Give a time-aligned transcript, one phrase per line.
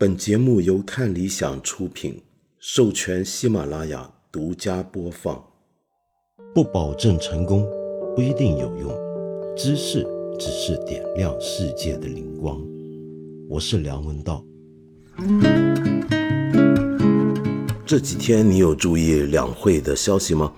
[0.00, 2.22] 本节目由看理想出品，
[2.60, 5.44] 授权喜马拉雅独家播放。
[6.54, 7.66] 不保证成功，
[8.14, 8.96] 不一定有用。
[9.56, 10.06] 知识
[10.38, 12.64] 只是点亮世界的灵光。
[13.48, 14.44] 我是梁文道。
[17.84, 20.52] 这几天你有注意两会的消息吗？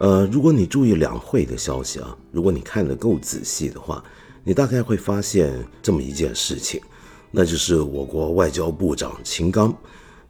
[0.00, 4.02] 呃，如果你注意两会的消息啊，如果你看得够仔细的话，
[4.42, 6.80] 你大概会发现这么一件事情。
[7.30, 9.72] 那就是我国外交部长秦刚，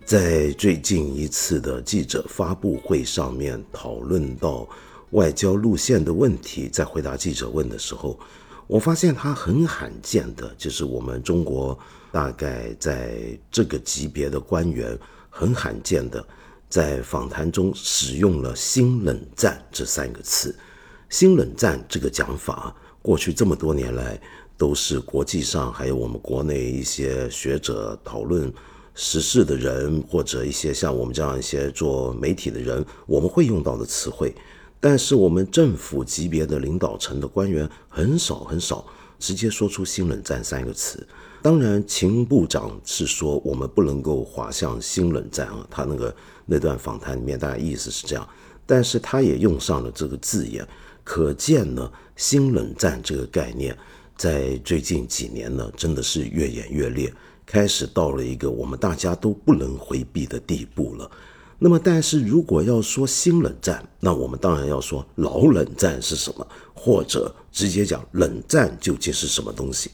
[0.04, 4.68] 在最近一次的记者发布会上面讨论到
[5.12, 8.18] 外交路线的问题，在回答记者问的时候，
[8.66, 11.78] 我发现他很罕见的，就是我们中国
[12.12, 13.16] 大概在
[13.50, 14.96] 这个级别的官员
[15.30, 16.22] 很罕见的，
[16.68, 20.54] 在访谈中使用了“新冷战”这三个词。
[21.08, 24.20] “新冷战”这个讲法，过去这么多年来。
[24.60, 28.52] 都是国际上还有我们国内一些学者讨论
[28.94, 34.34] 时事的人，或者一些像我们这样一些做媒体的人，我们会用到的词汇。
[34.78, 38.84] 但是我们政府级别的领导层的官员很少很少
[39.18, 41.08] 直接说出“新冷战”三个词。
[41.40, 48.28] 当然，秦部长是说我们不能够滑向新冷战啊，他那个那段访谈里面大概意思是这样，
[48.66, 50.68] 但是他也用上了这个字眼，
[51.02, 53.74] 可见呢，“新冷战”这个概念。
[54.20, 57.10] 在最近几年呢，真的是越演越烈，
[57.46, 61.10] 开始到了一个我们大家都不能回避的地步了。
[61.58, 69.90] 那么，但是如果要说新冷战，那我们当然要说老冷战是什么，或者直接讲冷战究竟是什么东西。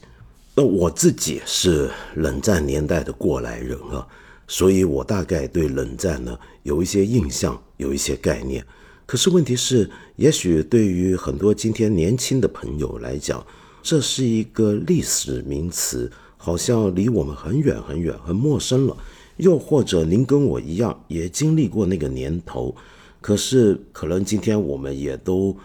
[0.53, 4.05] 那我自己是冷战年代的过来人啊，
[4.45, 8.61] 所以我大概对冷战呢有一些印象，有一些概念。
[9.05, 13.41] 可是问题是，也许对于很多今天年轻的朋友来讲，
[13.87, 18.97] 这是一个历史名词，好像离我们很远很远，很陌生了。
[19.37, 22.75] 又或者您跟我一样，也经历过那个年头，
[23.21, 25.55] 可是可能今天我们也都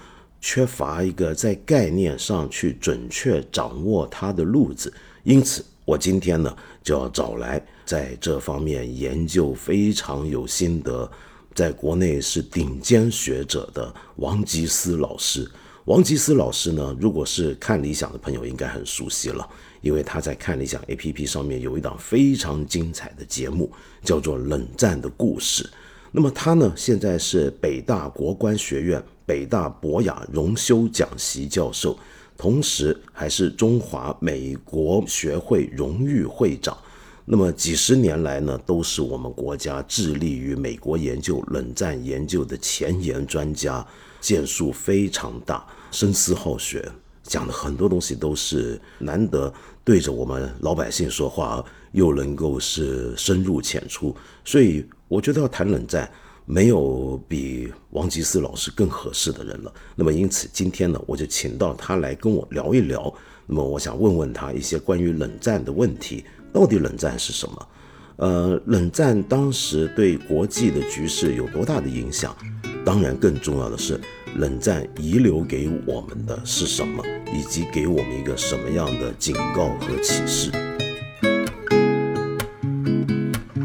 [0.40, 4.94] 缺乏一个在概念上去准确掌握它的路子。
[5.24, 11.10] 因此，我今天呢就要找来在这方面研究非常有心得，
[11.56, 15.50] 在国内是顶尖学者的王吉思老师。
[15.86, 16.96] 王吉思老师呢？
[17.00, 19.44] 如果是看理想的朋友，应该很熟悉了，
[19.80, 23.68] 因为他在看理想 APP 上面有一档非常精彩的节目，
[24.04, 25.64] 叫做《冷战的故事》。
[26.12, 31.98] 那么他呢，现在是北大国关学院北大博雅荣休讲席教授，
[32.38, 36.78] 同时还是中华美国学会荣誉会长。
[37.24, 43.84] 那么几十年来呢，都是我们国家致力于美国研究冷战研究的前沿专家。
[44.22, 46.88] 建树非常大，深思好学，
[47.24, 49.52] 讲的很多东西都是难得
[49.84, 56.08] 对着我们老百姓说话，又能够是深入浅出，所以我觉得要谈冷战，
[56.46, 59.74] 没有比王吉思老师更合适的人了。
[59.96, 63.12] 那么因此今天呢，我就请到他来跟我聊一聊。
[63.44, 67.68] 那么我想问问他一些关于冷战的问题，到底冷战是什么？
[68.16, 72.36] 呃，冷战当时对国际的局势有多大的影响？
[72.84, 73.98] 当然，更重要的是，
[74.36, 77.00] 冷战遗留给我们的是什么，
[77.32, 80.50] 以及给我们一个什么样的警告和启示。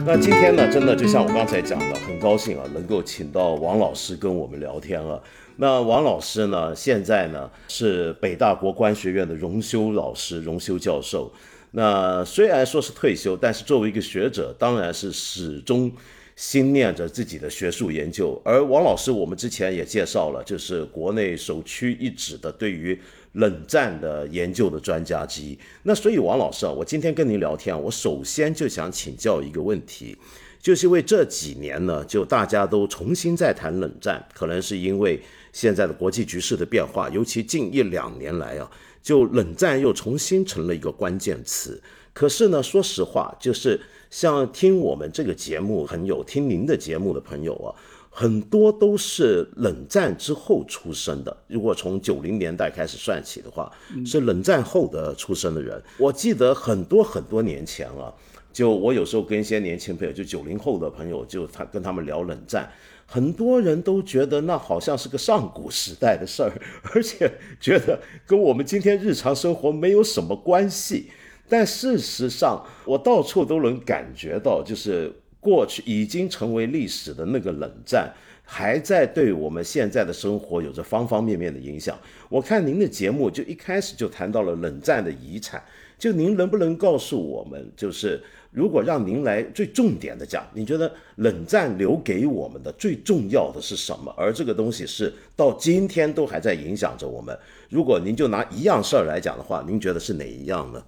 [0.06, 5.22] 那今天呢，真的就像我刚才讲的，很高兴啊，能够请到王老师跟我们聊天了。
[5.56, 11.33] 那王老师呢，现在呢是北大国关学院的荣休老师、荣休教授。
[11.72, 15.91] 那虽然说是退休，但是作为一个学者，当然是始终。
[16.37, 22.97] 心念着自己的学术研究，而王老师，我们之前也介绍了，就是国内首屈一指的对于
[23.31, 25.57] 冷战的研究的专家之一。
[25.81, 30.15] 那所以，王老师啊，我今天跟您聊天，我首先就想请教一个问题，
[30.61, 35.19] 就是因为这几年呢，就大家都重新在谈冷战，可能是因为
[35.51, 38.69] 现在的国际局势的变化，尤其近一两年来啊，
[39.01, 41.81] 就冷战又重新成了一个关键词。
[42.13, 43.81] 可是呢，说实话，就是。
[44.09, 47.75] 像听我们这个节目很有听您的节目的朋友啊，
[48.09, 51.36] 很多都是冷战之后出生的。
[51.48, 53.71] 如果从九零年代开始算起的话，
[54.06, 55.81] 是冷战后的出生的人。
[55.98, 58.12] 我记得很多很多年前啊，
[58.51, 62.71] 就我有时候跟一些年轻朋友，就九零后的朋友，就他跟他们聊冷战，
[63.06, 66.51] 很多人都觉得那好像是个上古时代的事儿，
[66.94, 71.12] 而且觉得跟我们今天日常生活没有什么关系。
[71.49, 78.13] 但事实上，我到处都能感觉到，就是过去已经成为历史的那个冷战，
[78.44, 81.97] 还在对我们现在的生活有着方方面面的影响。
[82.29, 85.63] 我看您的节目就一开始就谈到了冷战的遗产，
[85.97, 88.21] 就您能不能告诉我们，就是
[88.51, 94.13] 如果让您来最重点的讲，你觉得冷战留给我们的最重要的是什么？
[94.17, 97.38] 而这个东西是到今天都还在影响着我们。
[97.69, 100.83] 如果您就拿一样事儿来讲的话，您觉得是哪一样呢？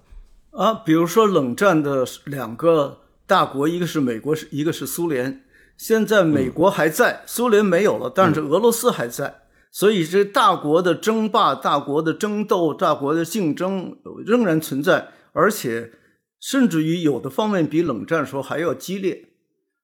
[0.50, 5.44] 啊，比如说冷战的两个大国，一个是美国，是一个是苏联。
[5.76, 9.42] 现在美国还在，苏联没有了，但是俄罗斯还在。
[9.70, 15.92] 所以这大国的争霸、大国的争斗、大国的竞争仍然存在，而且
[16.40, 19.28] 甚至于有的方面比冷战时候还要激烈。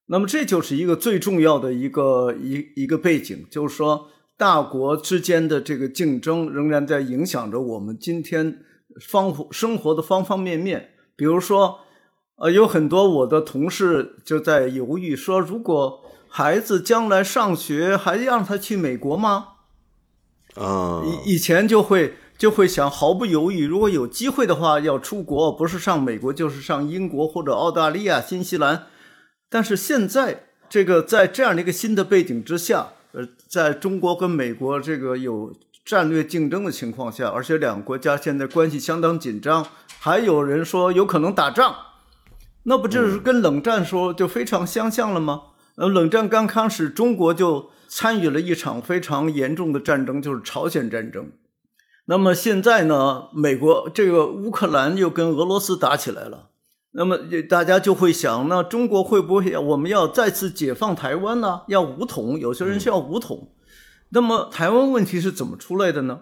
[0.07, 8.59] 那么这就是一个最重要的一个一一个背景，就是说大国之间的这个竞争仍然在影响着我们今天。
[9.01, 11.81] 方生活的方方面面，比如说，
[12.37, 19.49] 呃，有很多我的同事就在犹豫说，如果孩子将来上学，还让他去美国吗？
[20.55, 28.87] 啊，以以前就会就会想毫不犹豫，如果有机会的话要出国，不是上美国就是上英国或者澳大利亚、新西兰。
[29.49, 35.53] 但是现在这个在这样的一个新的背景之下，呃，在中国跟美国这个有。
[35.87, 39.65] 战略竞争的情况下，而且两个国家现在关系相当紧张，
[40.01, 41.77] 还有人说有可能打仗，
[42.65, 45.43] 那不就是跟冷战说就非常相像了吗？
[45.77, 51.31] 呃，冷战刚开始，中国就参与了一场非常严重的战争，就是朝鲜战争。
[52.07, 56.49] 那么现在呢，美国这个乌克兰又跟俄罗斯打起来了，
[56.91, 57.17] 那么
[57.49, 61.61] 大家就会想，那中国会不会我们要再次解放台湾呢？
[61.69, 62.37] 要武统？
[62.37, 63.53] 有些人是要武统。
[64.11, 66.21] 那么台湾问题是怎么出来的呢？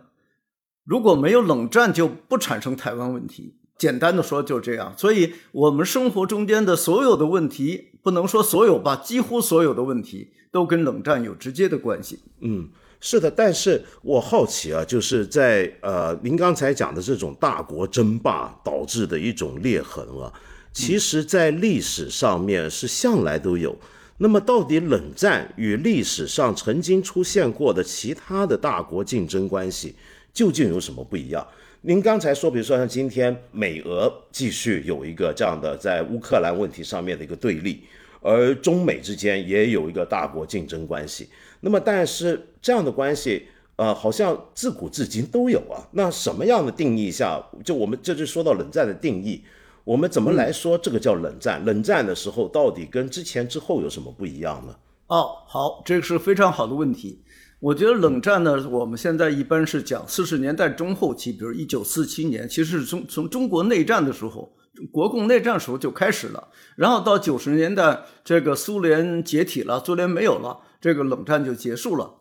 [0.85, 3.57] 如果没有冷战，就不产生台湾问题。
[3.77, 4.95] 简单的说，就这样。
[4.97, 12.21] 所以，我们生活中间的所有的问题，不能说所有吧，几乎所有的问题都跟冷战有直接的关系。
[12.41, 12.69] 嗯，
[13.01, 13.31] 是的。
[13.31, 20.33] 但是我好奇啊，就是在呃，您刚才讲的这种大国争霸导致的一种裂痕啊，
[20.73, 23.77] 其实在历史上面是向来都有。
[24.19, 29.95] 那么，到底冷战与历史上曾经出现过的其他的大国竞争关系
[30.33, 31.45] 究竟有什么不一样？
[31.83, 37.83] 您刚才说，比如说像今天美俄继续有一个这样的在乌克兰问题上面的一个对立，
[38.21, 41.29] 而中美之间也有一个大国竞争关系。
[41.61, 43.47] 那么，但是这样的关系，
[43.77, 45.83] 呃，好像自古至今都有啊。
[45.93, 49.43] 那什么样的定义下，就我们这就说到冷战的定义？
[49.85, 51.63] 我们怎么来说这个叫冷战？
[51.65, 54.75] 冷战的时候到底跟之前之后有什么不一样呢？
[55.09, 57.23] 哦，好，这个是非常好的问题。
[57.61, 64.51] 我觉得冷战呢，我们现在一般是讲四十年代中后期，比如一九四七年，其实是从从中国内战的时候，
[64.91, 66.49] 国共内战时候就开始了。
[66.77, 72.15] 然后到九十年代，这个苏联解体了，苏联没有了，这个冷战就结束了。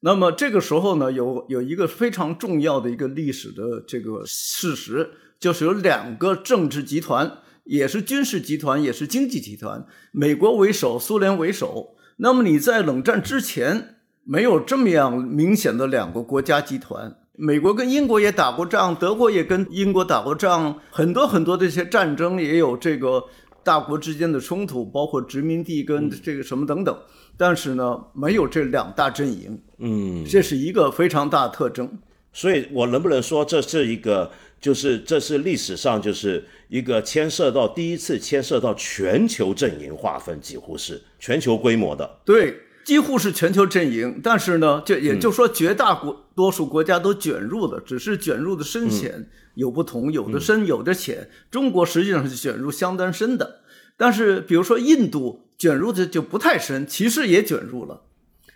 [0.00, 5.08] 那么这个时候呢，有有一个非常重要的一个历史的这个事实。
[5.38, 11.94] 就是有两个政治集团，也是军事集团，也是经济集团，美国为首，苏联为首。
[12.18, 23.22] 那么你在冷战之前没有这么样明显的两个国家集团，美国跟英国也打过仗，德国也跟英国打过仗，很多很多的一些战争也有这个
[23.62, 26.98] 大国之间的冲突，包括殖民地跟这个什么等等。
[27.36, 31.98] 但是呢，没有这两大阵营，嗯，这是一个非常大的特征。
[32.32, 34.30] 所以我能不能说这是一个？
[34.60, 42.18] 就是这是历史上就是一个牵涉到第一次牵涉到全球阵营划分，几乎是全球规模的。
[42.24, 44.18] 对，几乎是全球阵营。
[44.22, 51.28] 但是呢，就也就是说，绝大国多数国家都卷入了，只是卷入的深浅有不同，有的深，有的浅。
[51.50, 53.60] 中国实际上是卷入相当深的，
[53.96, 58.02] 但是比如说印度卷入的就不太深，其实也卷入了。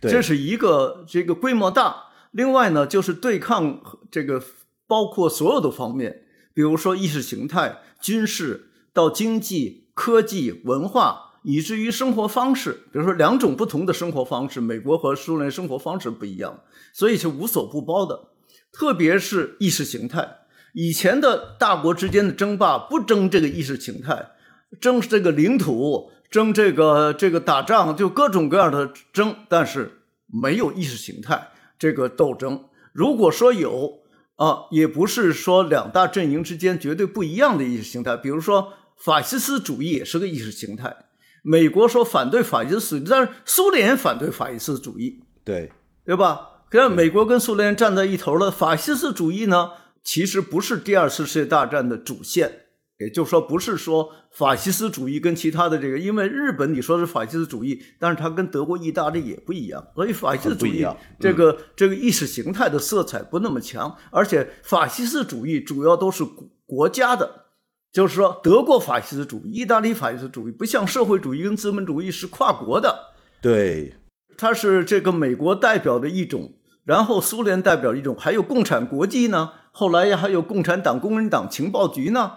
[0.01, 2.05] 这是一个这个规模大。
[2.33, 3.81] 另外呢，就是对抗
[4.11, 4.43] 这个。
[4.91, 12.73] 包括所有的方面，比如说意识形态、军事到经济、科技、文化，以至于生活方式。
[12.93, 18.31] 比如说两种不同的生活方式，美国和苏联生活方式不一样，所以是无所不包的。
[18.73, 20.39] 特别是意识形态，
[20.75, 24.33] 以前的大国之间的争霸不争这个意识形态，
[24.81, 32.65] 争这个领土，争这个这个打仗，就各种各样的争，但是没有意识形态这个斗争。
[32.93, 34.00] 如果说有，
[34.41, 38.17] 啊，也不是说两大阵营之间绝对不一样的意识形态。
[38.17, 40.97] 比如说，法西斯主义也是个意识形态。
[41.43, 45.71] 美国说反对法西斯主义，但是苏联反对法西斯主义，对
[46.07, 46.63] 对吧？
[46.71, 48.51] 可是美国跟苏联站在一头了。
[48.51, 52.61] 法西斯主义呢，其实不是第二次世界大战的主线，
[53.01, 60.87] 也就是说，不是说法西斯主义跟其他的这个，因为日本你说是法西斯主义，但是它跟德国、意大利也不一样，所以法西斯主义
[61.19, 66.23] 这个这个意识形态的色彩不那么强，而且法西斯主义主要都是
[66.67, 67.47] 国家的，
[67.91, 73.95] 就是说德国法西斯主义、意大利法西斯主义不像社会主义跟资本主义是跨国的，对，
[74.37, 76.53] 它是这个美国代表的一种，
[76.85, 82.33] 然后苏联代表一种，还有共产国际呢，后来还有共产党、工人党情报局呢。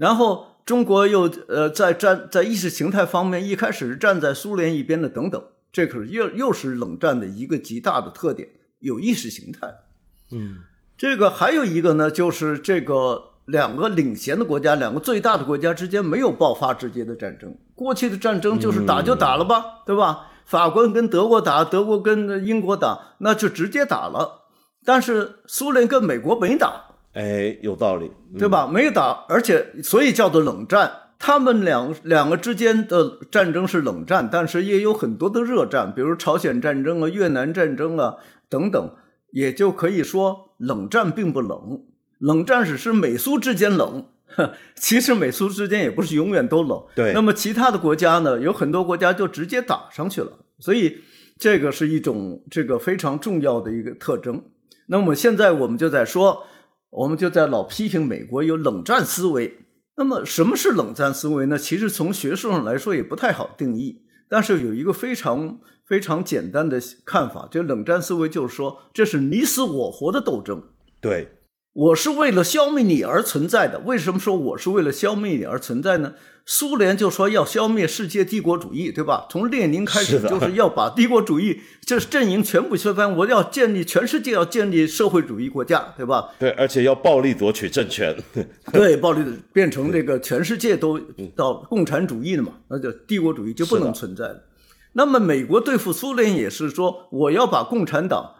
[0.00, 9.68] 然后中国又呃在站在意识形态方面一开始是站在苏联一边的等等，这可是又又是冷战的一个极大的特点，有意识形态。
[10.32, 10.60] 嗯，
[10.96, 17.54] 这个还有一个呢，就是这个两个领先的国家，两个最大的国家之间没有爆发直接的战争。
[17.74, 20.28] 过去的战争就是打就打了吧，对吧？
[20.46, 24.46] 法国跟德国打，德国跟英国打，那就直接打了。
[24.82, 26.86] 但是苏联跟美国没打。
[27.12, 28.68] 哎，有道理，对吧？
[28.68, 30.92] 没打，而且所以叫做冷战。
[31.18, 38.14] 他们两两个之间的战争是冷战，但是也有很多的热战，比如朝鲜战争啊、越南战争啊
[38.48, 38.94] 等等，
[39.32, 41.82] 也就可以说冷战并不冷。
[42.20, 44.06] 冷战只是美苏之间冷，
[44.76, 46.82] 其实美苏之间也不是永远都冷。
[46.94, 47.12] 对。
[47.12, 48.40] 那么其他的国家呢？
[48.40, 50.98] 有很多国家就直接打上去了，所以
[51.38, 54.44] 这个是一种这个非常重要的一个特征。
[54.86, 56.44] 那么现在我们就在说。
[56.90, 59.58] 我们就在老批评美国有冷战思维。
[59.96, 61.58] 那么什么是冷战思维呢？
[61.58, 64.02] 其实从学术上来说也不太好定义。
[64.28, 70.62] 但是有一个非常非常简单的看法，就冷战思维就是说，这是你死我活的斗争。
[71.00, 71.39] 对。
[71.72, 73.80] 我是为了消灭你而存在的。
[73.80, 76.14] 为什么说我是为了消灭你而存在呢？
[76.44, 79.28] 苏联就说要消灭世界帝国主义，对吧？
[79.30, 83.16] 从列宁开始就是要把帝国主义这阵营全部推翻。
[83.18, 86.30] 我要建立全世界要建立社会主义国家，对吧？
[86.40, 88.16] 对，而且要暴力夺取政权。
[88.72, 90.98] 对，暴力的变成这个全世界都
[91.36, 92.54] 到共产主义了嘛？
[92.68, 94.42] 那就帝国主义就不能存在了。
[94.94, 98.34] 那么美国对付苏联也是说，我要把共产党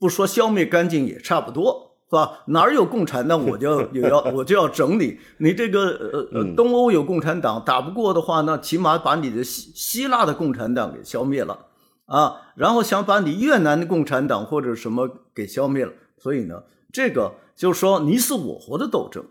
[0.00, 1.85] 不说消灭干净也差不多。
[2.08, 2.38] 是吧？
[2.46, 5.18] 哪儿有共产党，我就也要 我就要整你。
[5.38, 11.66] 你这个呃呃，东欧有共产党，打不过的话，那起码把你的希希腊的共产党给消灭了
[12.06, 12.36] 啊。
[12.54, 15.92] 然后想把你越南的共产党或者什么给消灭了。
[16.16, 19.24] 所以呢，这个就是说你死我活的斗争。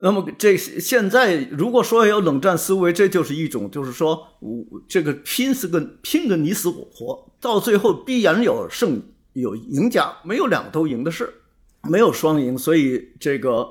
[0.00, 11.32] 那么这现在如果说有冷战思维，这就是一种就是说我这个拼死个拼个你死我活，到最后必然有胜有赢家，没有两个都赢的事。
[11.88, 13.66] 没有双赢，所以这个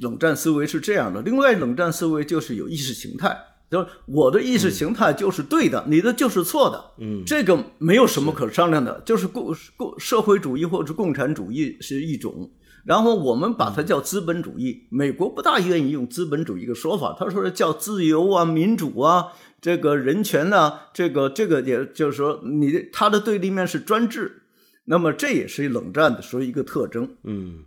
[0.00, 1.20] 冷战思维是这样的。
[1.22, 3.36] 另外，冷战思维就是有意识形态，
[3.70, 6.82] 就是我的意识形态就是对的，你的就是错的。
[6.98, 12.50] 嗯，这个没有什么可商量的，就是共共社会主义或者共产主义是一种，
[12.84, 14.86] 然后我们把它叫资本主义。
[14.90, 19.26] 美国不大愿意用资本主义的说法，他说叫自由啊、民主啊、
[19.60, 24.38] 这个人权呐，这个这个也就是说，你它的对立面是专制。
[24.84, 27.08] 那么这也是冷战的时候一个特征。
[27.22, 27.62] 嗯，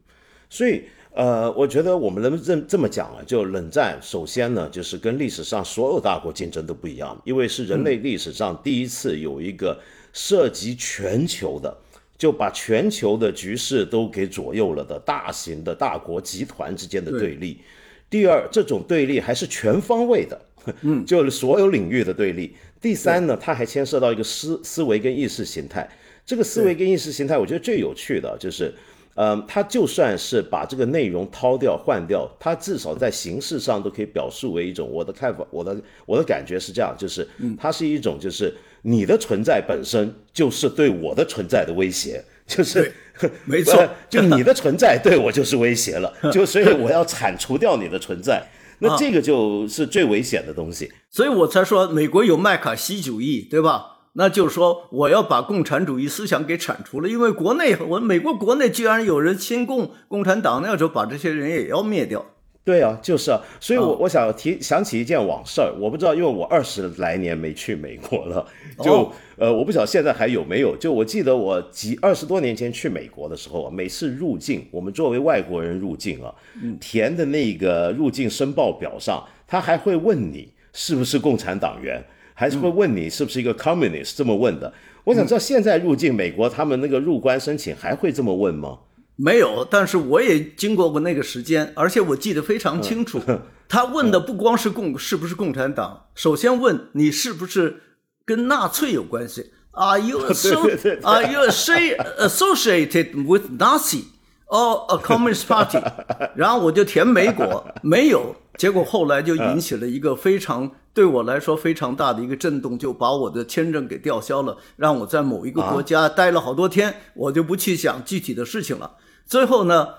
[0.50, 9.80] 所以呃，我觉得我们能这这么讲啊，就冷战首先呢，就是跟历史上所有大国竞争都不一样，因为是人类历史上第一次有一个
[10.12, 11.74] 涉及全球的，
[12.18, 17.62] 就把全球的局势都给左右了的大型的大国集团之间的对立。
[18.10, 20.42] 第二，这种对立还是全方位的，
[20.82, 22.56] 嗯， 就是所有领域的对立。
[22.82, 25.90] 第三呢，它还牵涉到一个思思维跟意识形态。
[26.26, 28.74] 这个思维跟意识形态，我觉得最有趣的就是，
[29.14, 37.28] 呃，他就算是把这个内容掏掉换掉，他至少在形式上都可以表述为一种我的看法，我的我的感觉是这样，就是
[37.60, 38.52] 它是一种就是
[38.82, 42.92] 你的存在本身就是对我的存在的威胁，就是
[43.46, 48.44] 没错， 就你的存在对我就是威胁了， 就所以我要铲除掉你的存在，
[48.80, 53.95] 那这个就是最危险的东西，所以我才说美国有麦卡锡主义，对吧？
[54.18, 62.26] 那就是说，我要把共产主义思想给铲除了，因为国内我美国国内居然有人亲共共产党，那就把这些人也要灭掉。
[62.64, 68.44] 对啊，就是啊，所以我我想提想起一件往事儿，我不知道，因为我二十来年没去美国了，
[68.82, 70.76] 就呃，我不晓得现在还有没有。
[70.78, 76.34] 就我记得我几二十多年前去美国的时候啊，每次入境，我们作为外国人入境啊，
[76.80, 82.04] 填的那个入境申报表上，他还会问你是不是共产党员。
[82.36, 84.72] 还是会问你是不是一个 communist 这么问的？
[85.06, 88.78] 我想知道现在入境美国，他们那个入关申请还会这么问吗？
[89.16, 93.22] 没有，但是我也经过过那个时间，而且我记得非常清楚。
[93.70, 97.82] 他问的不光是共是不是共产党，首先问你是不是
[98.26, 100.68] 跟纳粹有关系？Are you so
[101.04, 105.82] Are you associated with Nazi？or，a Communist Party，
[106.36, 118.92] 然后我就填美国，没有，结果后来就引起了一个非常对我来说非常大的一个震动，就把我的签证给吊销了，让我在某一个国家待了好多天，我就不去想具体的事情了。
[119.26, 119.90] 最后呢，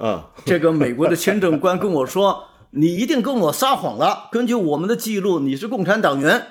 [0.47, 6.47] 这个美国的签证官跟我说：“你一定跟我撒谎了，根据我们的记录，你是共产党员。”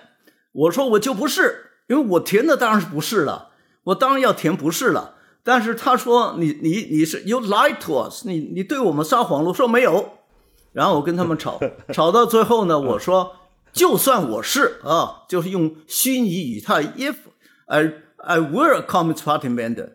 [0.54, 3.50] 我说：“我就不是，因为我填的当然是不是了，
[3.86, 9.50] 我当然要填不是了。”但是他说你你你是 you lie to us，你你对我们撒谎了。
[9.50, 10.10] 我说没有，
[10.74, 11.60] 然后我跟他们吵，
[11.94, 13.32] 吵到最后呢，我说
[13.75, 17.15] 就算我是啊，就是用虚拟语态，if
[17.65, 19.89] I I were a Communist Party member，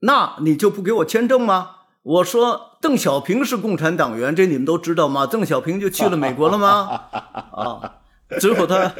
[0.00, 1.72] 那你就不给我签证吗？
[2.02, 5.26] 我说邓小平是共产党员，这你们都知道吗？
[5.26, 7.02] 邓小平就去了美国了吗？
[7.52, 7.92] 啊。
[8.40, 8.92] 最后他，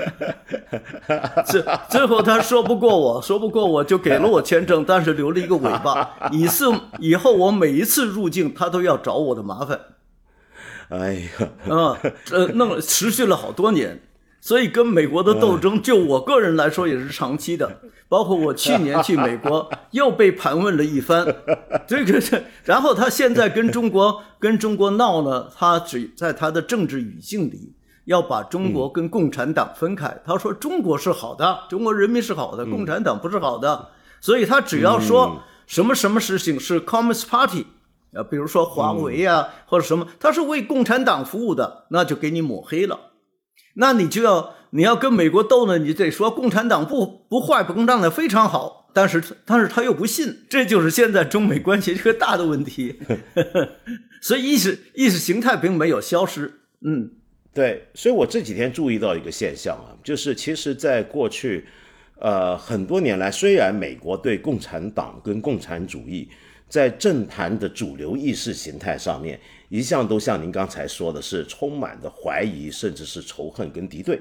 [1.44, 6.64] 最最后他说不过我，说不过我就给了我签证，但是留了一个尾巴， 以是
[7.00, 9.80] 以后我每一次入境他都要找我的麻烦。
[10.90, 11.14] 哎
[11.66, 14.00] 呀，啊，这弄持续了好多年，
[14.46, 17.80] 所以跟美国的斗争，就我个人来说也是长期的。
[18.08, 21.26] 包括我去年去美国 又被盘问了一番，
[21.84, 27.72] 这个是，然后他现在跟中国 跟中国闹呢，他只在他的政治语境里。
[28.04, 33.88] 要把中国跟共产党分开，他说中国是好的，中国人民是好的，共产党不是好的，
[34.20, 37.66] 所以他只要说什么什么事情是 Communist Party，
[38.14, 42.96] 啊，比如说华为啊或者什么，他是为共产党服务的，那就给你抹黑了，
[43.76, 52.98] 那你就要你要跟美国斗呢，你得说共产党不不坏不，共产党非常好，但是但是他又不信，这就是现在中美关系这个大的问题，
[54.20, 57.10] 所以意识意识形态并没有消失，嗯。
[57.56, 61.66] 对，所以我这几天注意到一个现象啊，就是其实，在过去，
[62.20, 66.28] 呃，很多年来，虽然美国对共产党跟共产主义
[66.68, 74.20] 在政坛的主流意识形态上面，一向都像您刚才说的是充满的怀疑，甚至是仇恨跟敌对。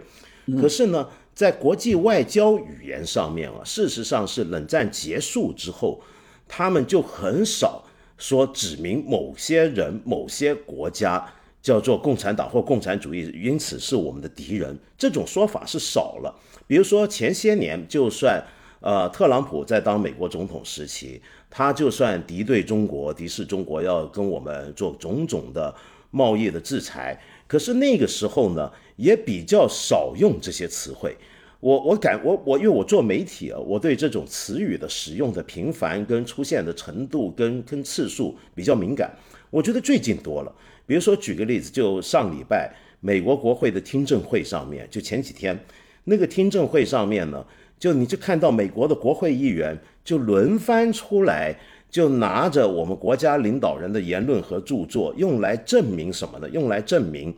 [0.60, 6.02] 可是呢，在国际外交语言上面啊，事实上是冷战结束之后，
[6.48, 7.84] 他们就很少
[8.18, 11.26] 说指明某些人、某些国家。
[11.66, 14.78] 叫做共产党或共产主义，因此是我们的敌人。
[14.96, 16.32] 这种说法是少了。
[16.68, 18.40] 比如说前些年，就算
[18.82, 21.20] 呃特朗普在当美国总统时期，
[21.58, 25.74] 他就算敌对中国、敌视中国，要跟我们做种种的
[26.12, 31.16] 贸易的制裁，可是那个时候呢，也比较少用这些词汇。
[31.62, 39.10] 我我感我我因为我做媒体啊，我对这种词语的使用的频繁跟出现的程度跟跟次数比较敏感。
[39.50, 40.54] 我觉得最近多了。
[40.86, 45.58] 比如说，举个例子，就上礼拜美国国会的听证会上面，就前几天
[46.04, 47.46] 那个听证会上面呢，
[47.80, 51.56] 就你就看到美国的国会议员就轮番出来，
[51.90, 56.50] 就拿着我们国家领导人的言论和著作，用来证明什么呢？
[56.50, 57.34] 用来证明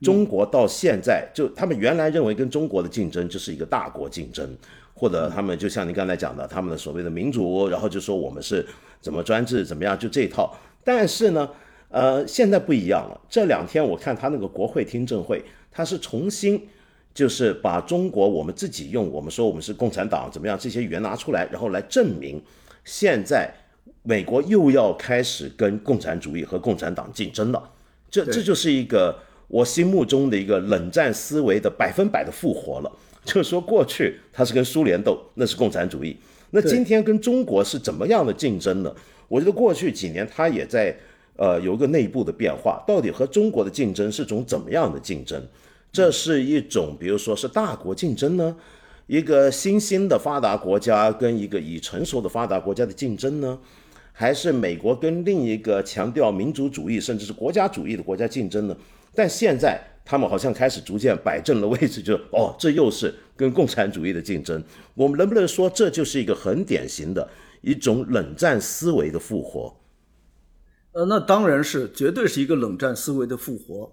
[0.00, 4.48] 中国到现在就他们原来认为跟中国的竞争就是一个大国竞争，
[4.94, 8.64] 或者他们就像您刚才讲的，他们的所谓的民主，然后就说我们是
[9.00, 10.56] 怎么专制怎么样，就这一套。
[10.82, 11.48] 但是呢？
[11.92, 13.20] 呃，现在不一样了。
[13.28, 16.68] 这两天我看他那个国会听证会，他是重新
[17.12, 22.40] 就是把中国我们自己用我们说我们是共产党怎么样这些语言拿出来，然后来证明
[22.84, 23.52] 现在
[24.02, 27.70] 美国又要开始跟共产主义和共产党竞争了。
[28.10, 29.18] 这这就是一个
[29.48, 32.92] 我心目中的一个冷战思维的百分百的复活了。
[33.24, 36.16] 就是说过去他是跟苏联斗，那是共产主义。
[36.50, 38.94] 那今天跟中国是怎么样的竞争呢？
[39.28, 40.96] 我觉得过去几年他也在。
[41.36, 45.42] 呃，有一个内部的变化，到底和中国的竞争是种怎么样的竞争？
[45.92, 48.56] 这是一种，比如说是大国竞争呢，
[49.06, 53.58] 一个新兴的发达国家跟一个已成熟的发达国家的竞争呢，
[54.12, 58.76] 还是美国跟另一个强调民族主义甚至是国家主义的国家竞争呢？
[59.12, 64.62] 但现在他们好像开始逐渐摆正了位置，就哦，这又是跟共产主义的竞争。
[64.94, 67.28] 我们能不能说这就是一个很典型的
[67.62, 69.74] 一种冷战思维的复活？
[70.92, 73.92] 呃，那当然是，绝对是一个冷战思维的复活。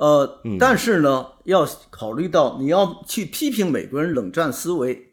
[0.00, 5.12] 呃，但是呢，要考虑到你要去批评美国人冷战思维，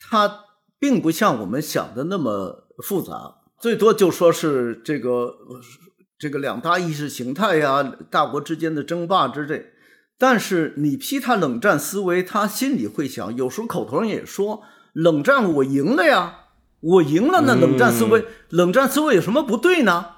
[0.00, 0.46] 它
[0.80, 5.36] 并不像我们想的那么复杂，最多就说是这个
[6.18, 9.66] 这个两大意识形态呀，大国之间的争霸之类。
[10.18, 16.46] 但是你批他冷战思维，他心里会想，有时候口头上也说，冷战我赢了呀，
[16.80, 20.16] 我赢了，那冷战思维，冷战思维有什么不对呢？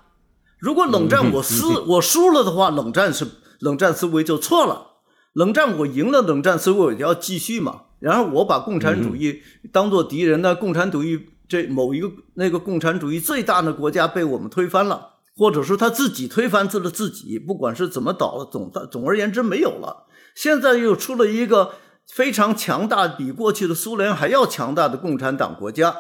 [0.59, 3.27] 如果冷战我 输我输了的话，冷战是
[3.63, 4.89] 冷战思维就错了。
[5.33, 7.83] 冷战我赢了，冷战思维我要继续嘛。
[8.01, 9.41] 然后我把共产主义
[9.73, 20.09] 当做敌人，那共产主义这某一个那个共产主义最大的国家被我们推翻了，或者说他自己推翻自了自己，不管是怎么倒了，总总而言之没有了。
[20.35, 21.75] 现在又出了一个
[22.07, 25.95] 非常强大，比过去的苏联还要强大的共产党国家，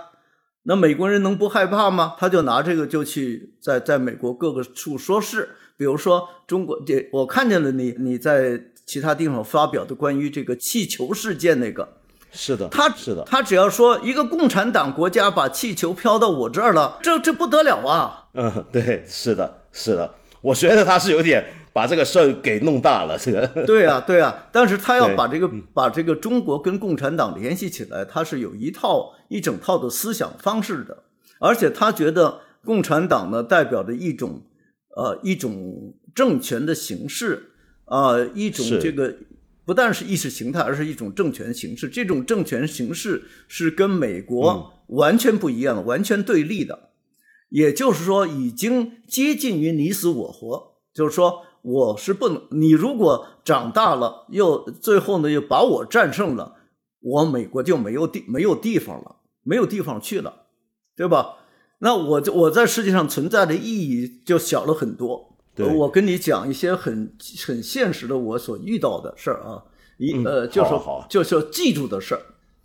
[0.65, 2.17] 那美国人能不害怕吗？
[2.19, 5.51] 他就拿这个就去在在美国各个处说事，
[5.83, 11.97] 比如说中国，这我看见了你你在其他地方发表的关于这个气球事件那个。
[12.31, 18.29] 是的，他是的，他只要说一个共产党国家把气球飘到我这儿了，这这不得了啊！
[18.35, 23.45] 嗯，对，是的，是的，我觉得他是有点把这个事儿给弄大了，这个。
[23.67, 31.03] 对啊，对啊，但是他要把这个把这个中国跟共产党联系起来，他是有一套一整套的思想方式的，
[31.41, 34.43] 而且他觉得共产党呢代表着一种
[34.97, 37.53] 呃一种政权的形式
[37.85, 39.17] 啊，一种这个。
[39.65, 41.89] 不但是意识形态，而是一种政权形式。
[41.89, 46.91] 这种政权形式是跟美国完全不一样的，完全对立的。
[47.49, 50.81] 也就是说，已经接近于你死我活。
[50.93, 56.57] 就是说，我是不能，你如果长大了，又最后呢又把我战胜了，
[56.99, 60.47] 我美国就没有地没有地方了，没有地方去了，
[60.97, 61.37] 对吧？
[61.85, 65.37] 那我就我在世界上存在的意义就小了很多。
[65.77, 67.13] 我跟你讲一些很
[67.45, 69.65] 很现实的我所遇到的事儿啊，
[69.99, 70.71] 一呃就是
[71.09, 72.23] 就是记住的事儿，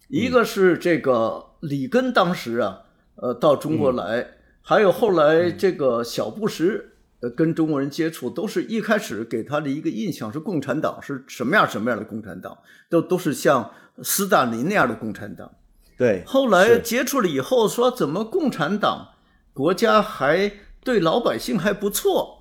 [0.08, 2.84] 一个是这个里根当时啊，
[3.16, 12.56] 呃到中国来，还有后来这个小布什呃跟中国人接触，都是一开始给他的一个印象是共产党是什么样什么样的共产党，
[12.88, 13.72] 都都是像
[14.04, 15.52] 斯大林那样的共产党。
[15.98, 19.10] 对，后来接触了以后说，怎么共产党
[19.54, 20.52] 国家还
[20.84, 22.36] 对老百姓还不错。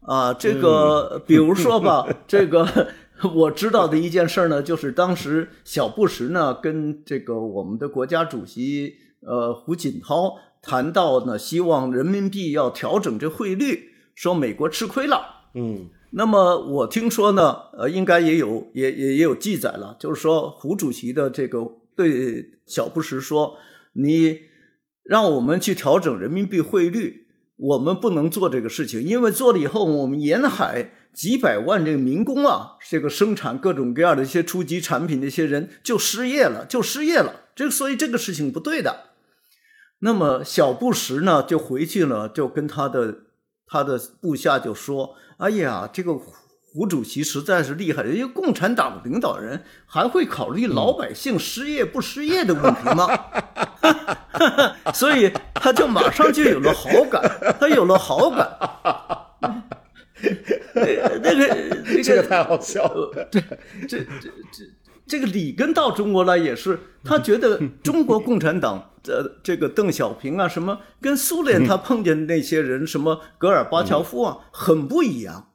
[0.00, 2.88] 啊，这个比如说吧， 这个
[3.34, 15.42] 我知道的一件事呢，就是当时小布什呢跟这个我们的国家主席呃胡锦涛谈到呢，希望人民币要调整这汇率，说美国吃亏了。
[15.54, 21.60] 嗯，那么我听说呢，呃，应该也有也也也有记载了，就是说胡主席的这个
[21.98, 23.58] 对小布什说，
[23.94, 24.42] 你
[25.02, 27.26] 让我们去调整人民币汇率。
[27.56, 37.46] 我们不能做这个事情，因为做了以后，我们沿海几百万这个民工啊，这个生产各种各样的一些初级产品的一些人就失业了，就失业了。
[37.56, 39.06] 这所以这个事情不对的。
[39.98, 43.22] 那么小布什呢，就回去了，就跟他的
[43.66, 46.12] 他的部下就说：“哎呀，这个
[46.70, 53.08] 胡主席实在是厉害，人家共产党领导人还会考虑老百姓失业不失业的问题吗？”
[54.92, 58.46] 所以他就马上就有了好感，他有了好感。
[60.74, 63.28] 那个这个太好笑了。
[63.30, 63.42] 对，
[63.88, 64.64] 这这这
[65.06, 75.47] 这个里根到中国来也是，他觉得中国共产党的这个邓小平啊，什么跟苏联他碰见那些人，什么戈尔巴乔夫啊，很不一样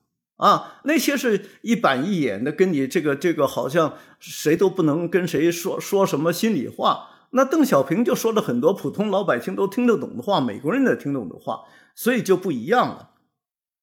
[0.44, 0.80] 啊。
[0.84, 7.10] 那些是一板一眼的，跟你这个这个好像谁都不能跟谁说说什么心里话。
[7.36, 11.62] 那邓小平就说了很多普通老百姓都听得懂的话，美国人也听懂的话，
[11.96, 13.10] 所以就不一样了。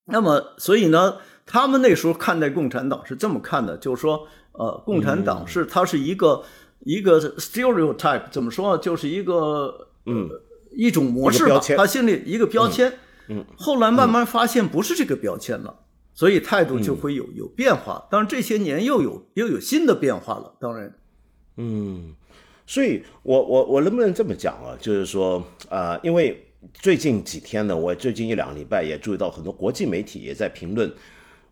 [0.04, 6.44] 那么，所以呢，他们那时候看待共产党是这么看的，就是说，呃，共产党是它是一个
[6.80, 8.78] 一个 stereotype，怎么说？
[8.78, 10.28] 就是一个嗯
[10.76, 12.92] 一种模式吧，他心里一个标签。
[13.28, 13.44] 嗯。
[13.56, 15.74] 后来慢慢发现不是这个标签了，
[16.20, 18.06] 所以态度就会有有变化。
[18.10, 20.54] 当然这些年又有又有新的变化了。
[20.60, 20.92] 当然，
[21.56, 22.14] 嗯。
[22.66, 24.76] 所以，我我我能不能这么讲啊？
[24.78, 30.92] 就是说，啊，因为最近几天呢，我最近一两个礼拜也注意到很多国际媒体也在评论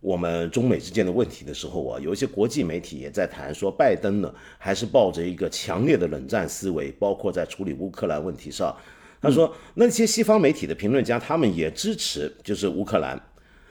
[0.01, 8.77] 我们中美之间的问题的时候啊，有一些国际媒体也在谈说，拜登呢还是抱着一个强烈的冷战思维，包括在处理乌克兰问题上。
[9.21, 13.21] 他说，那些西方媒体的评论家他们也支持，就是乌克兰。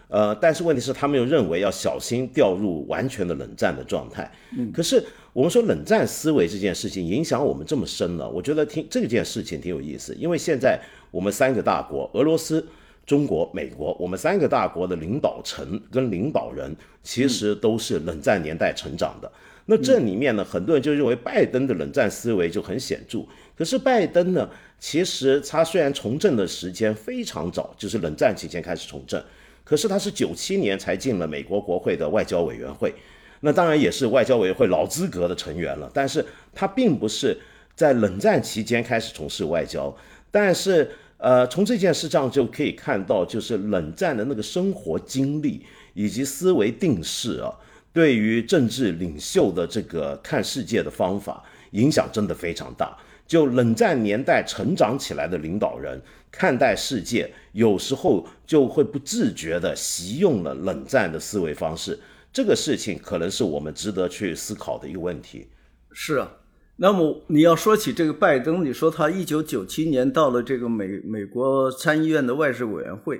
[0.10, 4.32] 呃，但是问题是，他们又认为要小心掉入完全的冷战的状态。
[4.58, 10.16] 嗯，可是我们说冷战思维这件事情影响我们这么深了，我觉得挺这件事情挺有意思。
[10.16, 10.80] 因为现在
[11.12, 12.66] 我们三个大国，俄罗斯、
[13.06, 19.30] 中国、美国，我们三个大国的领导层跟领导人其实都是冷战年代成长的。
[19.66, 23.20] 那这里面呢，很多人就认为拜登的冷战思维就很显著。
[23.58, 29.22] 可是拜登呢，其实他虽然从政的时间非常早，就是冷战期间开始从政。
[29.68, 32.94] 可是他是九七年才进了美国国会的外交委员会，
[33.42, 35.92] 那当然也是外交委员会老资格的成员了。
[35.94, 36.26] 但是
[36.56, 37.38] 他并不是
[37.76, 39.94] 在冷战期间开始从事外交。
[40.32, 45.62] 但是，呃，从这件事上就可以看到，就是冷战的那个生活经历
[45.94, 47.54] 以及思维定势啊，
[47.92, 52.98] 对于政治领袖的这个看世界的方法影响真的非常大。
[53.28, 62.00] 就冷战年代成长起来的领导人看待世界，有时候就会不自觉地习用了冷战的思维方式。
[62.32, 65.48] 这个事情可能是我们值得去思考的一个问题。
[65.92, 66.32] 是啊，
[66.78, 73.20] 那么你要说起这个拜登，你说他一九九七年到了这个美美国参议院的外事委员会，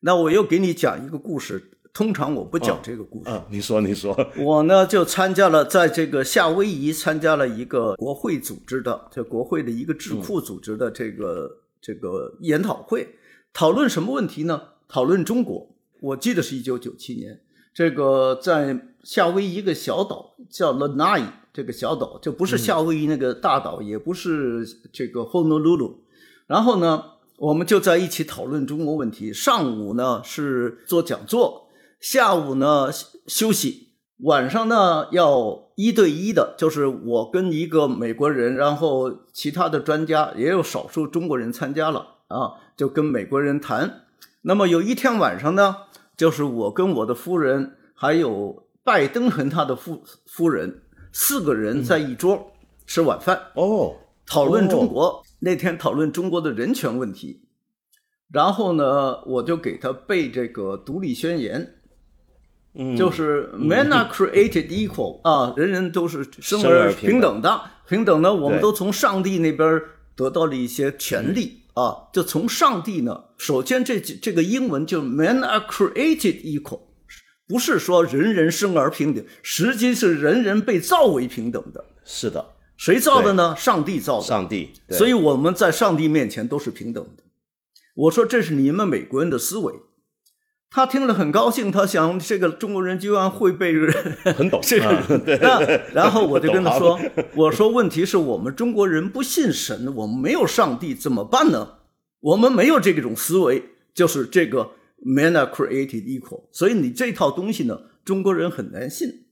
[0.00, 1.72] 那我又给你讲一个故事。
[1.96, 3.30] 通常我不讲这个故事。
[3.30, 4.14] 啊，你说，你说。
[4.36, 13.16] 我呢就参加了在这个夏威夷参加了一个国会组织的，这国会的一个智库组织的这个这个研讨会，
[13.54, 14.60] 讨论什么问题呢？
[14.86, 15.74] 讨论中国。
[16.02, 17.40] 我记得是一九九七年，
[17.72, 21.22] 这个在夏威夷一个小岛叫 Lanai，
[21.54, 25.94] 这个小岛就不是夏威夷那个大岛，也不是这个 Honolulu。
[26.46, 27.02] 然后呢，
[27.38, 29.32] 我们就在一起讨论中国问题。
[29.32, 31.62] 上午呢是做讲座。
[32.00, 32.90] 下午呢
[33.26, 44.04] 休息，晚上呢要一对一的，就是我跟一个美国人，然后其他的专家也有少数中国人参加了啊，就跟美国人谈。
[44.42, 45.76] 那么有一天晚上呢，
[46.16, 50.82] 就是我跟我的夫人，还有拜登和他的夫夫人
[51.12, 52.52] 四个人在一桌
[52.86, 55.24] 吃晚饭哦，讨论中国。
[55.40, 57.42] 那天讨论中国的人权问题，
[58.30, 61.74] 然后呢，我就给他背这个独立宣言。
[62.96, 69.80] 就是 men are created equal 啊，人人都是生而平等的，平等呢，我们都从上帝那边
[70.14, 72.08] 得到了一些权利啊。
[72.12, 76.80] 就从上帝呢，首先这这个英文就 men are created equal，
[77.48, 81.84] 不是说人人生而平等，实际是人人被造为平等的。
[82.04, 83.54] 是的，谁造的呢？
[83.56, 84.24] 上帝造的。
[84.26, 87.22] 上帝，所以我们在上帝面前都是平等的。
[87.94, 89.72] 我说这是你们美国人的思维。
[90.76, 93.90] 他听了很高兴，他想这个中国人居然会被人
[94.36, 95.58] 很懂这个，那
[95.94, 97.00] 然后我就跟他说：
[97.34, 101.78] “我说问题是我们中国人不信神，我们没有上帝怎么办呢？
[102.20, 103.62] 我们没有这种思维，
[103.94, 106.42] 就是这个 man are created equal。
[106.52, 109.24] 所以你这套东西呢，中国人很难信，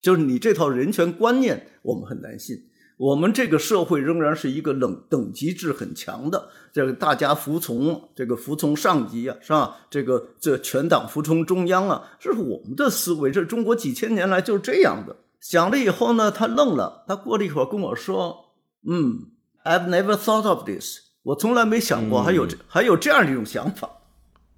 [0.00, 2.64] 就是你这套人权观念，我们很难信。”
[3.00, 9.78] 我们这个社会仍然是一个等等级制很强的，这个大家服从，这个服从上级啊，是吧？
[9.88, 13.30] 这个这全党服从中央啊，这是我们的思维。
[13.30, 15.16] 这中国几千年来就是这样的。
[15.40, 18.50] 想了以后呢，他愣了，他过了一会儿跟我说
[18.86, 19.30] ：“嗯
[19.64, 23.88] ，I've never thought of this，我从来没想过还有这还有这样的一种想法。”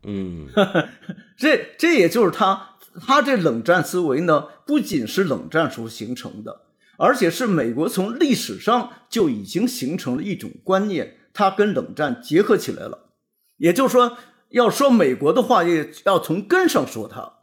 [0.03, 0.49] 嗯，
[1.39, 2.71] 这这也就是他
[3.07, 6.63] 他这冷战思维呢，不仅是冷战时候形成的。
[6.99, 13.11] 而且是美国从历史上就已经形成了一种观念，它跟冷战结合起来了。
[13.57, 14.17] 也就是说，
[14.51, 17.39] 要说美国的话，也要从根上说它。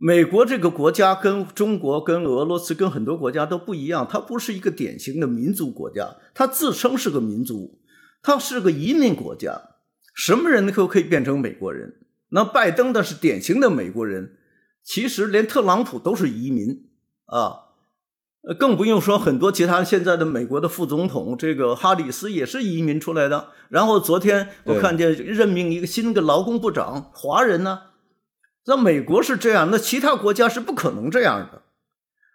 [0.00, 7.80] 美国这个国家跟中国、跟俄罗斯、跟很多国家都不一样，它不是一个典型的民族国家，它自称是个民族，
[8.22, 9.60] 它是个移民国家。
[10.14, 11.94] 什么人都可以变成美国人。
[12.30, 14.36] 那拜登的是典型的美国人，
[14.84, 16.88] 其实连特朗普都是移民
[17.26, 17.67] 啊。
[18.42, 23.48] 呃，更不用说很多其他现在的美国的副总统，这个哈里斯也是移民出来的。
[23.68, 27.80] 然后昨天我看见任命一个新的劳工部长，华人呢。
[28.66, 31.62] 那美国是这样，那其他国家是不可能这样的。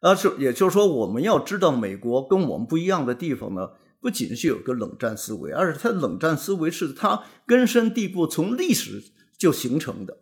[0.01, 3.69] 啊，是也就是说，我们要知道美国跟我们不一样的地方呢，
[4.01, 9.01] 不仅是有个冷战思维，而是它冷战思维是它根深蒂固，从历史
[9.37, 10.17] 就形成的，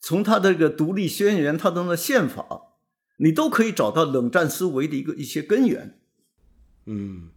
[0.00, 2.46] 从它这个独立宣言，它的那宪法。
[3.16, 5.98] 你都可以找到冷战思维的一个一些根源。
[6.86, 7.28] 嗯，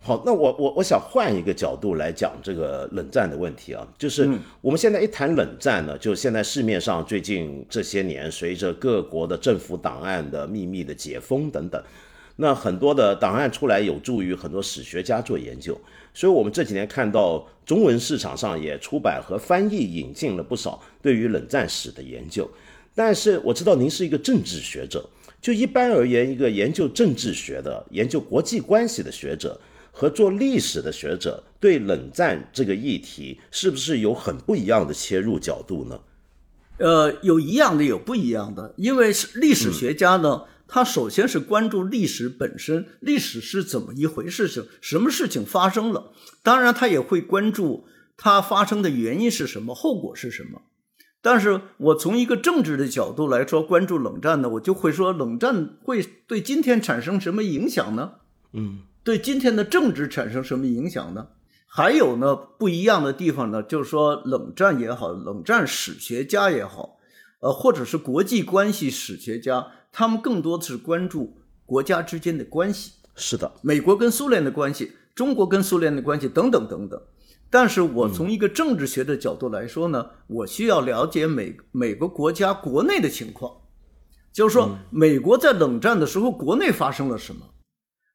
[0.00, 4.28] 好，那我我我想换一个角度来讲这个冷战的问题啊，就是
[4.60, 11.82] 我们现在一谈冷战呢，就现在市面上最近这些年，随着各国的政府档案的秘密的解封等等，
[12.36, 15.80] 那很多的档案出来，有助于很多史学家做研究。
[16.12, 22.48] 所以，我们这几年看到中文市场上也出版和翻译引进了不少对于冷战史的研究。
[22.94, 25.08] 但是我知道您是一个政治学者，
[25.40, 36.00] 就一般而言，一个研究政治学的、研究国际关系的学者和做历史的学者，对冷战这个议题是不是有很不一样的切入角度呢？
[36.78, 38.74] 呃，有一样的，有不一样的。
[38.76, 46.12] 因为是历史学家呢，他首先是关注历史本身，历史是怎么一回事，是什么事情发生了。
[46.42, 50.62] 当然，他也会关注它发生的原因是什么，后果是什么。
[51.24, 58.16] 但是我从一个政治的角度来说，关注冷战呢，我就会说，冷战会对今天产生什么影响呢？
[58.52, 61.28] 嗯，对今天的政治产生什么影响呢？
[61.66, 66.98] 还有呢，不一样的地方呢，就是说，冷战也好，冷战史学家也好，
[67.40, 72.92] 呃，或者是国际关系史学家，他们更多的是关注国家之间的关系。
[73.16, 77.00] 是的，美国跟苏联的关系，中国跟苏联的关系等等等等。
[77.54, 83.48] 但是我从一个政治学的角度来说呢，我需要了解每每个国家国内的情况，
[84.32, 87.42] 就是说，美国在冷战的时候国内发生了什么，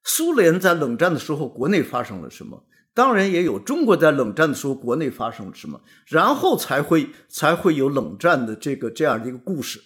[0.03, 9.79] 苏联在冷战的时候国内发生了什么，当然也有中国在冷战的时候国内发生了什么，然后才会才会有冷战的这个这样的一个故事。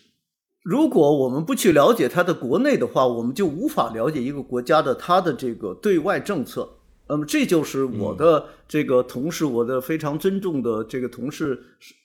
[0.63, 6.79] 如果我们不去了解它的国内的话，我们就无法了解一个国家的它的这个对外政策。
[7.07, 11.61] 那么这就是我的这个同事，我的非常尊重的这个同事，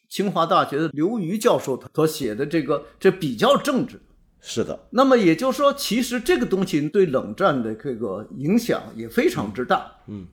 [0.08, 4.00] 清华大学的刘瑜教授所写的这个这比较政治。
[4.40, 4.86] 是的。
[4.90, 9.92] 那么也就是说，其实这个东西对冷战的这个影响也非常之大。
[10.06, 10.26] 嗯。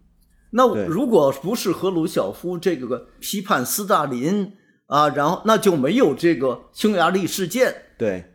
[0.51, 4.53] 那如果不是赫鲁晓夫这个批判斯大林
[4.85, 7.75] 啊，然后那就没有这个匈牙利事件。
[7.97, 8.33] 对。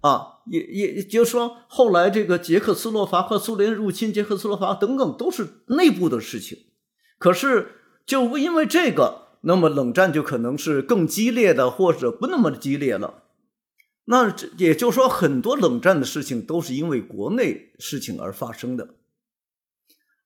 [0.00, 6.58] 啊，也也就是说，后来这个捷克斯洛伐克苏联入侵捷克斯洛伐克等等，都是内部的事情。
[7.18, 7.68] 可是，
[8.04, 13.22] 就因为这个，那么冷战就可能是更激烈的，或者不那么激烈了。
[14.06, 18.90] 那这也就是说，很多冷战的事情都是因为国内事情而发生的。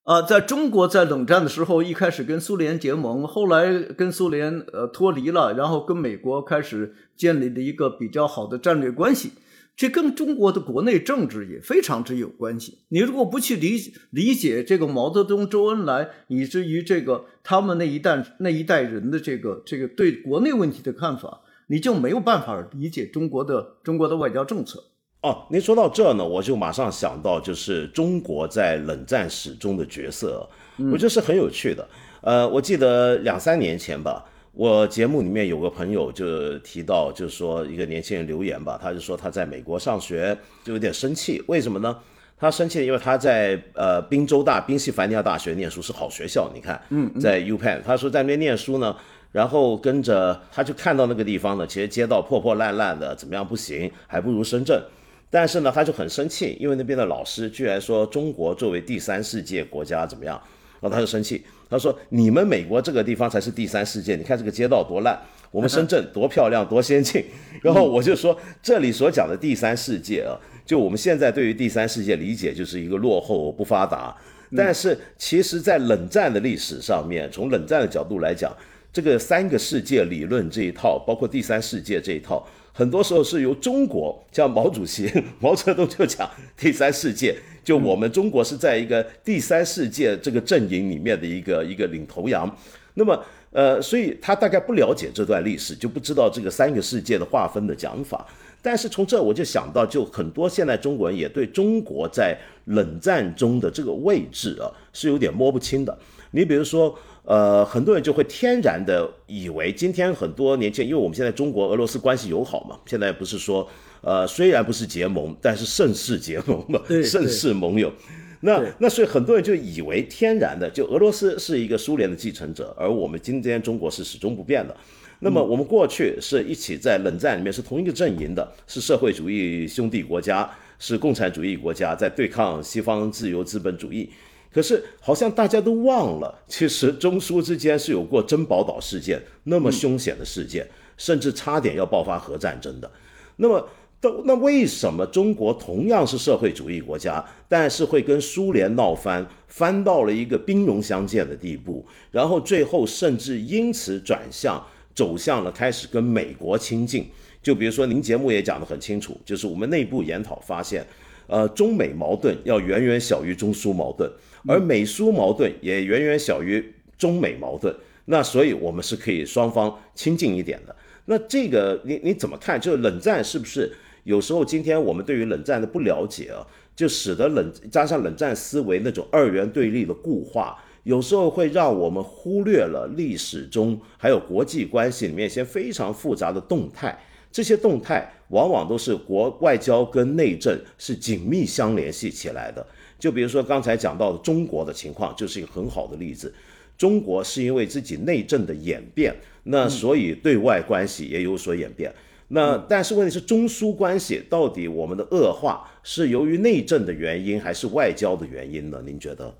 [0.02, 9.32] 啊，在中国在冷战的时候，一开始跟苏联结盟，后来跟苏联呃脱离了，然后跟美国开始建立了一个比较好的战略关系。
[9.78, 12.78] 这跟中国的国内政治也非常之有关系。
[12.88, 24.82] 你如果不去理理解这个毛泽东、周恩来，以至于这个他们那一代那一代人的这个这个对国内问题的看法，你就没有办法理解中国的中国的外交政策。
[25.22, 30.44] 哦，您说到这呢，我就马上想到就是中国在冷战史中的角色，
[30.90, 31.88] 我觉得是很有趣的。
[32.22, 34.24] 呃，我记得两三年前吧。
[34.58, 41.96] 我节目里面有个朋友就提到，就是说一个年轻人留言吧，他就说他在美国上学就有点生气，为什么呢？
[42.36, 48.96] 他生气，因为他在呃宾州大宾夕法尼亚大学念书是好学校，你看，嗯，在 U Penn，他说在那边念书呢，
[49.30, 54.82] 然后跟着他就看到那个地方呢，其实街道破破烂烂的，怎么样不行，还不如深圳，
[55.30, 60.34] 但是呢，他就很生气，因为那边的老师居然说中国作为第三世界国家怎么样，
[60.80, 61.44] 然后他就生气。
[61.70, 65.18] 他说：“你们美国这个地方才是第三世界，你看这个街道多烂，
[65.50, 67.22] 我们深圳多漂亮多先进。”
[67.62, 70.32] 然后我就说：“这里所讲的第三世界啊，
[70.64, 74.16] 就我们现在对于第三世界理解就是一个落后不发达。
[74.56, 78.50] 但是其实，在冷战的历史上面，从冷战的角度来讲，
[78.90, 87.36] 这个三个世界理论这一套，包括第三世界这一套，很多时候是由中国，像毛主席、 毛泽东就讲第三世界。”
[87.68, 92.50] 就我们中国是在一个第三世界这个阵营里面的一个一个领头羊，
[92.94, 98.26] 那么呃，所以他大概不了解这段历史，就不知道这个三个世界的划分的讲法。
[98.62, 105.94] 但是从这我就想到，就很多现在中国人也对中国在冷战中的这个位置啊是有点摸不清的。
[106.30, 113.68] 你比如说，呃，很多人就会天然的以为，今天很多年轻人，因为我们现在中国俄罗斯关系友好嘛，现在不是说。
[114.00, 117.92] 呃，虽然不是结盟，但是盛世结盟嘛，盛世盟友。
[118.40, 124.76] 那那所以很多人就以为天然的，就俄罗斯是一个苏联的继承者，而我们今天中国是始终不变的。
[125.18, 134.08] 那么我们过去是一起在冷战里面是同一个阵营的，是社会主义兄弟国家，是共产主义国家，在对抗西方自由资本主义。
[134.52, 140.64] 可是好像大家都忘了，其实中苏之间是有过珍宝岛事件那么凶险的事件，
[140.96, 142.88] 甚至差点要爆发核战争的。
[143.34, 143.68] 那么。
[144.00, 157.08] 都那为什么中国同样是社会主义国家，但是会跟苏联闹翻，翻到了一个兵戎相见的地步，然后最后甚至因此转向走向了开始跟美国亲近？
[157.42, 160.86] 就比如说您节目也讲得很清楚，就是我们内部研讨发现，
[161.26, 164.08] 呃，中美矛盾要远远小于中苏矛盾，
[164.46, 167.74] 而美苏矛盾也远远小于中美矛盾。
[168.04, 170.74] 那所以我们是可以双方亲近一点的。
[171.06, 172.60] 那这个你你怎么看？
[172.60, 173.72] 就是冷战是不是？
[174.08, 176.40] 有时候，今天我们对于冷战的不了解啊，
[176.74, 186.98] 就使得冷加上冷战思维那种二元对立的固化，有时候会让我们忽略了历史中还有国际关系里面一些非常复杂的动态。
[187.30, 192.66] 这些动态往往都是国外交跟内政是紧密相联系起来的。
[192.98, 196.32] 就比如说刚才讲到的中国的情况，就是一个很好的例子。
[196.78, 201.92] 中国是因为自己内政的演变，那所以对外关系也有所演变。
[202.28, 208.82] 那但是问题是中苏关系到底我们的恶化是由于内政的原因还是外交的原因呢？
[208.84, 209.34] 您觉得？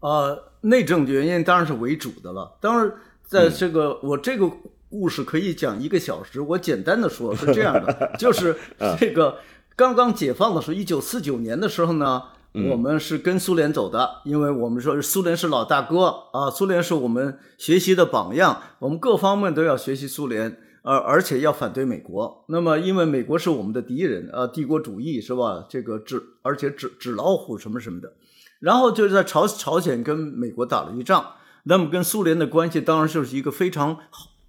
[0.00, 2.56] 呃，内政的原因当然是为主的了。
[2.60, 2.90] 当然，
[3.22, 4.50] 在这个我这个
[4.88, 8.56] 故事可以讲一个小时，我简单的说是这样的， 就是
[8.98, 9.36] 这个
[9.76, 12.22] 刚刚解放的时候，一九四九年的时候呢，
[12.70, 22.44] 我们是跟苏联走的，因为我们说苏联是老大哥啊，苏联是我们学习的榜样，我们各方面都要学习苏联，而而且要反对美国。
[22.48, 25.66] 那么，因为美国是我们的敌人啊，帝国主义是吧？
[25.68, 28.14] 这个纸，而且纸纸老虎什么什么的。
[28.60, 33.98] 然后就是在朝朝鲜跟美国打了一仗，那么跟苏联的关系当然就是一个非常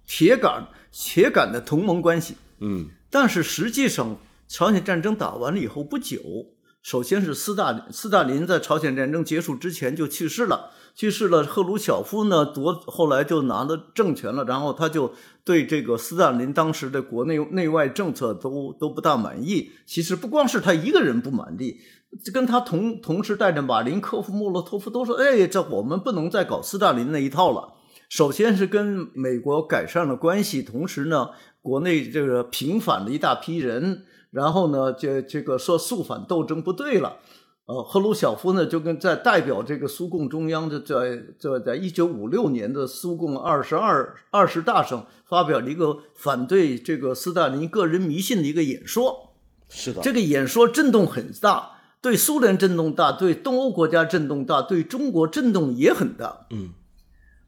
[0.06, 2.36] 铁杆铁杆的同盟关系。
[2.60, 4.16] 嗯，但是实际上，
[4.48, 6.18] 朝鲜战争打完了以后不久。
[6.82, 11.42] 首先是斯大林，斯大林在朝鲜战争结束之前就去世了，去世了。
[11.42, 15.12] 赫鲁晓夫呢夺后来就拿了政权了，然后他就
[15.44, 19.70] 对这个斯大林当时的国内内外政策都都不大满意。
[19.86, 21.78] 其实不光是他一个人不满意，
[22.32, 27.74] 跟他同同时带着马林科夫、莫洛托夫都说：“哎，这我们不能再搞斯大林那一套了。”
[28.08, 31.30] 首先是跟美国改善了关系，同时呢，
[31.62, 34.04] 国内这个平反了一大批人。
[34.30, 37.18] 然后呢，这这个说肃反斗争不对了，
[37.66, 49.34] 呃，赫鲁晓夫呢就跟在代表这个苏共中央的在在在一九五六年的苏共二十二二十大上发表了一个反对这个斯大林个人迷信的一个演说。
[49.68, 51.70] 是的，这个演说震动很大，
[52.02, 56.46] 对苏联震动大，对东欧国家震动大，对中国震动也很大。
[56.50, 56.70] 嗯，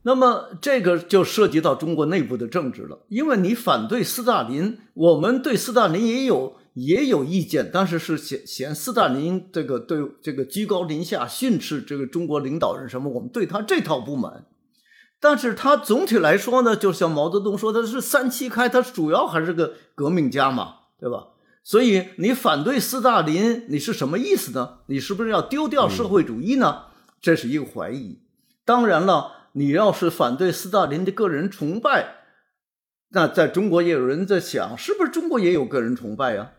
[0.03, 6.55] 那么这个就涉及到中国内部的政治了，因为你反对斯大林，我们对斯大林也有。
[6.75, 14.45] 也有意见，当时是嫌嫌斯大林这个对这个居高临下训斥这个中国领导人什么，我们对他这套不满。
[15.21, 21.29] 但是他总体来说呢，就像毛泽东说的是三七开，他主要还是个革命家嘛，对吧？
[21.63, 24.81] 所以你反对斯大林，你是什么意思呢？
[24.89, 26.87] 你是不是要丢掉社会主义呢？
[27.23, 28.19] 这是一个怀疑。
[28.67, 32.17] 当然了，你要是反对斯大林的个人崇拜，
[33.11, 36.51] 那在中国也有人在想，是不是中国也有个人崇拜呀？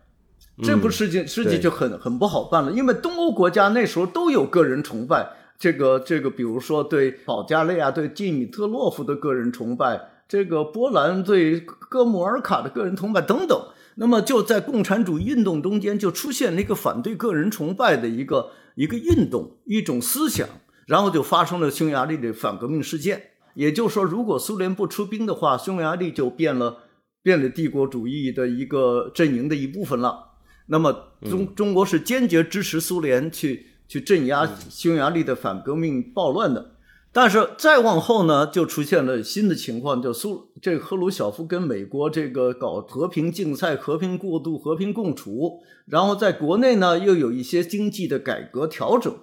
[0.62, 5.28] 这不事情，事情就很很不好办了，因为东欧国家那时候都有个人崇拜，
[5.58, 13.68] 这个这个，比如说对保加利亚、对季米特洛夫的个人崇拜，这个波兰对戈穆尔卡的个人崇拜等等。
[13.96, 20.46] 那么就在共产主义运动中间，就出现了一个反对个人崇拜的一个一个运动，一种思想，
[20.86, 23.30] 然后就发生了匈牙利的反革命事件。
[23.54, 26.78] 也就是说，如果苏联不出兵的话，匈牙利就变了，
[27.22, 30.35] 变了帝国主义的一个阵营的一部分了。
[30.66, 36.72] 那么中中国是坚决支持苏联去去镇压匈牙利的反革命暴乱的，
[37.12, 49.14] 但是再往后呢，就出现了新的情况，就苏这赫鲁晓夫跟美国这个搞和平竞赛、和平过渡、和平共处，然后在国内呢又有一些经济的改革调整，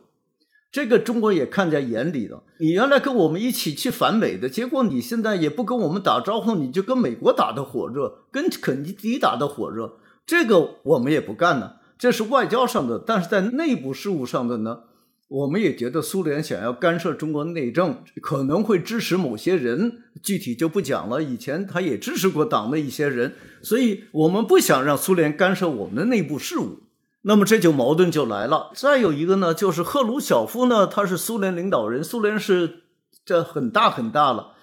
[0.71, 2.43] 这个中国也看在眼里了。
[2.59, 9.97] 你原来跟我们一起去反美的，结果你现在也不跟我们打招呼，你就跟美国打的火热，跟肯尼迪打的火热。
[10.25, 14.83] 这个我们也不干呢，这是外交上的，但是在内部事务上的呢，
[15.27, 21.21] 我们也觉得苏联想要干涉中国内政，可能会支持某些人，具体就不讲了。
[21.21, 26.83] 以前他也支持过党的一些人，所以我们不想让苏联干涉我们的内部事务。
[27.23, 28.71] 那么这就矛盾就来了。
[28.75, 32.83] 再有一个呢，就是赫鲁晓夫呢，他是苏联领导人，苏联是
[33.25, 34.53] 这很大很大了。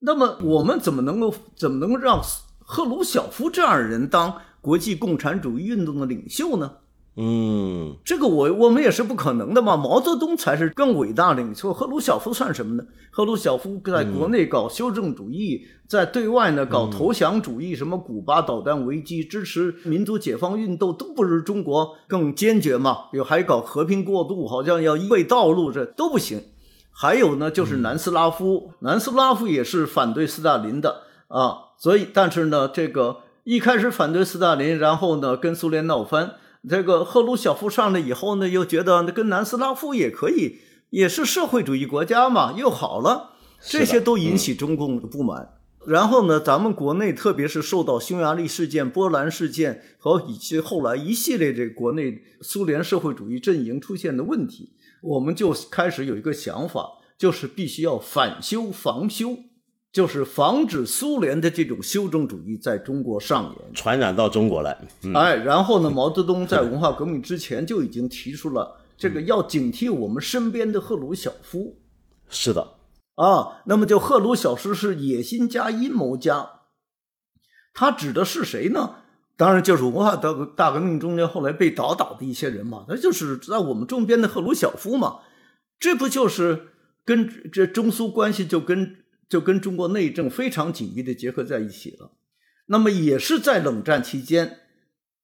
[0.00, 2.20] 那么我们怎么能够怎么能够让
[2.58, 4.42] 赫鲁晓夫这样的人当？
[4.60, 6.72] 国际共产主义运动的领袖呢？
[7.20, 9.76] 嗯，这个我我们也是不可能的嘛。
[9.76, 12.84] 毛泽东才是更伟大领袖，赫鲁晓夫算什么呢？
[13.10, 23.06] 赫鲁晓夫在国内搞修正主义，在对外呢搞投降主义，什么古巴导弹危机，支持民族解放运动，都不如中国更坚决嘛。
[23.12, 26.40] 有还搞和平过渡，好像要一味道路，这都不行。
[26.92, 31.74] 还有呢，就是南斯拉夫，南斯拉夫也是反对斯大林的啊。
[31.76, 33.22] 所以，但是呢，这个。
[33.48, 36.34] 一开始反对斯大林，然后呢跟苏联闹翻。
[36.68, 40.58] 这个赫鲁晓夫上来以后呢，又觉得跟南斯拉夫也可以，
[40.90, 43.30] 也是社会主义国家嘛，又好了。
[43.58, 45.54] 这些都引起中共的不满。
[45.86, 59.38] 然后呢，咱们国内特别是受到匈牙利事件、波兰事件和以及后来一系列这国内苏联社会主义阵营出现的问题，我们就开始有一个想法，就是必须要反修防修。
[59.90, 64.78] 就是防止苏联的这种修正主义在中国上演，传染到中国来。
[65.14, 71.80] 哎，然后呢，毛泽东在文化革命之前就已经提出了这个要警惕我们身边的赫鲁晓夫。
[72.28, 72.74] 是的，
[73.14, 76.50] 啊，那么就赫鲁晓夫是野心家、阴谋家，
[77.72, 78.96] 他指的是谁呢？
[79.38, 85.20] 当然就是文化大大革命中间后来被倒倒的一些人嘛，那就是在我们周边的赫鲁晓夫嘛。
[85.80, 86.68] 这不就是
[87.06, 88.98] 跟这中苏关系就跟。
[89.28, 92.12] 就跟中国内政非常紧密的结合在一起了。
[92.66, 94.58] 那么也是在冷战期间，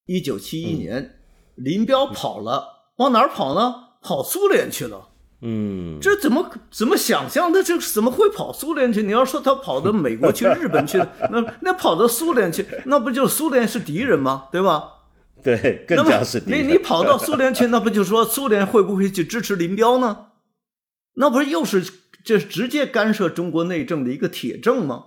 [0.07, 1.21] 一九七一年，
[1.55, 3.75] 林彪跑了，往哪儿跑呢？
[4.03, 5.11] 跑苏联去了。
[5.43, 7.63] 嗯，这怎么怎么想象的？
[7.63, 9.03] 这怎么会跑苏联去？
[9.03, 10.99] 你要说他跑到美国去、日本去，
[11.31, 14.49] 那那跑到苏联去，那不就苏联是敌人吗？
[14.51, 14.91] 对吧？
[15.45, 16.67] 对，更加是敌人。
[16.67, 20.29] 你你跑到苏联去，那不就说苏联会不会去支持林彪呢？
[21.17, 21.85] 那不是又是
[22.25, 25.07] 这直接干涉中国内政的一个铁证吗？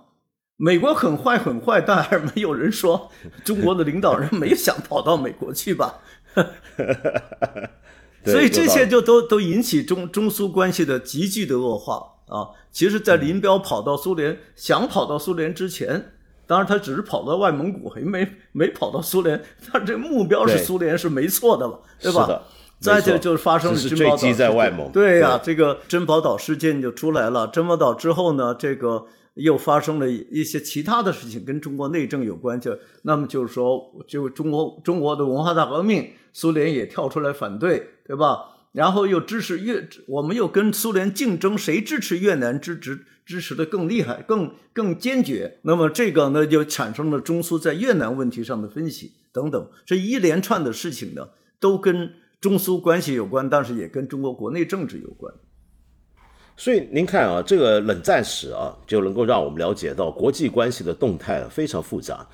[0.56, 3.10] 美国很坏很坏，但还没有人说
[3.44, 6.00] 中国的领导人没想跑到美国去吧？
[8.24, 12.50] 所以这些就都都引起中中苏关系的急剧的恶化啊！
[12.70, 16.12] 其实，在林彪跑到苏联想跑到苏联之前，
[16.46, 19.42] 当然他只是跑到外蒙古，还没没跑到苏联，
[19.72, 21.80] 但这目标是苏联是没错的了？
[22.00, 22.42] 对吧？
[22.80, 27.46] 再就就发生了珍宝岛在外蒙，对呀，这个珍宝岛事件就出来了。
[27.48, 32.60] 珍宝岛之后呢，这个又发生了一些其他的事情，跟中国内政有关。
[32.60, 37.90] 就那么就是说，就中国中国的文化大革命，苏联也跳出来反对。
[38.08, 38.38] 对吧？
[38.72, 45.58] 然后又支持越，我们又跟苏联竞争，谁支持越南支持支持的更厉害、更更坚决？
[45.60, 51.28] 那么这个呢，就产生了中苏在越南问题上的分歧等等，这一连串的事情呢，
[51.60, 55.32] 都跟中苏关系有关，但是也跟中国国内政治有关。
[56.56, 62.26] 所以您看啊，这个冷战史啊，就能够让我们了解到国际关系的动态非常复杂，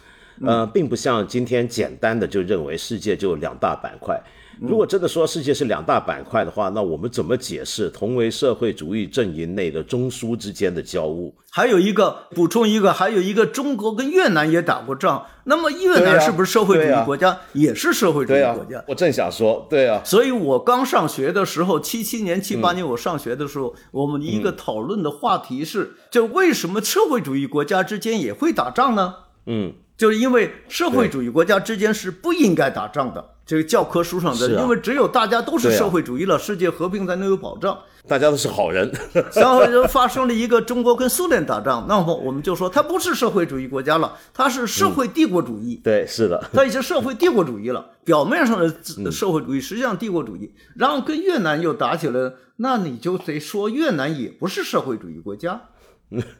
[0.42, 4.22] 呃，并不像今天简单的就认为世界就两大板块。
[4.60, 11.32] 如果真的说世界是两大板块的话，那我们怎么解释同为社会主义阵营内的中枢之间的交恶？
[11.50, 17.38] 还有一个补充一个，还有一个中国跟越南也打过仗，那么越南是不是社会主义国家？
[17.52, 18.82] 也是社会主义国家。
[18.88, 20.02] 我正想说，对啊。
[20.04, 29.14] 所以我刚上学的时候，七七年、七八年我上学的时候，我们一个讨论的话题是：就为什么社会主义国家之间也会打仗呢？
[29.46, 33.33] 嗯，就是因为社会主义国家之间是不应该打仗的。
[33.46, 37.78] 这个教科书上的，因为只有大家都是社会主义了，世界和平才能有保障。
[38.06, 38.92] 大家都是好人，
[39.34, 45.80] 然后就发生了一个中国跟苏联打仗，那么我们就说它不是社会主义国家了，它是社会帝国主义。
[45.82, 50.54] 对，是的，它已经社会帝国主义了，表面上的社会主义，实际上帝国主义。
[50.76, 55.62] 然后跟越南又打起来，那你就得说越南也不是社会主义国家，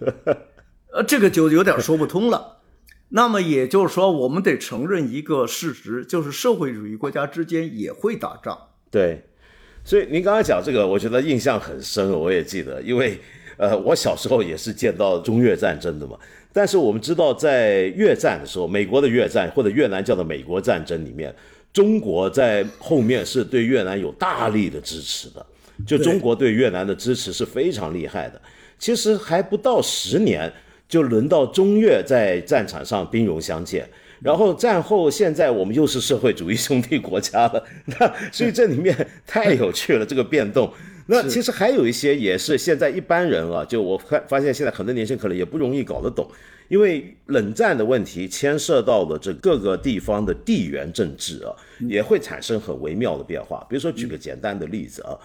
[0.92, 2.58] 呃，这个就有点说不通了。
[3.10, 8.58] 那么也就是说，我们得承认一个事实，就是社会主义国家之间也会打仗。
[8.90, 9.22] 对，
[9.84, 13.20] 所以您刚才讲这个，我觉得印象很深，我也记得，因为
[13.56, 16.18] 呃，我小时候也是见到中越战争的嘛。
[16.52, 21.32] 但是我们知道，在越战的时候，美国的越战或者越南叫的美国战争里面，
[21.72, 25.46] 中国在后面是对越南有大力的支持的，
[25.86, 28.40] 就中国对越南的支持是非常厉害的。
[28.76, 30.52] 其实还不到十年。
[30.94, 33.84] 就轮到中越在战场上兵戎相见，
[34.22, 37.64] 然后战后现在我们又是社会主义兄弟国家了，
[37.98, 40.72] 那所以这里面太有趣了这个变动。
[41.06, 46.24] 那其实还有一些也是现在一般人啊，就我发发现现在很多年轻人可能也不容易搞得懂，
[46.68, 51.50] 因为冷战的问题牵涉到了这各个地方的地缘政治啊，
[51.88, 53.66] 也会产生很微妙的变化。
[53.68, 55.18] 比如说举个简单的例子啊。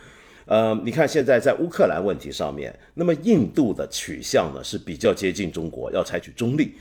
[0.50, 6.74] 呃，你看现在在乌克兰问题上面，那么印度的取向呢是比较接近中国，要采取中立。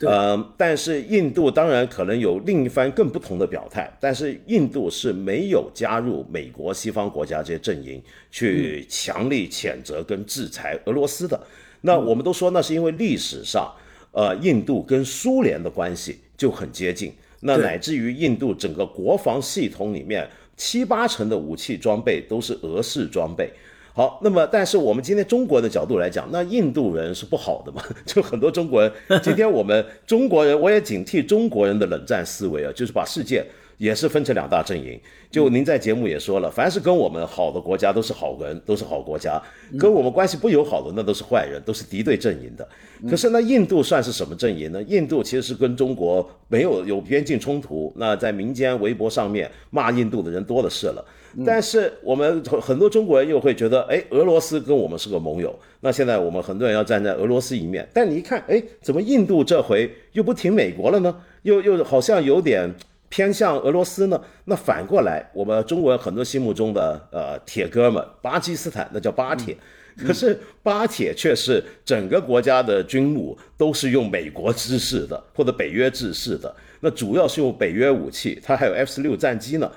[0.00, 11.40] 呃，但是印度当然可能有另一番更不同的表态，但是印度是没有加入美国、西方国家这些阵营去强力谴责跟制裁俄罗斯的。
[11.82, 13.72] 那我们都说那是因为历史上，
[14.10, 20.28] 呃，印度跟苏联的关系就很接近，那乃至于印度整个国防系统里面。
[20.56, 23.50] 七八成的武器装备都是俄式装备。
[23.94, 27.82] 好，那么但是我们今天中国的角度来讲，那印度人是不好的嘛？
[28.06, 28.92] 就很多中国人，
[29.22, 33.44] 今天我们中国人，我也警惕中国人的冷战思维啊，就是把世界。
[33.82, 34.96] 也是分成两大阵营，
[35.28, 39.42] 就您在节目也说了，凡是跟我们好的国家都是好人，都是好国家；
[39.76, 42.68] 跟我们关系不友好的那都是坏人，都是敌对阵营的。
[43.10, 44.80] 可是那印度算是什么阵营呢？
[44.84, 51.04] 印度其实是跟中国没有有边境冲突，那在民间微博上面骂印度的人多的是了。
[51.44, 57.88] 但是我们很多中国人又会觉得，哎，俄罗斯跟我们是个盟友，那现在我们很多人要站在俄罗斯一面。
[57.92, 61.16] 但你一看，哎，怎么印度这回又不挺美国了呢？
[61.42, 62.72] 又又好像有点。
[63.12, 64.18] 偏向俄罗斯呢？
[64.46, 69.54] 那反过来，我们中国人很多心目中的呃铁哥们，巴基斯坦那叫巴铁，
[69.98, 79.70] 可是巴铁却是整个国家的军武都是用美国制式的或者北约制式的，那主要是用北约武器，它还有 F 十六战机呢。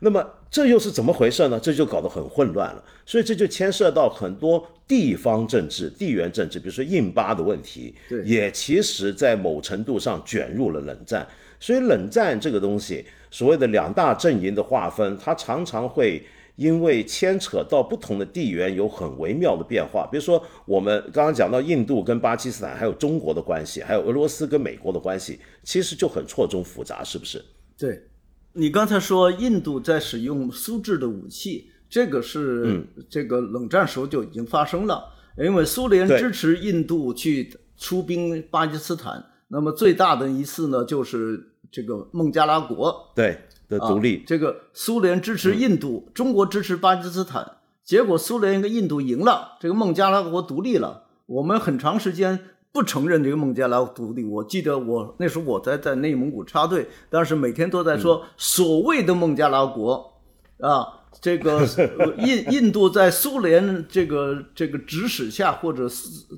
[0.00, 1.58] 那么这又是怎么回事呢？
[1.58, 2.84] 这就搞得很混乱了。
[3.06, 11.26] 所以这就牵涉到很多地方政治、地缘政治，比如说印巴的问题，也其实在某程度上卷入了冷战。
[11.62, 16.20] 所以冷战这个东西，所谓的两大阵营的划分，它常常会
[16.56, 20.04] 因为牵扯到不同的地缘有很微妙的变化。
[20.10, 27.40] 比如说，我们刚刚讲到印度跟巴基斯坦，还有中国的关系，还有俄罗斯跟美国的关系，其实就很错综复杂，是不是？
[27.78, 28.02] 对，
[28.54, 35.04] 你刚才说印度在使用苏制的武器，这个是这个冷战时候就已经发生了，
[35.38, 43.10] 因为苏联支持印度去出兵巴基斯坦，那么最大的一次呢，就是这个孟加拉国。
[43.16, 43.40] 对。
[43.68, 51.04] 的独立，这个苏联支持印度，中国支持巴基斯坦，结果苏联跟印度赢了，这个孟加拉国独立了。
[51.24, 52.38] 我们很长时间
[52.70, 54.26] 不承认这个孟加拉独立。
[54.26, 60.20] 我记得我那时候我在在内蒙古插队，当时每天都在说所谓的孟加拉国
[60.60, 60.86] 啊，
[61.22, 61.66] 这个
[62.20, 65.88] 印印度在苏联这个这个指使下或者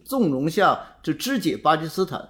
[0.04, 2.28] 纵容下，这肢解巴基斯坦。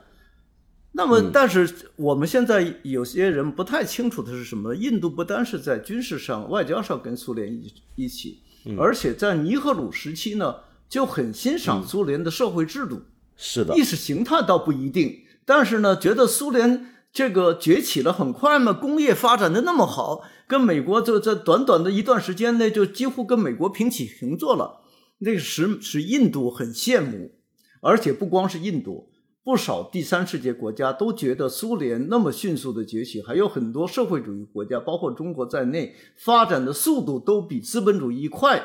[0.97, 4.73] 那么，但是我们现在有些人不太清楚的是什么？
[4.77, 8.39] 印度不单是在军事上、外交上跟苏联一一起，
[8.79, 10.55] 而且在尼赫鲁时期呢，
[10.89, 13.03] 就很欣赏苏联的社会制度。
[13.37, 24.83] 是的，意识形态倒不一定，但是呢，觉得苏联这个崛起了很快嘛，工业发展的那么好，跟美国就在短短的一段时间内就几乎跟美国平起平坐了，
[25.19, 27.33] 那使使印度很羡慕，
[27.81, 29.11] 而且不光是印度。
[29.45, 38.65] 不少第三世界国家都觉得苏联那么迅速的崛起，还有很多社会主义国家，包括中国在内，发展的速度都比资本主义快。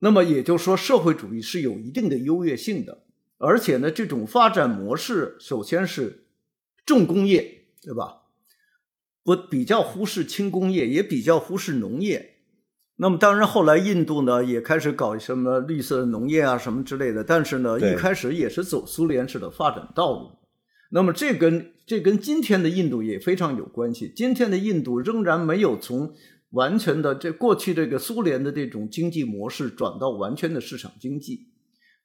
[0.00, 3.04] 那么也就是说，社会主义是有一定的优越性的。
[3.38, 6.26] 而且呢，这种发展模式首先是
[6.84, 8.24] 重工业，对吧？
[9.22, 12.33] 不比较忽视轻工业，也比较忽视农业。
[12.96, 20.30] 那么当然，后来印度呢也开始搞什么绿色农业啊什么之类的，但是呢，一开始也是走苏联式的发展道路。
[20.90, 24.12] 那么这跟这跟今天的印度也非常有关系。
[24.14, 26.14] 今天的印度仍然没有从
[26.50, 31.48] 完全的这过去这个苏联的这种经济模式转到完全的市场经济，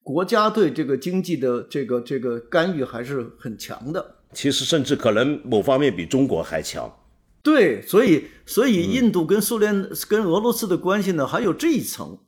[0.01, 4.15] 国家对这个经济的这个这个干预还是很强的。
[4.33, 6.91] 其实甚至可能某方面比中国还强。
[7.41, 12.19] 对，所以所以印度跟苏联、跟俄罗斯的关系呢，还有这一层，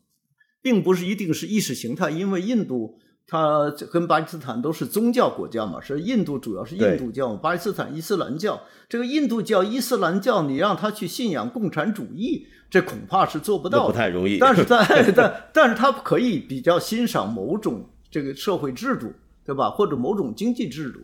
[0.61, 2.97] 并不是一定是意识形态，因为印度
[3.27, 8.61] 它跟巴基斯坦都是宗教国家嘛，是印度主要是印度教，巴基斯坦伊斯兰教。
[8.87, 14.37] 这个印度教、伊斯兰教，你让他去信仰共产主义，这恐怕是做不到，不太容易。
[14.37, 14.77] 但是在
[15.13, 19.11] 但但是他可以比较欣赏某种这个社会制度，
[19.45, 19.69] 对吧？
[19.69, 21.01] 或者某种经济制度，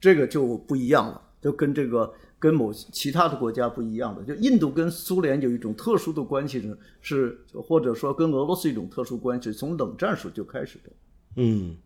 [0.00, 2.12] 这个就不一样了，就跟这个。
[2.40, 10.90] 跟某其他的国家不一样的，就印度跟苏联有一种特殊的关系呢，是或者说跟俄罗斯一种特殊关系，从冷战时就开始的。
[11.36, 11.76] 嗯，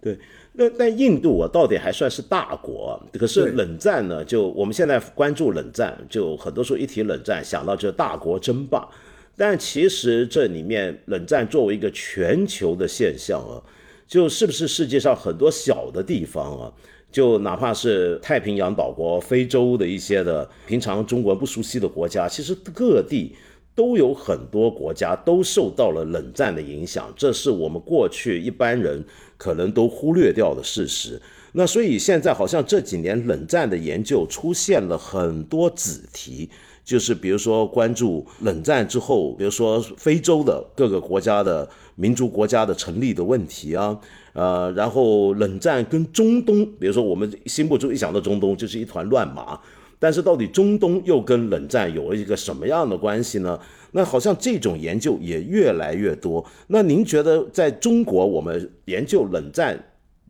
[0.00, 0.18] 对。
[0.54, 8.88] 那那印度啊，到底还算是大国，可是冷战呢，就我们现在关注冷战，就很多时候一提冷战，想到就大国争霸。
[9.36, 13.62] 但其实这里面，冷战作为一个全球的现象啊，
[14.06, 16.72] 就是不是世界上很多小的地方啊？
[17.12, 23.36] 就哪怕是太平洋岛国、非洲的一些的平常中国人不熟悉的国家，其实各地
[23.74, 29.04] 都有很多国家都受到了冷战的影响，这是我们过去一般人
[29.36, 31.20] 可能都忽略掉的事实。
[31.52, 36.48] 那所以现在好像这几年冷战的研究出现了很多子题，
[36.82, 44.00] 就是比如说关注冷战之后，比如说非洲的各个国家的民族国家的成立的问题啊。
[44.34, 49.60] 呃，然后冷战跟中东，比如说我们心目中一想到中东就是一团乱麻，
[49.98, 53.60] 但是到底中东又跟冷战有了一个什么样的关系呢？
[53.90, 56.42] 那好像这种研究也越来越多。
[56.68, 59.78] 那您觉得在中国，我们研究冷战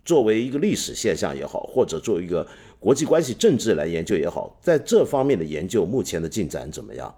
[0.05, 2.44] 作为一个历史现象也好，或者作为一个
[2.80, 7.14] 国际关系政治来研究也好，在这方面的研究目前的进展怎么样？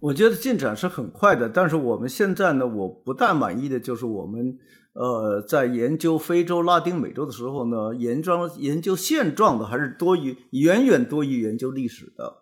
[0.00, 4.58] 我觉得进展是很快的，但是我们现在呢，我不大满意的就是我们。
[4.98, 12.38] 呃，在研究非洲、拉丁美洲的时候呢，研究研究现状的还是多于远远多于研究历史的，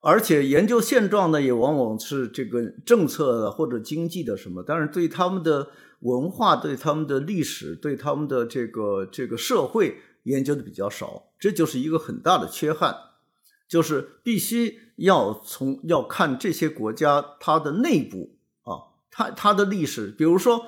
[0.00, 5.68] 而且研究现状呢，也往往是这个政策的或者经济的什么，但是对他们的
[6.00, 12.94] 文化、对他们的历史、对他们的这个这个社会研究的比较少，这就是一个很大的缺憾，
[13.66, 20.66] 就是必须要从要看这些国家它的内部啊，它它的历史，比如说。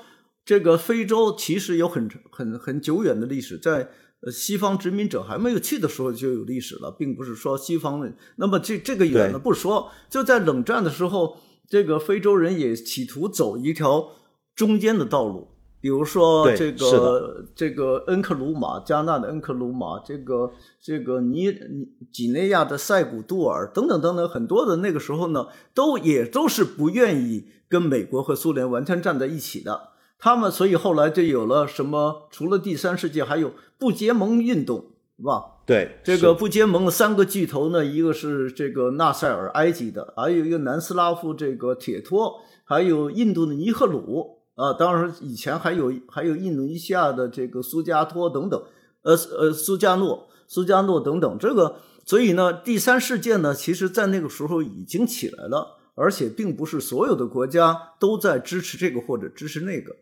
[0.48, 3.90] 这个非洲其实有很很很久远的历史，在
[4.22, 8.16] 呃西方殖民者还没有去的时候就有历史了，并不是说西方人。
[8.36, 11.36] 那么这这个远的不说，就在冷战的时候，
[11.68, 14.12] 这个非洲人也企图走一条
[14.56, 15.48] 中间的道路，
[15.82, 29.90] 比如说这个这个恩克鲁马，加纳的恩克鲁马，这个这个尼尼几内亚的塞古杜尔等等等等，很多的那个时候呢，都也都是不愿意跟美国和苏联完全站在一起的。
[30.18, 34.84] 他们所以后来就有了什么，除了第三世界，还有不结盟运动，
[35.16, 35.62] 是吧？
[35.64, 48.60] 对，这个不结盟的三个巨头呢，一个是这个纳赛尔，埃及的，还有一个南斯拉夫这个铁托，还有印度的尼赫鲁啊，当然以前还有还有印度尼西亚的这个苏加托等等，
[49.02, 59.94] 呃呃苏加诺、苏加诺等等，这个所以呢，第三世界呢，其实在那个时候已经起来了，而且并不是所有的国家都在支持这个或者支持那个。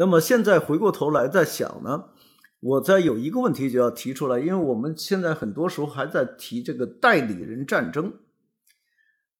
[0.00, 2.04] 那么现在回过头来再想呢，
[2.60, 8.14] 我在有一个问题就要提出来，因为我们现在很多时候还在提这个代理人战争。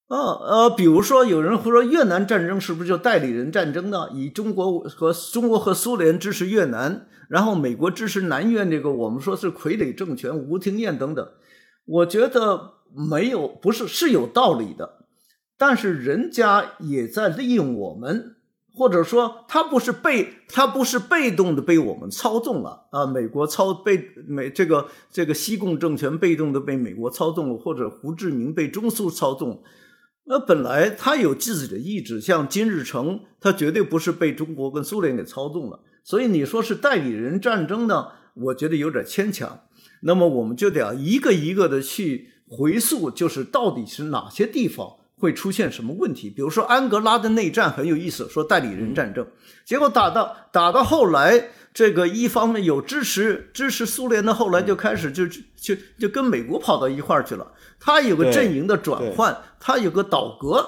[0.05, 4.09] 啊呃，比如说有人会说越南战争是不是就代理人战争呢？
[4.13, 11.27] 以中国和中国和苏联支持越南，然后美国支持南越，这个我们说是傀儡政权，吴廷艳等等。
[11.85, 15.07] 我觉得没有，不是是有道理的，
[15.57, 18.35] 但是人家也在利用我们。
[18.73, 23.05] 或者说他不是被他不是被动的被我们操纵了啊！
[23.05, 29.61] 美国操被美这个这个西贡政权被动的被美国操纵了，或者胡志明被中苏操纵。
[30.23, 35.81] 那本来他有自己的意志，像金日成，他绝对不是被中国跟苏联给操纵了。
[36.03, 38.07] 所以你说是代理人战争呢？
[38.33, 39.61] 我觉得有点牵强。
[40.03, 44.95] 那么我们就得要一个一个的去回溯，就是到底是哪些地方。
[45.21, 46.31] 会出现什么问题？
[46.31, 49.25] 比如说安哥拉的内战很有意思，说代理人战争，
[49.63, 57.53] 结果打到打到后来，这个一方面有支持支持苏联的，后来就开始就就就跟美国跑到一块儿去了。
[57.79, 60.67] 他有个阵营的转换，他有个倒戈，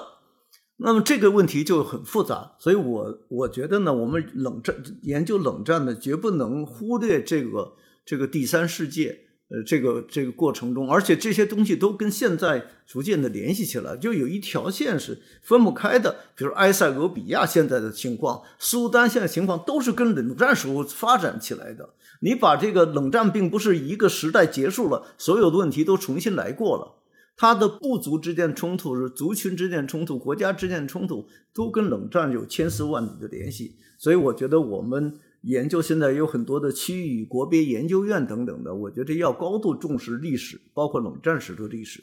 [0.76, 2.52] 那么这个问题就很复杂。
[2.60, 7.74] 所以我我觉得呢，我们冷战研究冷战呢，绝不能忽略这个
[8.06, 9.23] 这个第三世界。
[9.50, 16.16] 呃，这个这个过程中，而且这些东西都跟现在逐渐的联系起来，就有一条线是分不开的。
[16.34, 21.90] 比如埃塞俄比亚现在的情况，苏丹现在情况都是跟冷战时候发展起来的。
[22.20, 27.02] 你把这个冷战并不是一个时代结束了，所有的问题都重新来过了。
[27.36, 33.76] 它的部族之间冲突、是族群之间冲突、国家之间冲突，都跟冷战有千丝万缕的联系。
[33.98, 35.20] 所以我觉得我们。
[35.44, 42.02] 研究现在有很多的区域国别研究院等等的，我觉得要高度重视历史，包括冷战时的历史。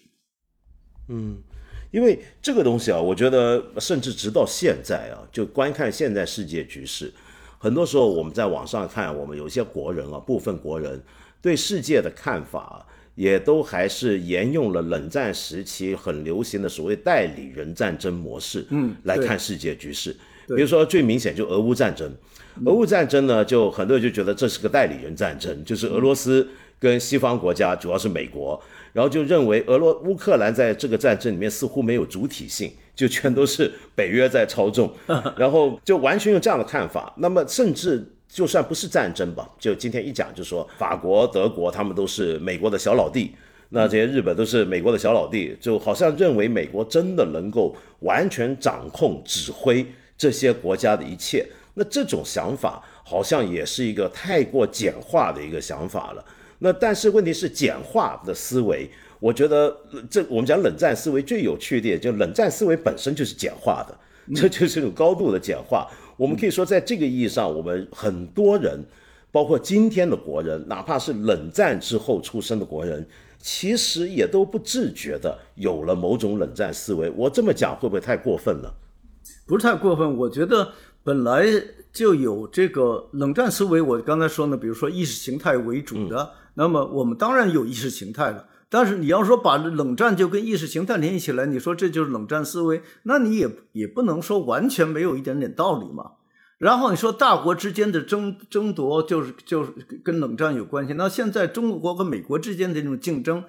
[1.09, 1.37] 嗯，
[1.89, 7.11] 因为这个东西啊，我觉得甚至直到现在啊，就观看现在世界局势，
[7.57, 11.01] 很多时候我们在网上看，我们有些国人啊，部分国人
[11.41, 12.85] 对世界的看法，
[13.15, 20.15] 也都还是沿用了冷战时期很流行的所谓代理人战争模式，嗯，来看世界局势。
[20.47, 22.13] 比如说最明显就俄乌战争。
[22.65, 26.47] 俄乌战争呢，就很多人就觉得这是个代理人战争，就是俄罗斯
[26.79, 28.61] 跟西方国家，主要是美国，
[28.93, 34.91] 然后就认为俄罗乌克兰在这个战争里面似乎没有主体性，就全都是北约在操纵，
[35.37, 37.13] 然后就完全用这样的看法。
[37.17, 43.31] 那么甚至就算不是战争吧，就今天一讲就说法国、德国他们都是美国的小老弟，
[43.69, 49.85] 那这些日本都是美国的小老弟，就好像认为美国真的能够完全掌控、指挥
[50.17, 51.45] 这些国家的一切。
[51.73, 56.25] 那这种想法好像也是一个太过简化的一个想法了。
[56.59, 58.87] 那但是问题是简化的思维，
[59.19, 59.75] 我觉得
[60.09, 63.97] 这我们讲冷战思维最有趣的，就冷战思维本身就是简化的，
[64.35, 65.89] 这就是一种高度的简化。
[66.17, 68.79] 我们可以说，在这个意义上，我们很多人，
[69.31, 73.03] 包括今天的国人，哪怕是冷战之后出生的国人，
[73.39, 77.09] 其实也都不自觉的有了某种冷战思维。
[77.15, 78.71] 我这么讲会不会太过分了？
[79.47, 80.71] 不是太过分，我觉得。
[81.03, 81.45] 本来
[81.91, 88.47] 就有这个冷战思维，我刚才说呢，比如说意识形态为主的，那么我们当然有意识形态了。
[88.69, 96.11] 但是你要说把冷战就跟意识形态联系起来，你说这就是冷战思维，那你也也不能说完全没有一点点道理嘛。
[96.57, 99.71] 然后你说大国之间的争争夺就是就是
[100.03, 103.43] 跟冷战有关系，那现在中国和美国之间的这种竞争，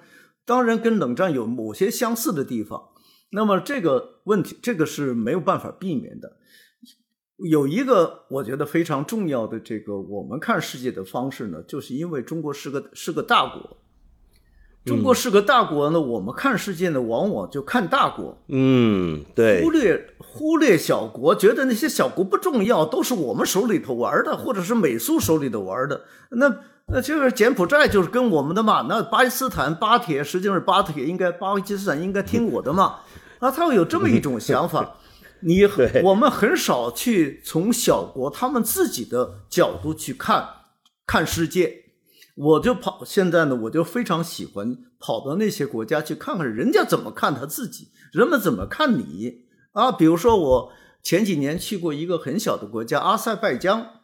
[0.45, 2.81] 当然跟冷战有某些相似的地方。
[3.31, 6.37] 那么这个问题，这个是没有办法避免的。
[7.43, 13.77] 有一个我觉得非常重要的这个我们看世界的方式呢，就是因为中国是个是个大国，
[14.85, 26.05] 中国是个大国呢，我们看世界呢，往往就看大国，嗯，对，忽略忽略小国，觉得那些小国不重要，都是我们手里头玩的，或者是美苏手里头玩的。
[26.31, 26.55] 那
[26.87, 32.99] 那就是柬埔寨就是跟我们的嘛，那巴基斯坦巴铁实际上是巴铁，应该巴基斯坦应该听我的嘛，
[33.39, 34.95] 啊，他会有这么一种想法。
[35.45, 35.65] 你
[36.03, 40.49] 我们很少去从小国他们自己的角度去看
[41.05, 41.83] 看世界。
[42.35, 49.91] 我就跑，现在呢，我就非常喜欢跑到那些国家去看看人家怎么看他自己，人们怎么看你啊？
[49.91, 50.71] 比如说我
[51.03, 53.99] 前几年去过一个很小的国家阿塞拜疆，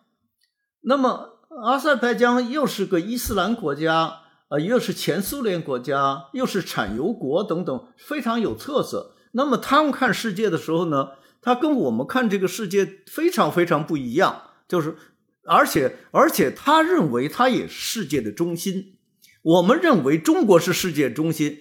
[0.82, 4.20] 那么阿塞拜疆又是个伊斯兰国家，
[4.50, 9.16] 呃，又是前苏联国家，又是产油国等等，非常有特色。
[9.32, 11.10] 那么他们看世界的时候呢，
[11.42, 14.96] 他跟我们看这个世界非常非常不一样，就是。
[15.46, 18.98] 而且，而且，他认为他也是世界的中心。
[19.42, 21.58] 我们认为中国是世界中心。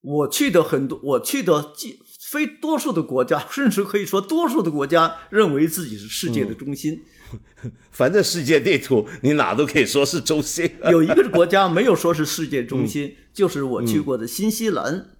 [0.00, 1.72] 我去的很多，我去的
[2.18, 7.00] 非多数的国家，甚至可以说多数的国家认为自己是世界的中心。
[7.92, 10.68] 反正世界地图，你哪都可以说是中心。
[10.90, 15.17] 有一个国家没有说是世界中心，就是我去过的新西兰。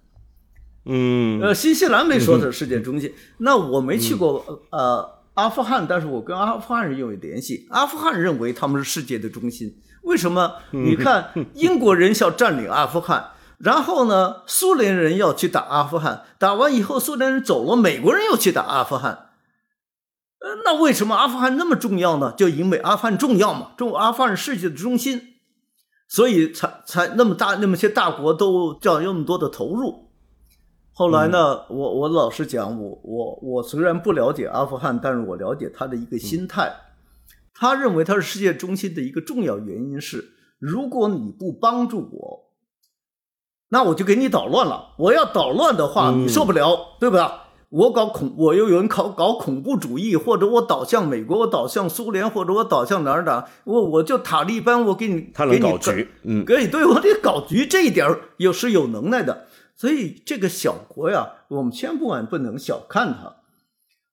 [0.89, 3.13] 嗯，呃，新西兰没说是世界中心。
[3.37, 5.19] 那我没去过，呃。
[5.35, 7.65] 阿富汗，但是我跟阿富汗人有联系。
[7.69, 9.79] 阿富汗认为他们是世界的中心。
[10.01, 10.55] 为什么？
[10.71, 19.29] 你看， 英国人要占领阿富汗，然后呢，苏联人要去打阿富汗，打完以后，苏联人走了，美国人又去打阿富汗。
[20.41, 22.33] 呃，那为什么阿富汗那么重要呢？
[22.35, 25.21] 就因为阿富汗重要嘛，中阿富汗是世界的中心，
[26.09, 30.08] 所以才才那么大，那么些大国都叫那么多的投入。
[30.99, 36.73] 后来呢，我我老实讲，我我我虽然不了解阿富汗，但是我了解他的一个心态。
[37.53, 42.51] 他认为他是世界中心的一个重要原因是，如果你不帮助我，
[43.69, 44.95] 那我就给你捣乱了。
[44.97, 47.45] 我要捣乱的话，你受不了，对吧？
[47.69, 59.45] 我搞恐，我又有人搞搞恐怖主义，或者我倒向美国，我倒向苏联，或者我倒向哪儿哪，我我就塔利班，我给你，他能搞局，嗯，可以对我得搞局，这一点有是有能耐的。
[59.79, 63.37] 所以这个小国呀，我们千万不能小看它，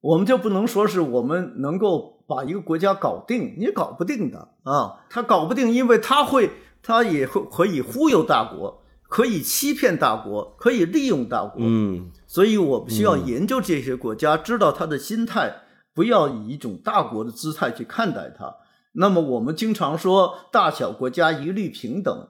[0.01, 6.53] 我们就不能说是我们能够把一个国家搞定，你搞不定的啊，他搞不定，因为他会，
[6.85, 11.57] 他也会可以忽悠大国，可以欺骗大国，可以利用大国。
[11.59, 15.53] 嗯，所以我们需要研究这些国家，知道他的心态，
[15.93, 18.55] 不要以一种大国的姿态去看待它。
[18.93, 22.29] 那么我们经常说大小国家一律平等，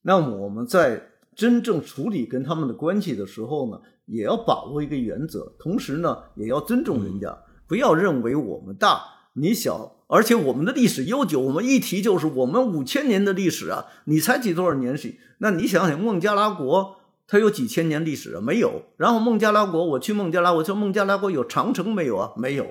[0.00, 1.02] 那么我们在。
[1.38, 9.00] 真正处理跟他们的关系的时候呢，也要把握一个原则，同时呢，也要尊重人家，不要认为我们大
[9.34, 9.94] 你小。
[10.08, 15.14] 而且我们的历史悠久，我们一提就是我们五千年的历史啊，你才几多少年史？
[15.38, 16.96] 那你想想，孟加拉国
[17.28, 18.40] 它有几千年历史啊？
[18.40, 18.82] 没有。
[18.96, 22.32] 然后孟加拉国，我去孟加拉，我说孟加拉国有长城没有啊？
[22.36, 22.66] 没有。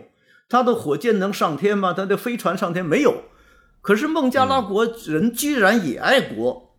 [0.50, 1.94] 它的火箭能上天吗？
[1.94, 3.24] 它的飞船上天没有。
[3.82, 6.76] 可是孟加拉国人居然也爱国，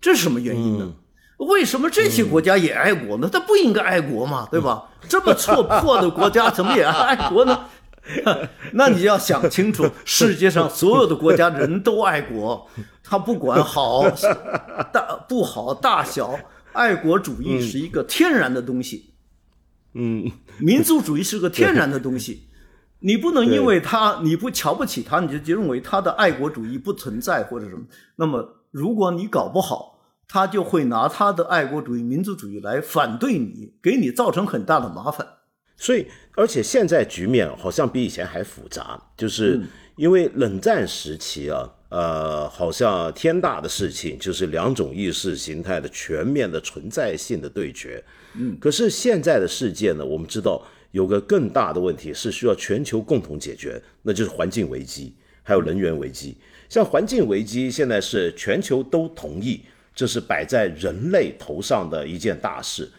[0.00, 0.92] 这是什么原因呢？
[1.38, 3.28] 为什么这些国家也爱国呢？
[3.30, 4.84] 他不应该爱国嘛，对吧？
[5.08, 7.66] 这么错破的国家怎么也爱国呢？
[8.72, 12.68] 那你要想清楚，世界上所有的国家人都爱国，
[13.02, 14.04] 他不管好
[14.92, 16.38] 大不好大小，
[16.72, 19.14] 爱国主义是一个天然的东西。
[19.94, 22.48] 嗯，民族主义是个天然的东西，
[23.00, 27.82] 你不能因为他你不瞧不起他，你就认为他的爱国主义不存在或者什么。
[28.16, 29.93] 那么，如果你搞不好，
[30.28, 35.26] 他就会拿他的爱国主义、民族主义来反对你，给你造成很大的麻烦。
[35.76, 36.06] 所以，
[36.36, 39.60] 而且现在局面好像比以前还复杂，就是
[39.96, 48.02] 因为冷战时期啊，呃，好像天大的事情就是两种意识形态的全面的存在性的对决。
[48.34, 56.36] 嗯，可是现在的世界呢，我们知道有个更大的问题是需要全球共同解决，那就是环境危机，还有能源危机。
[56.68, 59.60] 像环境危机，现在是全球都同意。
[59.94, 62.90] 这是摆在人类头上的一件大事，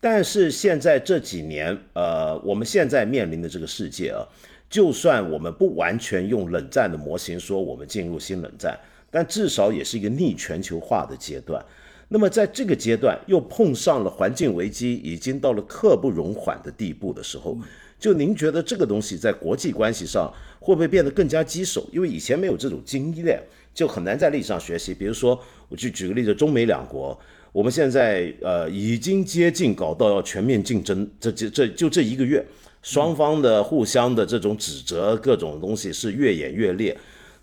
[0.00, 4.22] 但是现在这几年，呃，我们现在面临的这个世界啊，
[4.70, 8.78] 就算我们不完全用冷战的模型说我们进入新冷战，
[9.10, 11.60] 但至少也是一个逆全球化的阶段。
[12.06, 17.58] 那么在这个阶段又碰上了环境危机，已经到了刻不容缓的地步的时候，
[17.98, 21.88] 就您觉得这个东西在国际关系上会不会变得更加棘手？
[21.92, 23.42] 因为以前没有这种经验。
[23.74, 24.94] 就很难在历史上学习。
[24.94, 27.18] 比如说，我去举个例子，中美两国，
[27.52, 32.44] 我们现在呃已经接近搞到要全面竞争，这这这就这一个月，
[32.80, 36.96] 双方的互相的这种指责，各种东西是越演越烈。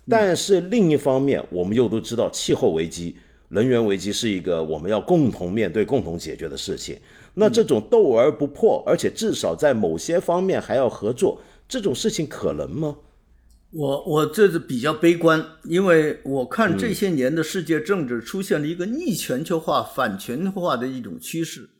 [0.08, 3.14] 但是另一方面，我们又都知道，气候危机、
[3.50, 6.96] 能源危机是一个我们要共同面对、共同解决的事情。
[7.34, 12.96] 那这种斗而不破，而且至少在某些方面还要合作，这种事情可能吗？
[13.74, 21.70] 我我这是比较悲观，因为我看这些年的世界政治出现了一个逆全球化、反全球化的一种趋势。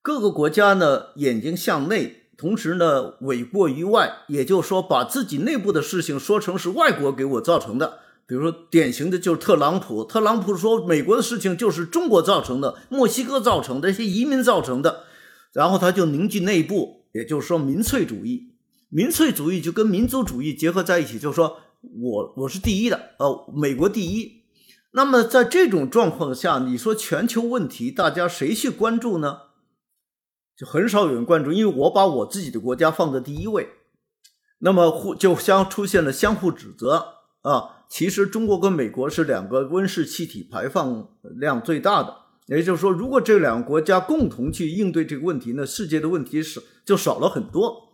[0.00, 7.98] 各个国家呢眼睛向内，同时呢诿过于外，也就是说把自己内部的事情说成是外国给我造成的。
[8.26, 15.04] 比如说，典型的就是特朗普，特朗普说美国的事情就是中国造成的，墨西哥造成的，一些移民造成的，
[15.52, 18.49] 然后他就凝聚内部，也就是说民粹主义，
[18.90, 24.42] 民粹主义就跟民族主义结合在一起，就是说我我是第一的，呃，美国第一。
[24.92, 29.42] 那么在这种状况下，你说全球问题大家谁去关注呢？
[30.56, 33.68] 就很少有人关注，因为我把我自己的国家放在第一位，
[34.58, 37.86] 那么互就相出现了相互指责啊。
[37.88, 42.14] 其实中国跟美国是两个温室气体排放量最大的，
[42.48, 47.89] 也就是说，如果这两个国家共同去应对这个问题呢，世界的问题是就少了很多。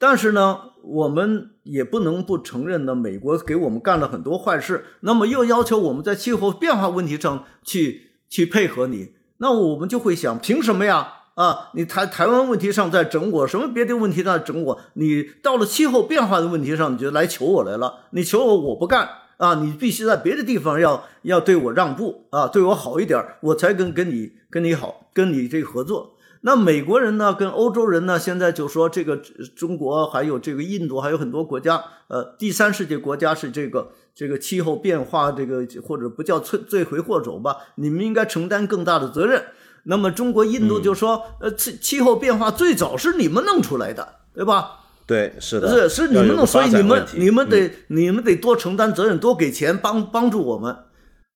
[0.00, 11.06] 但是呢，我们也不能不承认呢，美国给我们干了很多坏事，那么又要求我们在气候变化问题上去去配合你，那我们就会想，凭什么呀？
[11.34, 14.80] 啊，你台台湾问题上在整我，什么别的问题在整我？
[14.94, 19.08] 你到了气候变化的问题上，你就来求我来了，你求我我不干。
[19.36, 26.14] 啊，你必须在别的地方要要对我让步啊，对我好一点，我才跟跟你跟你好，跟你这个合作。
[26.42, 29.16] 那美国人呢，跟欧洲人呢，现在就说这个
[29.54, 39.42] 中国还有这个印度，还有很多国家，呃，第三世界国家是这个这个气候变化这个或者不叫罪罪魁祸首吧，你们应该承担更大的责任。
[39.84, 44.78] 那么中国、印度就说，呃，气气候变化最早是你们弄出来的，对吧？
[45.06, 50.76] 对，是的，是是你们弄，所以你们你们得你们得多承担责任，多给钱帮帮助我们。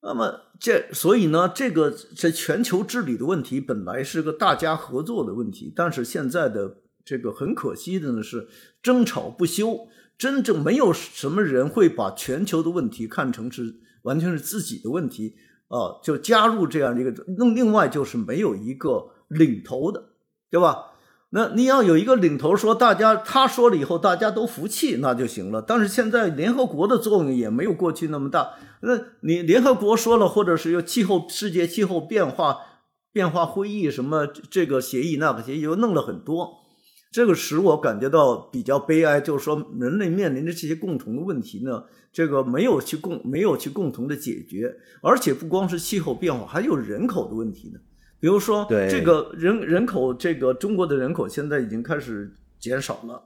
[0.00, 8.48] 那么这所以呢，这个这全球治理的问题本来是个大家合作的问题，但是现在的这个很可惜的呢是
[8.82, 15.34] 争吵不休，真正没有什么人会把全球的问题看成是完全是自己的问题
[15.68, 17.12] 啊，就加入这样一个。
[17.36, 20.02] 那另外就是没有一个领头的，
[20.48, 20.93] 对吧？
[21.36, 25.60] 那你要有一个领头说，大家他说了以后，大家都服气，那就行了。
[25.60, 28.50] 但是现在联合国的作用也没有过去那么大。
[28.82, 32.58] 那你联合国说了，或者是有气候世界气候变化
[33.12, 36.50] 变化会议什么这个协议那个协议又弄了很多，
[37.10, 41.82] 这个使我感觉到比较悲哀，就是说人类面临的这些共同的问题呢，
[42.12, 47.80] 这个没有去共没有去共同的解决，而且不光是气候变化，还有人口的问题呢。
[48.24, 53.24] 比如说，这个人人口，这个中国的人口现在已经开始减少了。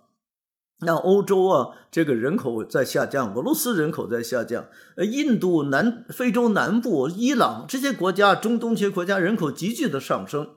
[0.80, 10.49] 那欧洲啊，这个人口在下降，俄罗斯人口在下降，呃，印度南、非洲南部、伊朗这些国家，中东这些国家人口急剧的上升。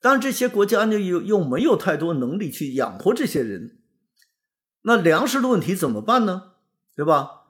[0.00, 3.80] 但这些国家呢，又又没有太多能力去养活这些人。
[4.84, 6.52] 那粮食的问题怎么办呢？
[6.96, 7.42] 对吧？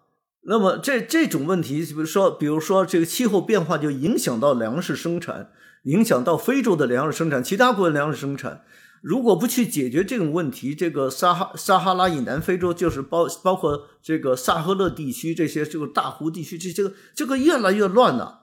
[0.47, 5.53] 那么这这种问题，比如说，比如说这个气候变化就影响到粮食生产。
[5.85, 8.63] 影响到非洲的粮食生产，其他国家粮食生产，
[9.01, 18.43] 如果不去解决这种问题，这个撒哈撒哈拉以南非洲就是包包括这个萨赫勒地区这些这个大湖地区，这这个这个越来越乱了。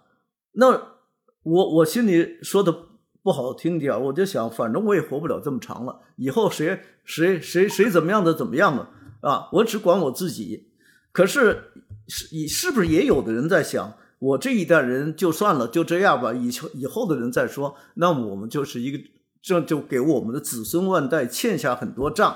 [0.53, 0.69] 那
[1.43, 2.75] 我我心里说的
[3.23, 8.89] 不好听点我就想，反正我也活不了这么长了，以后谁谁谁谁怎么样的怎么样了
[9.21, 9.49] 啊？
[9.53, 10.67] 我只管我自己。
[11.11, 11.71] 可是
[12.07, 13.97] 是是不是也有的人在想？
[14.22, 17.76] 我这一代人就算了，就这样吧，以后以后的人再说。
[17.95, 18.99] 那我们就是一个，
[19.41, 22.36] 这就给我们的子孙万代欠下很多账，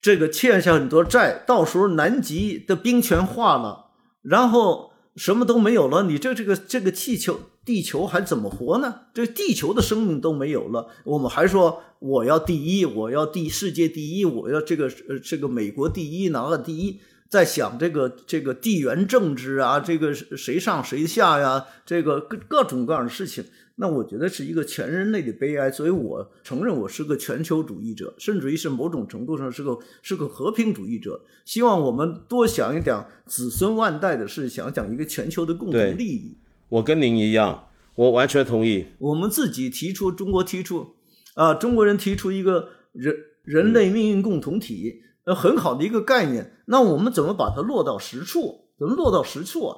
[0.00, 1.42] 这个欠下很多债。
[1.44, 3.86] 到时候南极的冰全化了，
[4.22, 9.06] 然后什么都没有了，你这这个这个气球地球还怎么活呢？
[9.12, 17.00] 这地球的生命都没有了，我们还说我要第一，我要第世界第一，我要这个呃这个美国第一，拿了第一。
[17.32, 23.42] 在想这个这个地缘政治啊，这个谁上谁下呀，这个各各种各样的事情，
[23.76, 25.70] 那我觉得是一个全人类的悲哀。
[25.70, 31.22] 所以我承认我是个全球主义者，甚至于是某种程度上是个是个和平主义者。
[31.46, 36.36] 希望我们多想一点子孙万代的事，想想一个全球的共同利益。
[36.68, 38.88] 我跟您一样，我完全同意。
[38.98, 40.96] 我们自己提出，中国提出，
[41.32, 45.00] 啊，中国人提出一个人人类命运共同体。
[45.24, 48.70] 呃，很好的一个概念，那我们怎么把它落到实处？
[48.78, 49.76] 怎么落到实处啊？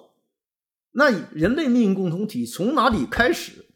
[0.93, 3.67] 那人类命运共同体从哪里开始？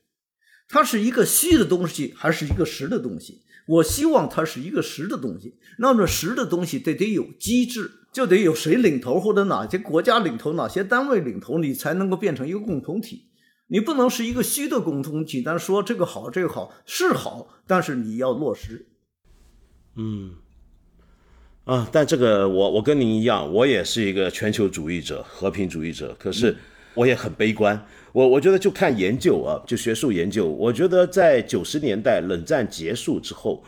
[0.69, 3.43] 它是一个虚的东西，还是一个实的东西？
[3.67, 5.59] 我希望它是一个实的东西。
[5.79, 13.27] 那么实的东西得得有机制，就得有谁领头，或者哪些国家领头，哪些单位领头，你才能够变成一个共同体。
[13.67, 18.89] 你不能是一个虚的共同体，单说这个好，这个好是好，但是你要落实。
[19.97, 20.37] 嗯。
[21.69, 26.17] 啊，但这个我我跟您一样，我也是一个全球主义者、和平主义者。
[26.19, 26.57] 可是
[26.95, 27.79] 我也很悲观。
[28.13, 30.47] 我我觉得就看研究啊，就学术研究。
[30.47, 33.63] 我觉得在九十年代冷战结束之后，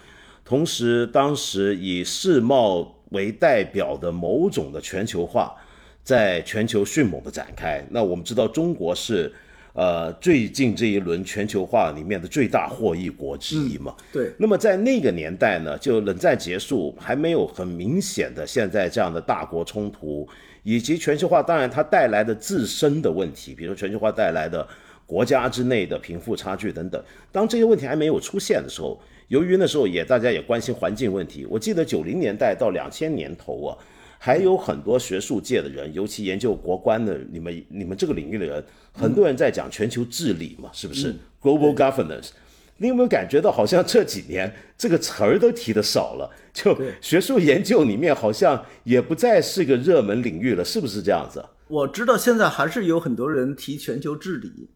[0.46, 5.54] 同时当时以世贸为代表的某种的全球化，
[6.02, 7.86] 在全球迅猛的展开。
[7.90, 9.30] 那我们知道中国是。
[9.72, 13.94] 呃，最近这一轮全球化里面的最大获益国之一嘛。
[14.12, 14.32] 对。
[14.36, 20.28] 那么在那个年代呢，就冷战结束，还没有很明显的现在这样的大国冲突，
[20.64, 24.66] 以及全球化当然它带来的自身的问题，比如全球化带来的
[25.06, 27.00] 国家之内的贫富差距等等。
[27.30, 33.78] 当这些问题还没有出现的时候，由于那时候也大家也关心环境问题，我记得九零年代到两千年头啊。
[34.22, 38.62] 还有很多学术界的人，尤其研究国关的，你们你们这个领域的人，
[38.92, 42.28] 很多人在讲全球治理嘛，是不是？Global governance，
[42.76, 46.30] 你有没有感觉到好像这几年这个词儿都提的少了？
[46.52, 51.42] 就学术研究里面好像也不再是个热门领域了，是不是这样子？
[51.68, 54.68] 我知道现在还是有很多人提全球治理。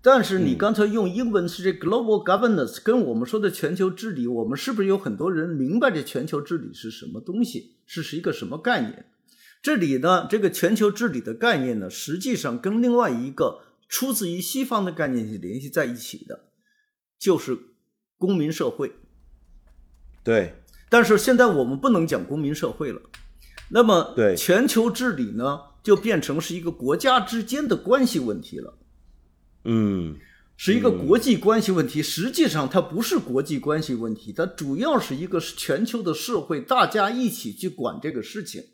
[0.00, 9.06] 但是你刚才用英文是这 global governance，跟我们说的全球治理，我们是不是有很多人明白这全球治理是什么东西，是是一个什么概念？
[9.60, 16.44] 这里呢，这个全球治理的概念呢，实际上跟另外一个出自于西方的概念是联系在一起的，
[17.18, 17.58] 就是
[18.16, 18.92] 公民社会。
[20.22, 20.54] 对。
[20.90, 23.02] 但是现在我们不能讲公民社会了，
[23.70, 28.78] 那么对全球治理呢，就变成是一个国家之间的关系问题了。
[29.64, 30.16] 嗯，
[30.56, 32.02] 是一个国际关系问题。
[32.02, 38.64] 实际上，它不是国际关系问题，它主要是一个全球的社会，大家一起去管这个事情，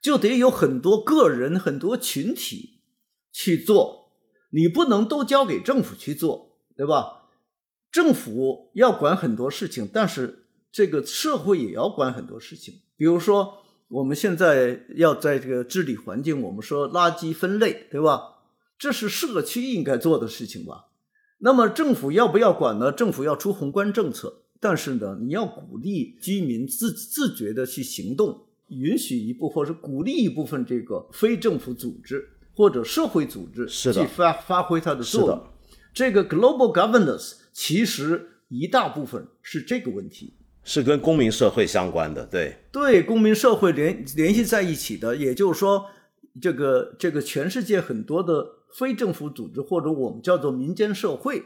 [0.00, 2.80] 就得有很多个人、很多群体
[3.32, 4.12] 去做。
[4.50, 7.30] 你不能都交给政府去做，对吧？
[7.90, 12.74] 政府要管很多事情，但是这个社会也要管很多事情。
[12.96, 18.31] 比如说，我们现在要在这个治理环境，我们说垃圾分类，对吧？
[18.82, 20.86] 这是社区应该做的事情吧？
[21.38, 22.90] 那么政府要不要管呢？
[22.90, 35.40] 政府要出宏观政策，但是呢，你要鼓励居民自自觉的去行动，允许一部分或者鼓励一部分这个非政府组织或者社会组织去发发挥它的作用。
[35.94, 45.14] 这个 global governance 其实一大部分是这个问题，是跟公民社会相关的，对对，公民社会联联系在一起的。
[45.14, 45.86] 也就是说，
[46.40, 48.58] 这个这个全世界很多的。
[48.76, 51.42] 非政府组织或者我们叫做民间社会，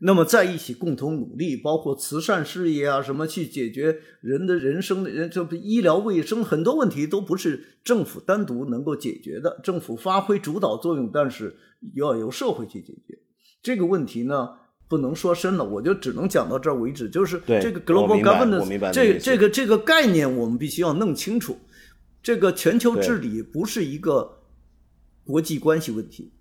[0.00, 11.56] 那么在一起共同努力，包括慈善事业啊，什么去解决人的人生的人，这不医疗卫生很多问题都不是政府单独能够解决的，政府发挥主导作用，但是
[11.94, 13.18] 要由社会去解决
[13.62, 14.50] 这个问题呢，
[14.88, 17.08] 不能说深了，我就只能讲到这儿为止。
[17.08, 21.56] 就是这个 global governance 这这个这个概念，我们必须要弄清楚，
[22.22, 24.42] 这个全球治理不是一个
[25.24, 26.32] 国际关系问题。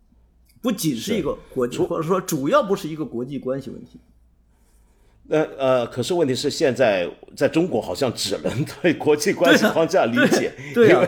[0.63, 3.99] 不仅是一个国际，或者说主要不是一个国际关系问题。
[5.25, 11.05] 那呃，可是问题是现在在中国好像只能对国际关系框架理解，对啊，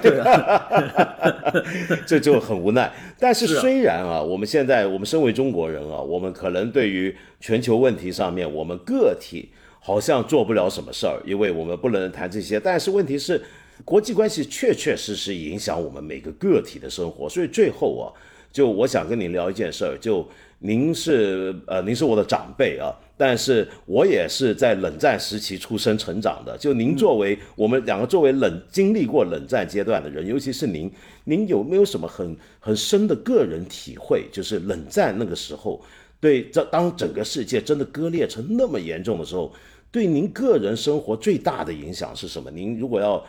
[2.05, 2.93] 这就很无奈。
[3.17, 9.49] 但是虽然啊，我们现在我们身为中国人啊，我们可能对于全球问题上面，我们个体
[9.79, 12.59] 好像做不了什么事儿，因为我们不能谈这些。
[12.59, 13.41] 但是问题是，
[13.83, 18.11] 国际关系确确实实影响我们每个个体的生活，所以最后啊。
[18.55, 20.25] 就我想跟您聊一件事儿，就
[20.59, 22.87] 您是呃，您是我的长辈啊，
[23.17, 26.57] 但是我也是在冷战时期出生成长的。
[26.57, 30.89] 就您作为我们两个作为冷经历过冷战阶段的人，尤其是您，
[31.25, 34.23] 您有没有什么很很深的个人体会？
[34.31, 35.83] 就是冷战那个时候，
[36.21, 39.51] 对这当整个世界真的割裂成那么严重的时候，
[39.91, 42.49] 对您个人生活最大的影响是什么？
[42.49, 43.21] 您如果要。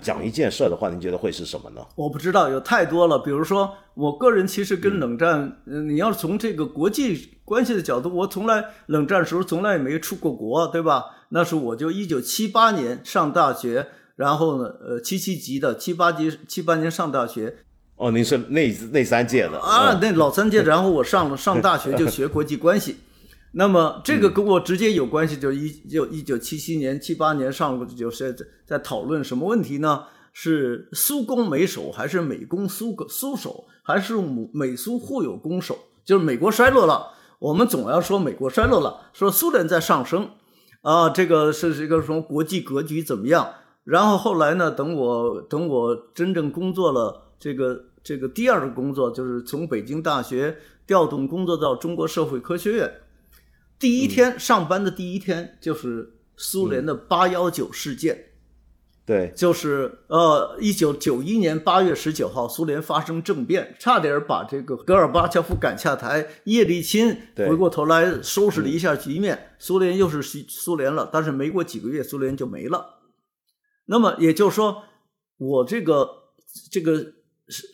[0.00, 1.80] 讲一件事的话，您觉得会是什么呢？
[1.96, 3.18] 我不知道，有太多了。
[3.18, 11.04] 比如说，我个人其实跟冷战，嗯，你要从这个国际关系的角度，我从来冷战时候从来也没出过国，对吧？
[11.30, 17.56] 那时候我就一九七八年上大学，然后呢，呃，七七级的，七八级七八年上大学。
[17.96, 19.98] 哦，您是那那三届的啊？
[20.00, 22.96] 那老三届，然后我上了上大学就学国际关系。
[23.52, 30.04] 那么这个跟我直接有关系，就一就一九七七年、七八年上就是在在讨论什么问题呢？
[30.32, 34.16] 是苏攻美守，还是美攻苏苏守，还是
[34.54, 35.76] 美苏互有攻守？
[36.02, 37.08] 就是美国衰落了，
[37.38, 40.30] 我们总要说美国衰落了，说苏联在上升
[40.80, 43.52] 啊，这个是一个什么国际格局怎么样？
[43.84, 50.56] 然后后来呢，等我等我真正工作了，这个这个第二个工作就是从北京大学
[50.86, 52.90] 调动工作到中国社会科学院。
[53.82, 58.26] 第一天上班的第一天就是苏联的八幺九事件，
[59.04, 71.10] 对，就是呃，一九九一年八月十九号，苏联发生政变，差点把这个戈尔巴乔夫赶下台，叶利钦回过头来收拾了一下局面，苏联又是苏苏联了。
[71.12, 73.00] 但是没过几个月，苏联就没了。
[73.86, 74.84] 那么也就是说，
[75.38, 76.08] 我这个
[76.70, 77.14] 这个
[77.48, 77.66] 是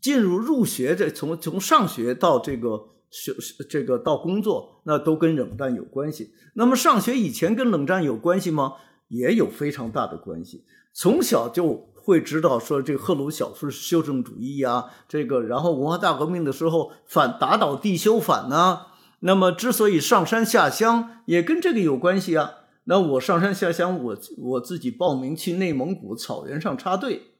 [0.00, 3.32] 进入入学，这从从上学到这个学
[3.68, 6.32] 这个到工作，那都跟冷战有关系。
[6.54, 8.72] 那么上学以前跟冷战有关系吗？
[9.08, 10.64] 也有非常大的关系。
[10.94, 18.86] 从小就会知道说这个赫鲁晓夫修正主义呀，这个然后文化大革命的时候反打倒地修反呢。
[19.20, 22.54] 那么之所以上山下乡，也跟这个有关系啊。
[22.84, 27.34] 那我上山下乡，我我自己报名去内蒙古草原上插队，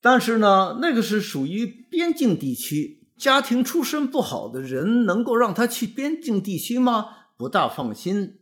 [0.00, 7.06] 但是呢，那个是属于边境地区，家庭出身不好的人能够让他去边境地区吗？
[7.38, 8.40] 不大放心。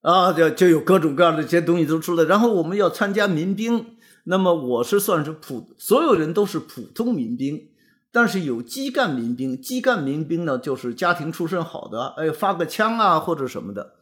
[0.00, 7.68] 啊，就就有各种各样的这些东西都出来，然后我们要参加民兵，那么我是算是普，所有人都是普通民兵，
[8.10, 13.96] 但是有基干民兵，基干民兵呢就是家庭出身好的，哎，发个枪啊或者什么的，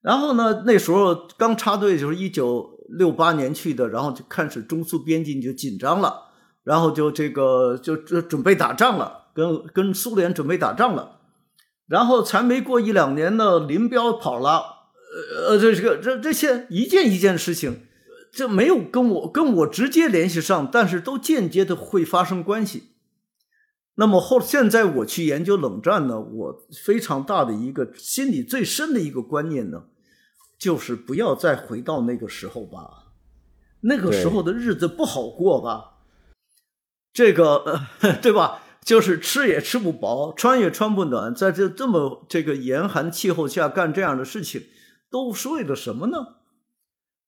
[0.00, 6.30] 然后呢那时候刚插队就是一九六八年去的，然后就开始中苏边境就紧张了，
[6.64, 11.20] 然后就这个就就准备打仗了，跟跟苏联准备打仗了，
[11.86, 14.78] 然后才没过一两年呢，林彪跑了。
[15.12, 17.86] 呃呃，这这个这这些一件一件事情，
[18.30, 22.90] 这没有跟我跟我直接联系上，但是都间接的会发生关系。
[23.96, 29.82] 那么后现在我去研究冷战呢，我非常大的一个心里最深的一个观念呢，
[30.56, 33.10] 就是不要再回到那个时候吧，
[33.80, 35.98] 那个时候的日子不好过吧，
[37.12, 38.62] 这个呃 对吧？
[38.90, 44.62] 就是吃也吃不饱，穿也穿不暖，在这这么这个严寒气候下干这样的事情。
[45.08, 46.16] 都是为了什么呢？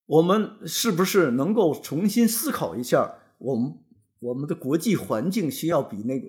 [0.06, 3.14] 我们是不是能够重新思考一下？
[3.38, 3.74] 我们
[4.18, 6.26] 我们的国际环境需要比那个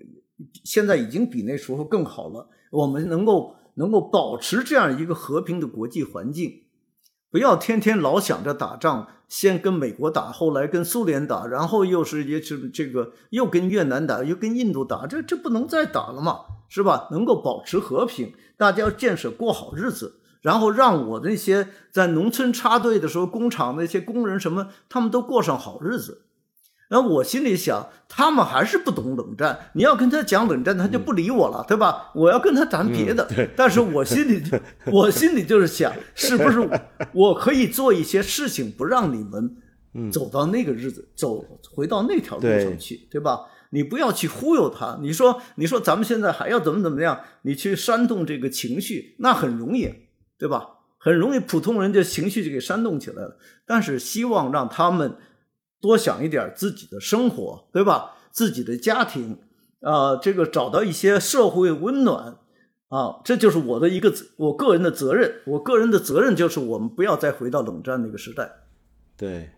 [0.64, 2.48] 现在已经比那时候更好了。
[2.70, 6.62] 我们能够能够保持这样一个和平的国际环境，
[7.34, 16.42] 不要天天老想着打仗，先跟美国打，后来跟苏联打，然后又是也是这个又跟越南打，又跟印度打，这这不能再打了嘛？
[16.70, 17.08] 是吧？
[17.10, 20.20] 能够保持和平，大家要建设过好日子。
[20.44, 26.22] 然后让我那些在农村插队的时候，工厂那些工人什么，他们都过上好日子。
[26.94, 29.72] 然后我心里想，他们还是不懂冷战。
[29.74, 32.12] 你要跟他讲冷战，他就不理我了，对吧？
[32.14, 33.28] 我要跟他谈别的。
[33.56, 34.44] 但是我心里，
[34.94, 36.70] 我心里就是想，是不是
[37.12, 41.44] 我可以做一些事情，不让你们走到那个日子，走
[41.74, 43.40] 回到那条路上去，对吧？
[43.72, 45.00] 你不要去忽悠他。
[45.02, 47.22] 你说，你说咱们现在还要怎么怎么样？
[47.42, 49.90] 你去煽动这个情绪，那很容易。
[50.38, 50.68] 对吧？
[51.00, 53.38] 很容易，普通人就情绪就给煽动起来了。
[53.66, 55.16] 但是希望让他们
[55.84, 58.16] 多想一点自己的生活，对吧？
[58.32, 59.38] 自己的家庭
[59.82, 62.38] 啊，这个找到一些社会温暖
[62.88, 65.42] 啊，这就是我的一个我个人的责任。
[65.46, 68.50] 我个人的责任就是我们不要再回到冷战那个时代。
[69.18, 69.50] 对。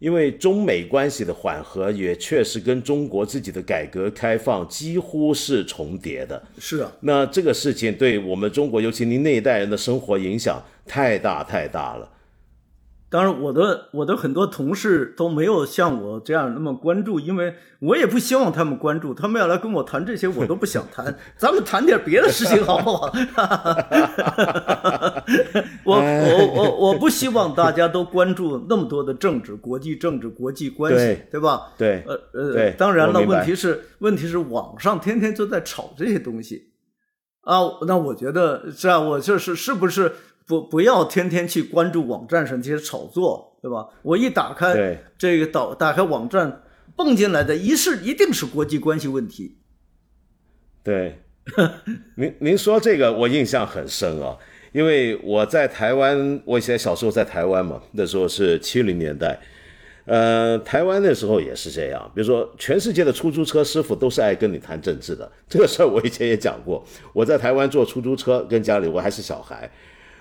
[0.00, 6.40] 因为中美关系的缓和也确实跟中国自己的改革开放几乎是重叠的。
[6.60, 12.08] 是啊，那这个事情对我们中国，尤其您那一代人的生活影响太大太大了。
[13.10, 19.14] 当然，我的我的很多同事都没有像我这样那么关注，因为我也不希望他们关注。
[19.14, 21.16] 他们要来跟我谈这些，我都不想谈。
[21.38, 23.10] 咱们谈点别的事情好不好？
[25.84, 31.72] 我我我我不希望大家都关注那么多的政治、国际政治、国际关系，对吧？
[31.78, 36.72] 对，呃呃，当然了，问题是问题是网上天天就在炒这些东西
[37.40, 37.60] 啊。
[37.86, 40.12] 那我觉得是啊，我就是是不是？
[40.48, 43.86] 不，不要天天去关注网站上这些炒作，对吧？
[44.02, 46.62] 我一打开这个导，打开网站，
[46.96, 49.58] 蹦进来的一是一定是国际关系问题。
[50.82, 51.20] 对，
[52.16, 54.34] 您您说这个我印象很深啊，
[54.72, 59.38] 因为我在台湾，我以前小时候在台湾嘛，那时候是七零年代，
[60.06, 62.10] 呃，台湾那时候也是这样。
[62.14, 66.82] 比如说，全世界的出租车师傅都是爱跟你谈政治的，这个事儿我以前也讲过。
[67.12, 69.70] 我在台湾坐出租车，跟家里我还是小孩。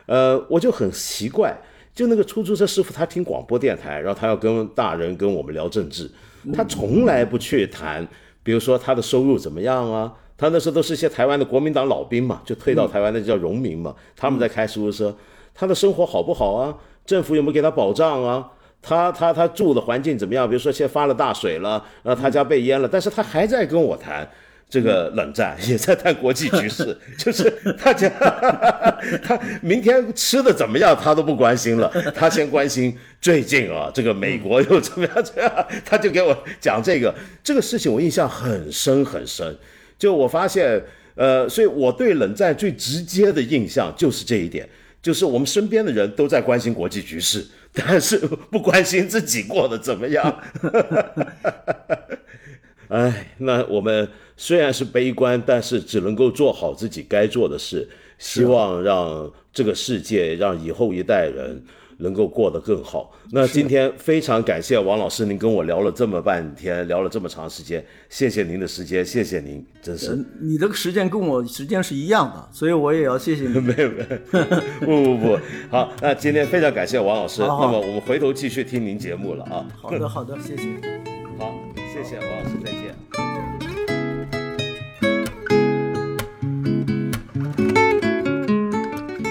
[0.08, 1.56] 呃，我就很奇怪，
[1.94, 6.10] 就那个出租车师傅，他听广播电台，然后他要跟大人跟我们聊政治，
[6.54, 8.08] 他从来不去谈，
[8.42, 10.12] 比如说他的收入怎么样啊？
[10.38, 15.16] 他那时候都是一些台湾的国民党老兵嘛，就退到台湾的叫农民嘛，他们在开出租车，
[15.54, 16.76] 他的生活好不好啊？
[17.06, 18.52] 政府有没有给他保障啊？
[18.82, 20.48] 他他他住的环境怎么样？
[20.48, 24.30] 比如说现在发了大水了，然后他家被淹了，但是他还在跟我谈。
[24.69, 27.49] 这个冷战， 也在谈国际局势， 就是
[27.81, 28.10] 大家
[29.23, 35.23] 他明天吃的怎么样，他都不关心了，他先关心最近啊，这个美国又怎么样？
[35.23, 37.14] 怎么样他就给我讲这个
[37.44, 39.57] 这个事情，我印象很深很深。
[39.98, 40.80] 就我发现，
[41.15, 44.68] 呃，所以我对冷战最直接的印象就是这一点，
[45.02, 48.18] 就是我们身边的人都在关心国际局势，但是
[48.52, 50.39] 不关心自己过得怎么样。
[52.89, 54.07] 哎，那我们
[54.38, 61.61] 虽然是悲观，但是只能够做好自己该做的事，希望让这个世界，让以后一代人
[61.97, 63.11] 能够过得更好。
[63.31, 70.18] 那今天非常感谢王老师，您跟我聊了这么半天，聊了这么长时间，谢谢您的时间，谢谢您，真是。
[70.39, 73.59] 你的时间跟我时间是一样的，所以我也要谢谢你。
[73.59, 74.45] 没有没有，
[74.85, 75.39] 不不不，
[75.72, 79.65] 好，那今天非常感谢王老师，好那么我们回头继续听您节目了啊。
[79.76, 80.64] 好的好的，谢谢。
[81.39, 81.59] 好，
[81.91, 83.66] 谢谢王老师，再见。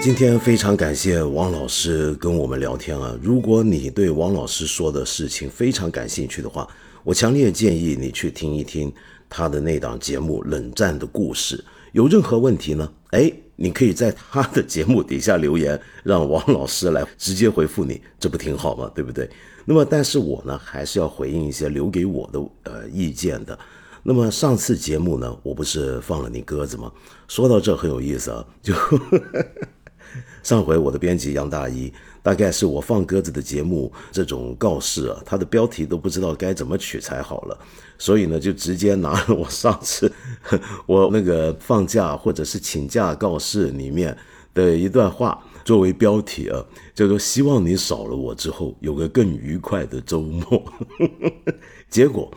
[0.07, 3.13] 今天非常感谢王老师跟我们聊天啊！
[3.21, 6.65] 如果你对王老师说的事情非常感兴趣的话，
[7.03, 8.89] 我强烈建议你去听一听
[9.29, 11.57] 他的那档节目《冷战的故事》。
[11.91, 12.89] 有任何问题呢？
[13.11, 18.89] 哎，你可以在他的节目底下留言，让王老师来直接回复你，这不挺好吗？
[18.95, 19.29] 对不对？
[19.65, 22.39] 那么，但是我呢，还是要回应一些留给我的
[22.71, 23.59] 呃意见的。
[24.03, 26.89] 那么上次节目呢，我不是放了你鸽子吗？
[27.27, 28.73] 说到这很有意思啊，就
[30.47, 31.91] 上回我的编辑杨大一，
[32.23, 37.59] 大概是我放鸽子的节目这种告示啊，他的标题都不知道该怎么取才好了，
[37.97, 40.09] 所以呢，就直接拿了我上次
[40.87, 44.17] 我那个放假或者是请假告示里面
[44.53, 46.63] 的一段话作为标题啊，
[46.95, 50.63] 叫做希望你少了我之后有个更愉快的周末。
[51.91, 52.31] 结果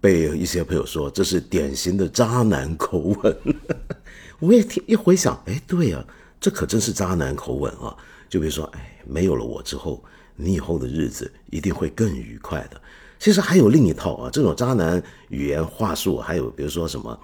[0.00, 3.36] 被一些朋友说这是典型的渣男口吻，
[4.38, 6.06] 我也听一回想，哎，对呀、
[6.40, 7.96] 这可真是渣男口吻啊！
[8.28, 10.04] 就比如说，哎，没有了我之后，
[10.34, 12.80] 你以后的日子一定会更愉快的。
[13.18, 17.18] 其实还有另一套啊，这种渣男语言话术，还有比如说什么，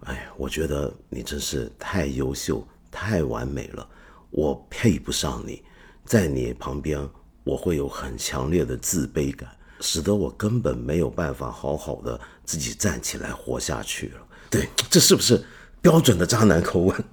[0.00, 3.88] 哎，我觉得你真是太优秀、太完美了，
[4.30, 5.62] 我配不上你，
[6.04, 7.08] 在你旁边
[7.44, 9.48] 我会有很强烈的自卑感，
[9.80, 14.26] 使得我根本没有办法好好的自己站起来活下去了。
[14.50, 15.44] 对，这是不是
[15.80, 17.04] 标准的渣男口吻？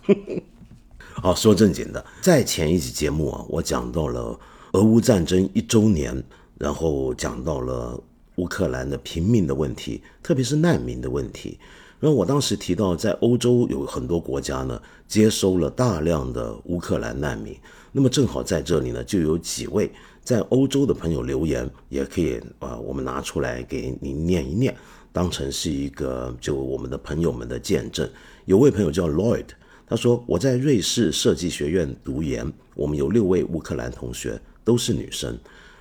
[1.15, 4.37] 好，说正经的，在前一集节目啊，我讲到了
[4.73, 6.21] 俄乌战争一周年，
[6.57, 7.97] 然后讲到了
[8.35, 11.57] 乌克兰的平民的问题，特别是难民的问题。
[11.99, 17.55] 然后我当时提到，在欧洲有很多国家呢，接收了大量的乌克兰难民。
[17.93, 19.89] 那么正好在这里呢，就有几位
[20.23, 24.75] 在欧洲的朋友留言，也可以啊、我们拿出来给您念一念，
[25.13, 28.09] 当成是一个就我们的朋友们的见证。
[28.43, 29.45] 有位朋友叫 Lloyd，
[29.85, 35.37] 他说我在瑞士设计学院读研，我们有六位乌克兰同学，都是女生。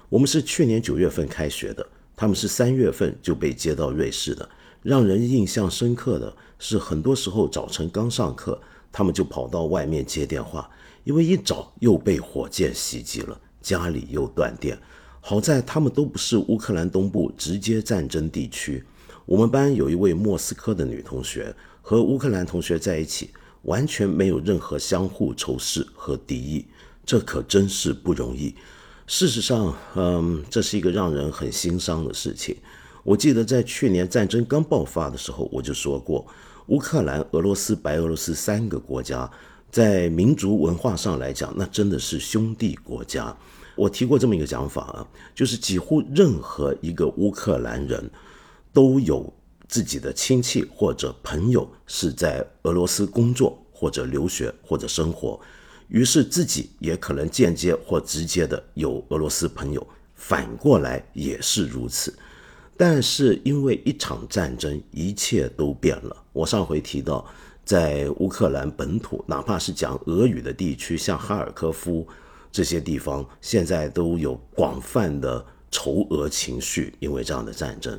[0.08, 4.48] 我们是去年九月份开学的，他们是三月份就被接到瑞士的。
[4.82, 8.60] 让人印象深刻的是，很多时候早晨刚上课，
[8.90, 10.68] 他们就跑到外面接电话，
[11.04, 14.76] 因为一早又被火箭袭击了，家里又断电。
[15.20, 18.84] 好在他们都不是乌克兰东部直接战争地区。
[19.24, 23.30] 我们班有一位莫斯科的女同学，和乌克兰同学在一起，
[23.62, 26.66] 完全没有任何相互仇视和敌意，
[27.04, 28.54] 这可真是不容易。
[29.06, 32.56] 事实上，嗯，这是一个让人很心伤的事情。
[33.04, 36.24] 我记得在去年战争刚爆发的时候，我就说过，
[36.68, 39.28] 乌克兰、俄罗斯、白俄罗斯三个国家，
[39.70, 43.36] 在民族文化上来讲，那真的是兄弟国家。
[43.74, 48.10] 我提过这么一个讲法啊，就是几乎任何一个乌克兰人
[48.72, 49.32] 都有
[49.72, 55.40] 自己的亲戚或者朋友是在俄罗斯工作或者留学或者生活，
[55.88, 62.14] 于是自己也可能间接或直接的有俄罗斯朋友，反过来也是如此。
[62.76, 66.14] 但是因为一场战争，一切都变了。
[66.34, 67.24] 我上回提到，
[67.64, 72.06] 在乌克兰本土，哪怕是讲俄语的地区，像哈尔科夫
[72.50, 77.98] 这些地方，现在都有广泛的仇俄情绪，因为这样的战争。